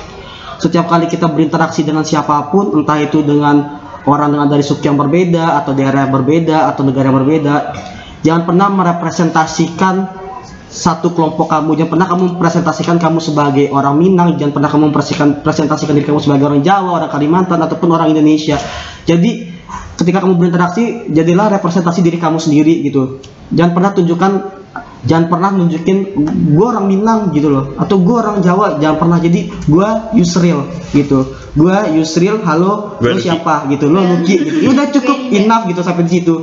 setiap 0.56 0.88
kali 0.88 1.04
kita 1.06 1.28
berinteraksi 1.28 1.84
dengan 1.84 2.02
siapa 2.02 2.48
pun, 2.48 2.72
entah 2.80 2.96
itu 2.96 3.20
dengan 3.20 3.84
orang 4.08 4.32
dengan 4.32 4.48
dari 4.48 4.64
suku 4.64 4.88
yang 4.88 4.96
berbeda 4.96 5.60
atau 5.60 5.76
daerah 5.76 6.08
yang 6.08 6.12
berbeda 6.16 6.72
atau 6.72 6.82
negara 6.88 7.12
yang 7.12 7.18
berbeda, 7.20 7.54
jangan 8.24 8.42
pernah 8.48 8.68
merepresentasikan 8.72 10.23
satu 10.74 11.14
kelompok 11.14 11.46
kamu, 11.46 11.78
jangan 11.78 11.90
pernah 11.94 12.08
kamu 12.10 12.22
mempresentasikan 12.34 12.98
kamu 12.98 13.22
sebagai 13.22 13.70
orang 13.70 13.94
Minang, 13.94 14.34
jangan 14.34 14.58
pernah 14.58 14.70
kamu 14.74 14.82
mempresentasikan 14.90 15.28
presentasikan 15.46 15.94
diri 15.94 16.06
kamu 16.10 16.18
sebagai 16.18 16.50
orang 16.50 16.66
Jawa, 16.66 16.98
orang 16.98 17.10
Kalimantan 17.14 17.62
ataupun 17.62 17.94
orang 17.94 18.10
Indonesia. 18.10 18.58
Jadi 19.06 19.54
ketika 19.94 20.26
kamu 20.26 20.34
berinteraksi 20.34 21.14
jadilah 21.14 21.46
representasi 21.54 22.02
diri 22.02 22.18
kamu 22.18 22.42
sendiri 22.42 22.82
gitu. 22.82 23.22
Jangan 23.54 23.70
pernah 23.70 23.90
tunjukkan 23.94 24.32
jangan 25.04 25.26
pernah 25.30 25.52
nunjukin 25.54 25.98
gue 26.56 26.66
orang 26.66 26.90
Minang 26.90 27.30
gitu 27.30 27.54
loh. 27.54 27.78
Atau 27.78 28.02
gue 28.02 28.16
orang 28.18 28.42
Jawa 28.42 28.82
jangan 28.82 28.98
pernah. 28.98 29.18
Jadi 29.22 29.54
gue 29.70 29.88
Yusril 30.18 30.58
gitu. 30.90 31.38
Gue 31.54 31.76
Yusril 31.94 32.42
halo 32.42 32.98
Gua 32.98 33.14
lu 33.14 33.22
siapa? 33.22 33.70
gitu. 33.70 33.86
Lo 33.86 34.02
Lucky 34.02 34.42
gitu. 34.42 34.58
Ya 34.58 34.68
udah 34.74 34.86
cukup 34.90 35.18
enough 35.30 35.70
gitu 35.70 35.80
sampai 35.86 36.02
di 36.02 36.12
situ. 36.18 36.34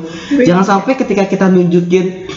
Jangan 0.47 0.63
sampai 0.63 0.95
ketika 0.95 1.27
kita 1.27 1.51
nunjukin 1.51 2.31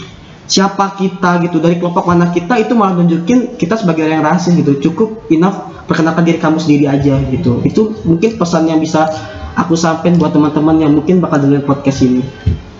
siapa 0.45 0.97
kita 0.97 1.41
gitu? 1.45 1.57
Dari 1.61 1.77
kelompok 1.77 2.05
mana 2.05 2.29
kita 2.29 2.57
itu 2.61 2.73
malah 2.77 2.97
nunjukin 2.97 3.57
kita 3.57 3.77
sebagai 3.77 4.05
orang 4.05 4.21
yang 4.21 4.25
rasis 4.25 4.53
gitu. 4.57 4.77
Cukup 4.79 5.29
enough 5.29 5.85
perkenalkan 5.85 6.25
diri 6.25 6.39
kamu 6.41 6.57
sendiri 6.57 6.85
aja 6.89 7.17
gitu. 7.29 7.61
Itu 7.65 8.01
mungkin 8.05 8.37
pesan 8.37 8.69
yang 8.69 8.81
bisa 8.81 9.09
aku 9.55 9.73
sampein 9.77 10.17
buat 10.17 10.35
teman-teman 10.35 10.81
yang 10.81 10.91
mungkin 10.93 11.23
bakal 11.23 11.41
dengerin 11.41 11.65
podcast 11.65 11.99
ini. 12.05 12.21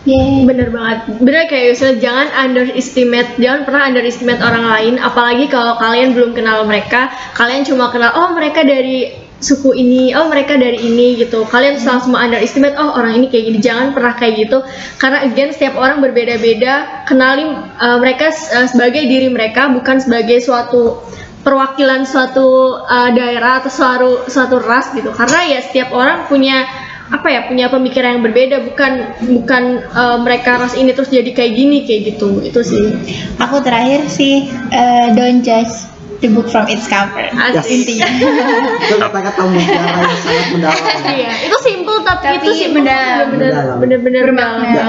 Yeay. 0.06 0.46
Bener 0.46 0.70
banget, 0.70 1.18
bener 1.18 1.50
kayak 1.50 1.74
Yusuf, 1.74 1.98
jangan 1.98 2.30
underestimate, 2.38 3.42
jangan 3.42 3.66
pernah 3.66 3.90
underestimate 3.90 4.38
orang 4.38 4.66
lain, 4.70 4.94
apalagi 5.02 5.50
kalau 5.50 5.82
kalian 5.82 6.14
belum 6.14 6.38
kenal 6.38 6.62
mereka, 6.70 7.10
kalian 7.34 7.66
cuma 7.66 7.90
kenal, 7.90 8.14
oh 8.14 8.38
mereka 8.38 8.62
dari 8.62 9.25
suku 9.44 9.76
ini, 9.76 10.16
oh 10.16 10.32
mereka 10.32 10.56
dari 10.56 10.80
ini 10.80 11.20
gitu, 11.20 11.44
kalian 11.48 11.78
langsung 11.84 12.16
underestimate, 12.16 12.80
oh 12.80 12.96
orang 12.96 13.20
ini 13.20 13.28
kayak 13.28 13.44
gini, 13.52 13.60
jangan 13.60 13.92
pernah 13.92 14.16
kayak 14.16 14.48
gitu, 14.48 14.64
karena 14.98 15.28
again 15.28 15.52
setiap 15.52 15.76
orang 15.76 16.00
berbeda-beda, 16.00 17.06
kenali 17.06 17.44
uh, 17.80 17.98
mereka 18.00 18.32
uh, 18.32 18.68
sebagai 18.68 19.04
diri 19.06 19.28
mereka, 19.30 19.70
bukan 19.70 20.00
sebagai 20.00 20.40
suatu 20.40 21.04
perwakilan 21.46 22.10
suatu 22.10 22.80
uh, 22.90 23.14
daerah 23.14 23.62
atau 23.62 23.70
suatu 23.70 24.10
suatu 24.26 24.58
ras 24.64 24.90
gitu, 24.98 25.14
karena 25.14 25.40
ya 25.46 25.60
setiap 25.62 25.94
orang 25.94 26.26
punya 26.26 26.66
apa 27.06 27.30
ya 27.30 27.46
punya 27.46 27.70
pemikiran 27.70 28.18
yang 28.18 28.26
berbeda. 28.26 28.66
Bukan 28.66 28.92
bukan 29.30 29.64
uh, 29.94 30.18
mereka 30.26 30.58
ras 30.58 30.74
ini 30.74 30.90
terus 30.90 31.14
jadi 31.14 31.30
kayak 31.38 31.54
gini 31.54 31.86
kayak 31.86 32.18
gitu. 32.18 32.42
Itu 32.42 32.66
sih. 32.66 32.98
Aku 33.38 33.62
terakhir 33.62 34.10
sih 34.10 34.50
eh, 34.74 35.14
don't 35.14 35.46
judge 35.46 35.86
the 36.22 36.28
book 36.32 36.48
from 36.48 36.66
its 36.68 36.88
cover. 36.88 37.28
Asik. 37.32 37.86
Intinya. 37.86 38.08
itu 38.86 38.96
kata-kata 38.96 39.42
mutiara 39.50 40.02
yang 40.02 40.20
sangat 40.22 40.48
mendalam 40.54 40.84
iya 41.12 41.34
itu 41.48 41.58
simple 41.64 41.98
tapi, 42.06 42.38
Tapi 42.38 42.48
itu 42.48 42.72
bener 42.76 43.28
Bermakna. 43.28 43.56
mendalam 43.66 43.78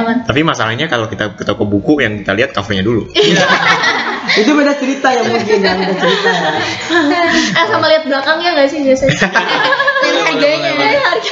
banget 0.07 0.17
Tapi 0.29 0.41
masalahnya 0.45 0.87
kalau 0.87 1.07
kita 1.09 1.33
ke 1.35 1.43
toko 1.43 1.65
buku 1.65 2.03
yang 2.05 2.21
kita 2.21 2.33
lihat 2.37 2.51
covernya 2.53 2.85
dulu. 2.85 3.03
itu 4.37 4.51
beda 4.53 4.75
cerita 4.77 5.09
ya 5.15 5.23
mungkin 5.23 5.59
ya 5.63 5.73
beda 5.79 5.95
cerita 5.97 6.31
ya 6.35 6.51
eh 7.63 7.67
sama 7.71 7.87
lihat 7.89 8.05
belakangnya 8.11 8.59
nggak 8.59 8.69
sih 8.69 8.83
biasanya 8.83 9.17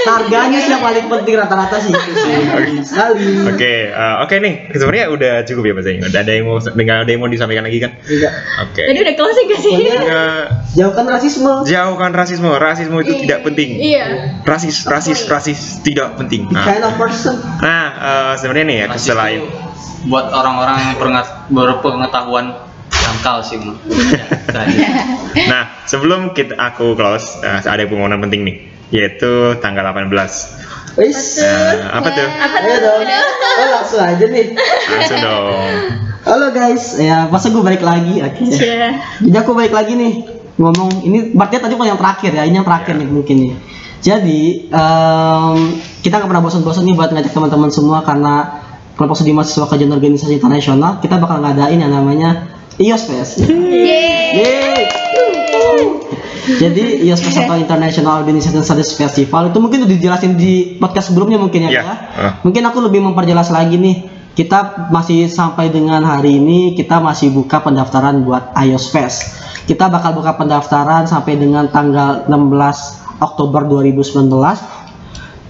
harganya. 0.04 0.20
Harga 0.24 0.36
harganya 0.44 0.58
sih 0.60 0.70
yang 0.70 0.82
paling 0.84 1.06
penting 1.08 1.34
rata-rata 1.40 1.76
sih 1.80 1.90
itu 1.92 2.12
sih 2.12 2.32
Penting 2.44 2.84
sekali 2.84 3.24
Oke, 3.48 3.74
eh, 3.90 4.14
oke 4.20 4.34
nih. 4.38 4.54
Sebenarnya 4.76 5.06
udah 5.10 5.32
cukup 5.48 5.62
ya 5.64 5.72
Mas 5.74 5.86
Aing. 5.88 6.00
Udah 6.04 6.20
ada 6.20 6.32
yang 6.32 6.44
mau 6.46 6.56
nggak 6.60 6.98
ada 7.04 7.10
yang 7.10 7.20
mau 7.24 7.30
disampaikan 7.32 7.64
lagi 7.64 7.78
kan? 7.80 7.92
Enggak. 8.04 8.32
Oke. 8.68 8.82
tadi 8.84 8.98
udah 9.00 9.14
closing 9.16 9.46
gak 9.48 9.60
sih 9.60 9.72
Eh, 9.74 10.44
jauhkan 10.76 11.06
rasisme 11.08 11.52
jauhkan 11.64 12.12
rasisme. 12.12 12.50
Rasisme 12.54 12.96
itu 13.00 13.14
tidak 13.24 13.40
penting. 13.42 13.68
iya 13.80 14.04
Rasis, 14.44 14.84
rasis, 14.84 15.24
rasis 15.26 15.80
tidak 15.80 16.14
penting. 16.20 16.46
Nah, 16.52 16.64
kind 16.68 16.84
of 16.84 16.94
person 17.00 17.36
nah 17.62 17.84
eh, 17.96 18.32
sebenarnya 18.38 18.64
nih 18.66 18.76
ya 18.76 18.86
Rasis 18.92 19.06
selain 19.08 19.40
itu 19.40 19.48
buat 20.04 20.28
orang-orang 20.28 20.76
yang 20.84 20.92
berpengetahuan 21.48 22.52
Tangkal 22.94 23.44
sih. 23.44 23.58
Nah, 25.50 25.66
sebelum 25.84 26.30
kita 26.30 26.54
aku 26.54 26.94
close, 26.94 27.42
eh, 27.42 27.58
ada 27.58 27.82
pengumuman 27.90 28.22
penting 28.22 28.46
nih, 28.46 28.56
yaitu 28.90 29.60
tanggal 29.60 29.94
18. 29.94 30.64
Wis. 30.94 31.42
Nah, 31.42 31.98
apa 31.98 32.08
tuh? 32.14 32.28
Apa 32.28 32.58
Ayo 32.62 32.76
dong. 32.78 33.02
Oh, 33.02 33.68
langsung 33.74 34.02
aja 34.02 34.24
nih. 34.30 34.54
Langsung 34.90 35.18
dong. 35.18 35.74
Halo 36.24 36.56
guys, 36.56 36.96
ya 36.96 37.28
masa 37.28 37.52
gue 37.52 37.60
balik 37.60 37.84
lagi 37.84 38.24
akhirnya. 38.24 38.56
Iya. 38.56 38.88
Jadi 39.20 39.36
aku 39.36 39.52
balik 39.52 39.76
lagi 39.76 39.92
nih 39.92 40.24
ngomong 40.56 41.04
ini 41.04 41.36
berarti 41.36 41.60
tadi 41.60 41.76
yang 41.76 42.00
terakhir 42.00 42.32
ya, 42.32 42.48
ini 42.48 42.56
yang 42.62 42.64
terakhir 42.64 42.96
nih 42.96 43.08
mungkin 43.10 43.36
nih. 43.44 43.52
Jadi 44.00 44.40
em, 44.72 45.56
kita 46.00 46.16
nggak 46.16 46.30
pernah 46.32 46.44
bosan-bosan 46.44 46.88
nih 46.88 46.96
buat 46.96 47.12
ngajak 47.12 47.28
teman-teman 47.28 47.68
semua 47.68 48.00
karena 48.06 48.64
kelompok 48.96 49.20
studi 49.20 49.34
mahasiswa 49.34 49.68
kajian 49.68 49.92
organisasi 49.92 50.38
internasional 50.38 51.02
kita 51.02 51.18
bakal 51.18 51.42
ngadain 51.42 51.76
yang 51.76 51.92
namanya 51.92 52.48
IOS 52.80 53.04
Fest. 53.10 53.44
Yeay. 53.44 55.43
Jadi 56.44 57.08
IOS 57.08 57.24
Fest 57.24 57.40
atau 57.40 57.56
International 57.56 58.20
Organization 58.20 58.60
Studies 58.60 58.92
Festival 58.92 59.48
itu 59.48 59.58
mungkin 59.64 59.88
udah 59.88 59.94
dijelasin 59.96 60.36
di 60.36 60.76
podcast 60.76 61.08
sebelumnya 61.08 61.40
mungkin 61.40 61.68
ya, 61.68 61.70
Iya. 61.72 61.82
Kak, 61.82 61.88
ya. 61.88 61.96
Ah. 62.20 62.32
Mungkin 62.44 62.62
aku 62.68 62.78
lebih 62.84 63.00
memperjelas 63.00 63.48
lagi 63.48 63.80
nih. 63.80 63.96
Kita 64.34 64.90
masih 64.90 65.30
sampai 65.30 65.70
dengan 65.70 66.02
hari 66.02 66.42
ini 66.42 66.74
kita 66.74 66.98
masih 66.98 67.30
buka 67.30 67.62
pendaftaran 67.62 68.26
buat 68.26 68.52
iOS 68.60 68.90
Fest. 68.90 69.18
Kita 69.64 69.88
bakal 69.88 70.12
buka 70.18 70.36
pendaftaran 70.36 71.08
sampai 71.08 71.40
dengan 71.40 71.70
tanggal 71.72 72.28
16 72.28 73.22
Oktober 73.24 73.64
2019. 73.64 74.83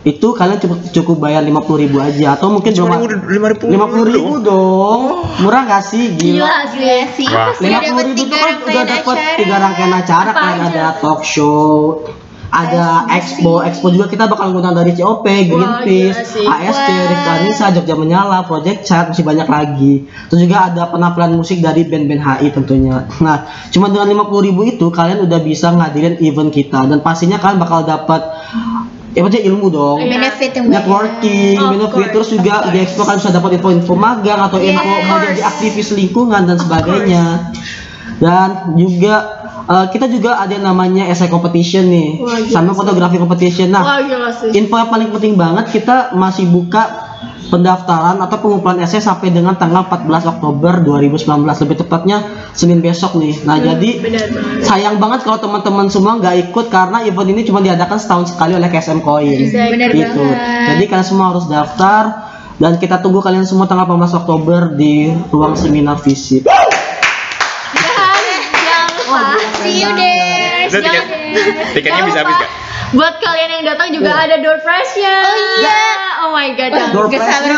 Itu 0.05 0.37
kalian 0.37 0.61
cukup 0.61 0.79
cukup 0.93 1.17
bayar 1.17 1.41
50.000 1.41 1.89
aja 1.97 2.37
atau 2.37 2.53
mungkin 2.53 2.77
Cuma 2.77 3.01
lima 3.01 3.49
ribu, 3.57 3.73
50 3.73 4.13
ribu 4.13 4.33
dong. 4.45 5.25
Murah 5.41 5.65
gak 5.65 5.81
sih? 5.89 6.13
Gila. 6.13 6.45
Gila 6.77 6.97
sih. 7.17 7.25
Lima 7.65 7.81
dapat 7.81 7.89
puluh 7.89 8.05
ribu 8.13 8.21
tiga 8.21 8.37
tuh 8.37 8.45
kan 8.45 8.55
udah 8.61 8.85
rangkaian 8.85 8.85
dapat 8.85 9.17
acara. 9.17 9.39
tiga 9.41 9.57
rangkaian 9.57 9.93
acara 9.97 10.31
Apa 10.31 10.41
kan 10.45 10.57
aja? 10.61 10.69
ada 10.69 10.85
talk 11.01 11.21
show, 11.25 12.05
ada 12.53 13.09
expo, 13.11 13.65
expo 13.65 13.91
juga 13.91 14.07
kita 14.07 14.29
bakal 14.31 14.53
ngundang 14.53 14.77
dari 14.77 14.93
COP, 14.95 15.25
Greenpeace. 15.25 16.39
AST. 16.45 16.89
Rifka 17.11 17.33
Anissa, 17.41 17.67
Jogja 17.75 17.97
Menyala, 17.99 18.47
Project 18.47 18.87
Chat, 18.87 19.11
masih 19.11 19.25
banyak 19.27 19.49
lagi. 19.51 20.07
Terus 20.31 20.41
juga 20.45 20.71
ada 20.71 20.87
penampilan 20.93 21.35
musik 21.35 21.59
dari 21.59 21.83
band-band 21.89 22.23
HI 22.23 22.53
tentunya. 22.53 23.09
Nah, 23.25 23.49
cuma 23.73 23.89
dengan 23.91 24.07
50.000 24.29 24.47
ribu 24.53 24.61
itu 24.69 24.87
kalian 24.93 25.27
udah 25.27 25.41
bisa 25.43 25.73
ngadirin 25.75 26.21
event 26.23 26.53
kita 26.53 26.87
dan 26.87 27.01
pastinya 27.03 27.41
kalian 27.43 27.59
bakal 27.59 27.83
dapat 27.83 28.23
ya 29.15 29.21
maksudnya 29.21 29.47
ilmu 29.47 29.67
dong 29.69 29.97
Iya. 29.97 30.11
Benefit 30.13 30.51
yang 30.53 30.67
networking, 30.69 31.57
Of 31.57 31.71
benefit 31.73 32.09
terus 32.11 32.29
juga 32.29 32.55
di 32.69 32.79
expo 32.79 33.03
kan 33.03 33.17
bisa 33.17 33.31
dapat 33.31 33.57
info-info 33.57 33.95
magang 33.95 34.41
atau 34.43 34.59
info 34.59 34.83
Yes. 34.85 35.07
mau 35.07 35.19
jadi 35.19 35.43
aktivis 35.43 35.89
lingkungan 35.93 36.43
dan 36.45 36.59
sebagainya. 36.59 37.25
Dan 38.15 38.49
juga 38.75 39.15
eh, 39.65 39.87
kita 39.89 40.07
juga 40.07 40.37
ada 40.37 40.51
yang 40.51 40.63
namanya 40.65 41.07
essay 41.07 41.27
competition 41.27 41.89
nih, 41.89 42.21
Wah, 42.21 42.37
sama 42.45 42.71
sih. 42.71 42.79
fotografi 42.79 43.17
competition. 43.17 43.71
Nah, 43.71 43.83
Wah 43.83 43.99
gila 44.01 44.31
sih. 44.31 44.51
info 44.53 44.75
yang 44.75 44.87
paling 44.89 45.09
penting 45.11 45.35
banget 45.35 45.73
kita 45.73 46.13
masih 46.13 46.47
buka 46.47 47.14
pendaftaran 47.49 48.19
atau 48.19 48.37
pengumpulan 48.41 48.83
essay 48.83 48.99
sampai 48.99 49.31
dengan 49.31 49.55
tanggal 49.55 49.87
14 49.87 50.27
Oktober 50.39 50.83
2019 50.83 51.45
lebih 51.45 51.77
tepatnya 51.85 52.19
Senin 52.51 52.81
besok 52.81 53.15
nih. 53.21 53.35
Nah, 53.47 53.59
jadi 53.59 53.91
Benar 54.01 54.27
banget. 54.33 54.63
sayang 54.65 54.97
banget 54.99 55.21
kalau 55.23 55.39
teman-teman 55.39 55.87
semua 55.87 56.19
nggak 56.19 56.51
ikut 56.51 56.67
karena 56.73 57.05
event 57.07 57.29
ini 57.31 57.43
cuma 57.45 57.61
diadakan 57.61 57.99
setahun 58.01 58.35
sekali 58.35 58.57
oleh 58.57 58.67
KSM 58.67 59.01
Coin 59.01 59.39
Bener 59.51 59.91
gitu. 59.93 60.19
banget. 60.19 60.39
Jadi 60.75 60.85
kalian 60.89 61.07
semua 61.07 61.27
harus 61.31 61.45
daftar 61.47 62.05
dan 62.55 62.79
kita 62.79 63.03
tunggu 63.03 63.19
kalian 63.19 63.43
semua 63.43 63.67
tanggal 63.67 63.87
18 63.87 64.19
Oktober 64.25 64.75
di 64.75 65.11
ruang 65.31 65.59
seminar 65.59 65.99
visit. 66.01 66.47
Jangan 67.75 68.89
lupa. 68.99 69.23
See 69.61 69.83
you 69.83 69.91
there. 69.95 70.71
Tiketnya 71.75 72.03
bisa 72.07 72.19
habis 72.23 72.37
gak? 72.39 72.64
Buat 72.95 73.15
kalian 73.19 73.51
yang 73.61 73.65
datang 73.67 73.89
juga 73.91 74.11
Iya. 74.15 74.25
ada 74.31 74.37
door 74.39 74.59
prize-nya. 74.63 75.15
Oh 75.19 75.37
iya. 75.59 75.83
Oh 76.25 76.31
my 76.31 76.49
god. 76.55 76.71
Wah, 76.71 76.89
Door 76.95 77.07
prize-nya. 77.11 77.57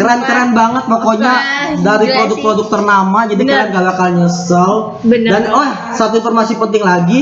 Keren-keren 0.00 0.50
banget 0.56 0.84
pokoknya 0.88 1.32
Wah, 1.32 1.68
dari 1.84 2.06
produk-produk 2.10 2.66
ternama 2.72 3.18
jadi 3.28 3.42
Bener. 3.44 3.52
kalian 3.52 3.76
gak 3.76 3.84
bakal 3.92 4.08
nyesel. 4.16 4.72
Bener. 5.04 5.30
Dan 5.30 5.42
oh 5.52 5.68
satu 5.92 6.16
informasi 6.18 6.56
penting 6.56 6.82
lagi 6.82 7.20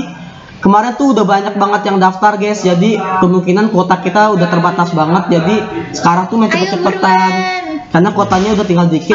Kemarin 0.58 0.98
tuh 0.98 1.14
udah 1.14 1.22
banyak 1.22 1.54
banget 1.54 1.86
yang 1.86 2.02
daftar 2.02 2.34
guys, 2.34 2.66
jadi 2.66 2.98
kemungkinan 3.22 3.70
kuota 3.70 4.02
kita 4.02 4.34
udah 4.34 4.50
terbatas 4.50 4.90
banget. 4.90 5.38
Jadi 5.38 5.56
sekarang 5.94 6.26
tuh 6.26 6.34
main 6.34 6.50
cepet-cepetan, 6.50 7.30
karena 7.94 8.10
kuotanya 8.10 8.58
udah 8.58 8.66
tinggal 8.66 8.90
dikit. 8.90 9.14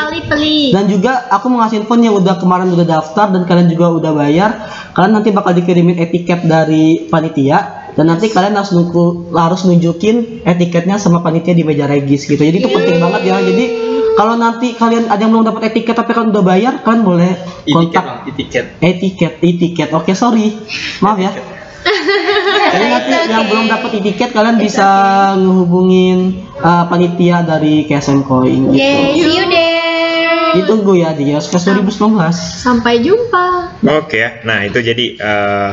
Dan 0.72 0.88
juga 0.88 1.28
aku 1.28 1.52
mau 1.52 1.60
ngasih 1.68 1.84
info 1.84 2.00
yang 2.00 2.16
udah 2.16 2.40
kemarin 2.40 2.72
udah 2.72 2.88
daftar 2.88 3.28
dan 3.36 3.44
kalian 3.44 3.68
juga 3.68 3.92
udah 3.92 4.12
bayar. 4.16 4.72
Kalian 4.96 5.20
nanti 5.20 5.36
bakal 5.36 5.52
dikirimin 5.52 6.00
etiket 6.00 6.48
dari 6.48 7.12
panitia 7.12 7.83
dan 7.94 8.06
nanti 8.10 8.34
kalian 8.34 8.58
harus 8.58 8.74
nunggu, 8.74 9.34
harus 9.38 9.66
nunjukin 9.70 10.42
etiketnya 10.42 10.98
sama 10.98 11.22
panitia 11.22 11.54
di 11.54 11.62
meja 11.62 11.86
regis 11.86 12.26
gitu. 12.26 12.42
Jadi 12.42 12.58
itu 12.66 12.70
penting 12.70 12.98
banget 12.98 13.22
ya. 13.30 13.38
Jadi 13.38 13.66
kalau 14.14 14.38
nanti 14.38 14.78
kalian 14.78 15.10
ada 15.10 15.22
yang 15.22 15.34
belum 15.34 15.46
dapat 15.46 15.74
etiket 15.74 15.98
tapi 15.98 16.14
kalian 16.14 16.34
udah 16.34 16.46
bayar, 16.46 16.74
kalian 16.82 17.02
boleh 17.06 17.32
kontak 17.70 18.06
bang, 18.06 18.20
itiket. 18.34 18.66
etiket, 18.82 19.34
etiket. 19.42 19.90
Oke, 19.94 20.14
sorry. 20.18 20.54
Maaf 21.02 21.18
ya. 21.22 21.32
Jadi 22.74 22.86
nanti 22.90 23.12
yang 23.30 23.46
belum 23.46 23.66
dapat 23.70 23.90
etiket 24.02 24.30
kalian 24.34 24.58
bisa 24.58 24.88
ngehubungin 25.38 26.50
uh, 26.58 26.90
panitia 26.90 27.46
dari 27.46 27.86
KSM 27.86 28.26
Coin 28.26 28.74
gitu. 28.74 28.80
Yay, 28.82 29.22
see 29.22 29.38
you 29.38 29.46
there. 29.46 30.58
Ditunggu 30.58 30.98
ya 30.98 31.14
di 31.18 31.34
Yoskes 31.34 31.66
2019. 31.66 32.34
Sampai 32.34 33.02
jumpa. 33.02 33.78
Oke 33.82 34.22
ya. 34.22 34.42
Nah 34.46 34.62
itu 34.66 34.80
jadi 34.86 35.06
eh, 35.18 35.70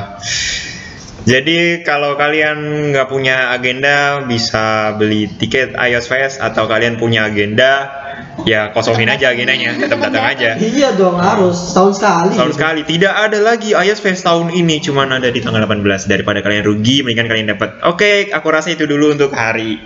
jadi 1.31 1.87
kalau 1.87 2.19
kalian 2.19 2.91
nggak 2.91 3.07
punya 3.07 3.55
agenda 3.55 4.27
bisa 4.27 4.99
beli 4.99 5.31
tiket 5.31 5.79
iOS 5.79 6.11
Fest 6.11 6.37
atau 6.43 6.67
kalian 6.67 6.99
punya 6.99 7.31
agenda 7.31 7.87
ya 8.43 8.75
kosongin 8.75 9.07
aja 9.07 9.31
agendanya 9.31 9.79
tetap 9.79 10.03
datang 10.03 10.27
aja. 10.27 10.59
Iya 10.59 10.99
dong 10.99 11.23
harus 11.23 11.55
setahun 11.55 12.03
sekali. 12.03 12.35
Tahun 12.35 12.51
gitu. 12.51 12.59
sekali 12.59 12.81
tidak 12.83 13.15
ada 13.15 13.39
lagi 13.39 13.71
iOS 13.79 14.03
Fest 14.03 14.27
tahun 14.27 14.51
ini 14.51 14.83
cuman 14.83 15.23
ada 15.23 15.31
di 15.31 15.39
tanggal 15.39 15.63
18 15.71 16.11
daripada 16.11 16.43
kalian 16.43 16.67
rugi 16.67 17.07
mendingan 17.07 17.31
kalian 17.31 17.47
dapat. 17.55 17.79
Oke, 17.87 18.35
aku 18.35 18.47
rasa 18.51 18.75
itu 18.75 18.91
dulu 18.91 19.15
untuk 19.15 19.31
hari 19.31 19.79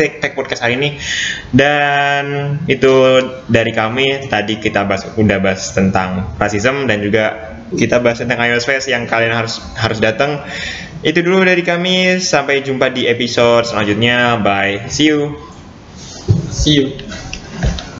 tech, 0.00 0.24
tech 0.24 0.32
podcast 0.32 0.64
hari 0.64 0.80
ini 0.80 0.96
dan 1.52 2.56
itu 2.64 3.20
dari 3.44 3.76
kami 3.76 4.24
tadi 4.32 4.56
kita 4.56 4.88
bahas 4.88 5.04
udah 5.20 5.36
bahas 5.36 5.76
tentang 5.76 6.32
rasisme 6.40 6.88
dan 6.88 7.04
juga 7.04 7.57
kita 7.74 8.00
bahas 8.00 8.22
tentang 8.22 8.40
iOS 8.40 8.64
Fest 8.64 8.86
yang 8.88 9.04
kalian 9.04 9.34
harus 9.34 9.60
harus 9.76 9.98
datang. 10.00 10.44
Itu 11.04 11.22
dulu 11.22 11.44
dari 11.46 11.62
kami 11.62 12.18
sampai 12.18 12.64
jumpa 12.64 12.90
di 12.90 13.06
episode 13.06 13.68
selanjutnya. 13.68 14.40
Bye. 14.40 14.88
See 14.88 15.12
you. 15.12 15.36
See 16.48 16.74
you. 16.80 17.27